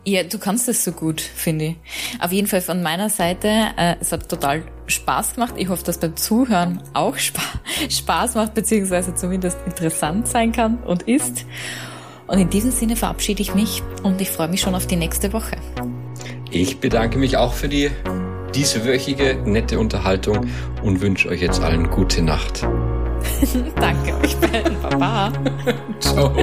Ja, 0.04 0.22
du 0.22 0.38
kannst 0.38 0.68
das 0.68 0.84
so 0.84 0.92
gut, 0.92 1.20
finde 1.20 1.64
ich. 1.66 1.76
Auf 2.20 2.32
jeden 2.32 2.46
Fall 2.46 2.60
von 2.60 2.82
meiner 2.82 3.10
Seite, 3.10 3.48
äh, 3.76 3.96
es 4.00 4.10
hat 4.12 4.28
total 4.28 4.62
Spaß 4.86 5.34
gemacht. 5.34 5.54
Ich 5.56 5.68
hoffe, 5.68 5.84
dass 5.84 5.98
beim 5.98 6.16
Zuhören 6.16 6.82
auch 6.94 7.16
Spa 7.16 7.42
Spaß 7.88 8.36
macht, 8.36 8.54
beziehungsweise 8.54 9.14
zumindest 9.14 9.58
interessant 9.66 10.28
sein 10.28 10.52
kann 10.52 10.78
und 10.78 11.02
ist. 11.02 11.44
Und 12.26 12.38
in 12.38 12.50
diesem 12.50 12.70
Sinne 12.70 12.96
verabschiede 12.96 13.42
ich 13.42 13.54
mich 13.54 13.82
und 14.02 14.20
ich 14.20 14.30
freue 14.30 14.48
mich 14.48 14.60
schon 14.60 14.74
auf 14.74 14.86
die 14.86 14.96
nächste 14.96 15.32
Woche. 15.32 15.56
Ich 16.50 16.78
bedanke 16.78 17.18
mich 17.18 17.36
auch 17.36 17.52
für 17.52 17.68
die 17.68 17.90
dieswöchige 18.54 19.36
nette 19.44 19.78
Unterhaltung 19.78 20.46
und 20.82 21.00
wünsche 21.00 21.28
euch 21.28 21.40
jetzt 21.40 21.60
allen 21.60 21.90
gute 21.90 22.22
Nacht. 22.22 22.62
Danke 23.80 24.16
euch 24.22 24.36
beiden. 24.36 24.80
Baba. 24.80 25.32
Ciao. 26.00 26.34